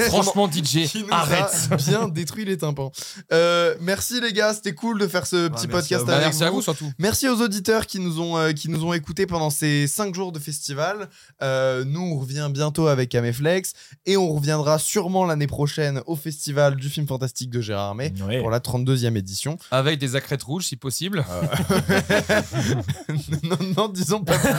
franchement 0.09 0.51
DJ 0.51 0.87
qui 0.89 1.03
nous 1.03 1.09
arrête 1.13 1.69
a 1.71 1.77
bien 1.77 2.09
détruit 2.09 2.45
les 2.45 2.59
tympans. 2.59 2.93
Euh, 3.33 3.75
merci 3.81 4.21
les 4.21 4.33
gars, 4.33 4.55
c'était 4.55 4.75
cool 4.75 4.99
de 4.99 5.07
faire 5.07 5.27
ce 5.27 5.49
petit 5.49 5.67
podcast 5.67 6.05
vous. 6.05 6.11
Avec 6.11 6.25
merci 6.27 6.45
à 6.45 6.51
vous 6.51 6.63
surtout 6.63 6.91
Merci 6.99 7.29
aux 7.29 7.41
auditeurs 7.41 7.87
qui 7.87 7.99
nous 8.01 8.21
ont, 8.21 8.37
euh, 8.39 8.53
qui 8.53 8.69
nous 8.69 8.85
ont 8.85 8.93
écoutés 8.93 9.27
pendant 9.27 9.51
ces 9.51 9.87
5 9.87 10.15
jours 10.15 10.33
de 10.33 10.39
festival. 10.39 11.09
Euh, 11.43 11.85
nous, 11.85 12.01
on 12.01 12.19
revient 12.19 12.49
bientôt 12.53 12.87
avec 12.87 13.15
Améflex 13.15 13.73
et 14.07 14.17
on 14.17 14.33
reviendra 14.33 14.79
sûrement 14.79 15.25
l'année 15.25 15.47
prochaine 15.47 16.03
au 16.07 16.17
festival 16.17 16.77
du 16.77 16.89
film 16.89 17.07
fantastique 17.07 17.51
de 17.51 17.61
Gérard 17.61 17.89
Armé 17.89 18.13
Ouais. 18.27 18.41
pour 18.41 18.51
la 18.51 18.61
32e 18.61 19.17
édition. 19.17 19.59
avec 19.71 19.99
des 19.99 20.17
accrètes 20.17 20.43
rouges 20.43 20.67
si 20.67 20.77
possible 20.77 21.25
non, 23.43 23.57
non, 23.77 23.89
disons 23.89 24.21
pas 24.21 24.39
plus. 24.39 24.51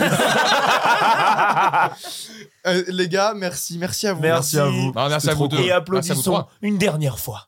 Euh, 2.68 2.84
les 2.90 3.10
gars, 3.10 3.34
merci, 3.36 3.80
merci 3.80 4.06
à 4.08 4.14
vous. 4.14 4.22
Merci. 4.22 4.56
Merci 4.56 4.60
à 4.60 4.66
vous. 4.66 4.92
Bah, 4.92 5.08
merci 5.10 5.30
à 5.30 5.34
vous 5.34 5.48
deux 5.48 5.58
Et 5.58 5.60
Merci 5.62 5.72
à 5.72 5.80
vous 5.80 5.82
applaudissons 5.82 6.22
trois. 6.22 6.50
une 6.62 6.78
dernière 6.78 7.18
fois. 7.18 7.48